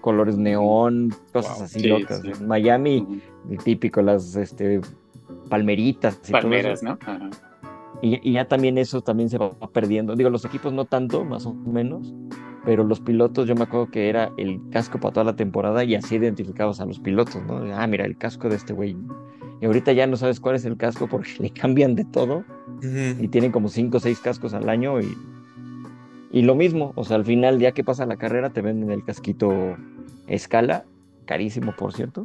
colores 0.00 0.36
neón, 0.36 1.14
cosas 1.32 1.62
así 1.62 1.86
locas. 1.86 2.22
En 2.24 2.46
Miami, 2.46 3.20
el 3.50 3.58
típico, 3.58 4.02
las 4.02 4.36
este, 4.36 4.80
palmeritas. 5.48 6.16
Palmeras, 6.30 6.82
¿no? 6.82 6.98
Y, 8.04 8.32
ya 8.32 8.44
también 8.46 8.76
eso 8.76 9.00
también 9.00 9.30
se 9.30 9.38
va 9.38 9.52
perdiendo. 9.72 10.14
Digo, 10.14 10.28
los 10.28 10.44
equipos 10.44 10.74
no 10.74 10.84
tanto, 10.84 11.24
más 11.24 11.46
o 11.46 11.54
menos, 11.54 12.14
pero 12.62 12.84
los 12.84 13.00
pilotos 13.00 13.48
yo 13.48 13.54
me 13.54 13.62
acuerdo 13.62 13.90
que 13.90 14.10
era 14.10 14.30
el 14.36 14.60
casco 14.70 15.00
para 15.00 15.14
toda 15.14 15.24
la 15.24 15.36
temporada 15.36 15.84
y 15.84 15.94
así 15.94 16.16
identificabas 16.16 16.80
a 16.80 16.84
los 16.84 17.00
pilotos, 17.00 17.42
¿no? 17.46 17.62
Ah, 17.74 17.86
mira, 17.86 18.04
el 18.04 18.18
casco 18.18 18.50
de 18.50 18.56
este 18.56 18.74
güey. 18.74 18.94
Y 19.62 19.64
ahorita 19.64 19.92
ya 19.92 20.06
no 20.06 20.18
sabes 20.18 20.38
cuál 20.38 20.56
es 20.56 20.66
el 20.66 20.76
casco 20.76 21.08
porque 21.08 21.30
le 21.38 21.48
cambian 21.48 21.94
de 21.94 22.04
todo 22.04 22.44
y 22.82 23.28
tienen 23.28 23.50
como 23.50 23.68
cinco 23.68 23.96
o 23.96 24.00
seis 24.00 24.20
cascos 24.20 24.52
al 24.52 24.68
año 24.68 25.00
y, 25.00 25.16
y 26.30 26.42
lo 26.42 26.54
mismo, 26.54 26.92
o 26.96 27.04
sea, 27.04 27.16
al 27.16 27.24
final, 27.24 27.58
ya 27.58 27.72
que 27.72 27.84
pasa 27.84 28.04
la 28.04 28.18
carrera, 28.18 28.50
te 28.50 28.60
venden 28.60 28.90
el 28.90 29.02
casquito 29.02 29.78
escala, 30.26 30.84
carísimo 31.24 31.74
por 31.74 31.94
cierto, 31.94 32.24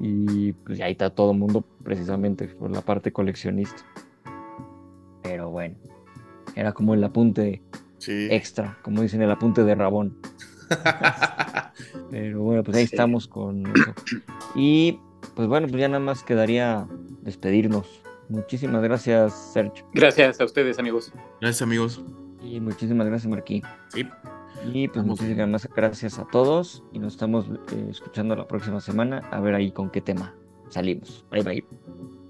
y 0.00 0.54
pues 0.54 0.80
ahí 0.80 0.92
está 0.92 1.10
todo 1.10 1.32
el 1.32 1.38
mundo 1.38 1.62
precisamente 1.82 2.48
por 2.48 2.70
la 2.70 2.80
parte 2.80 3.12
coleccionista. 3.12 3.84
Pero 5.22 5.50
bueno, 5.50 5.76
era 6.54 6.72
como 6.72 6.94
el 6.94 7.04
apunte 7.04 7.62
extra, 8.06 8.78
como 8.82 9.02
dicen, 9.02 9.22
el 9.22 9.30
apunte 9.30 9.64
de 9.64 9.74
Rabón. 9.74 10.16
Pero 12.10 12.42
bueno, 12.42 12.62
pues 12.62 12.76
ahí 12.76 12.84
estamos 12.84 13.28
con 13.28 13.66
eso. 13.66 13.94
Y 14.54 14.98
pues 15.34 15.48
bueno, 15.48 15.66
pues 15.68 15.80
ya 15.80 15.88
nada 15.88 16.00
más 16.00 16.22
quedaría 16.22 16.86
despedirnos. 17.22 18.02
Muchísimas 18.28 18.82
gracias, 18.82 19.52
Sergio. 19.52 19.84
Gracias 19.92 20.40
a 20.40 20.44
ustedes, 20.44 20.78
amigos. 20.78 21.12
Gracias, 21.40 21.62
amigos. 21.62 22.02
Y 22.42 22.60
muchísimas 22.60 23.06
gracias, 23.06 23.30
Marquí. 23.30 23.62
Sí. 23.88 24.06
Y 24.72 24.88
pues 24.88 25.04
muchísimas 25.04 25.68
gracias 25.74 26.18
a 26.18 26.26
todos 26.26 26.84
y 26.92 26.98
nos 26.98 27.14
estamos 27.14 27.46
eh, 27.72 27.88
escuchando 27.90 28.36
la 28.36 28.46
próxima 28.46 28.80
semana 28.80 29.18
a 29.30 29.40
ver 29.40 29.54
ahí 29.54 29.72
con 29.72 29.90
qué 29.90 30.00
tema 30.00 30.34
salimos. 30.68 31.24
Bye 31.30 31.42
bye. 31.42 32.21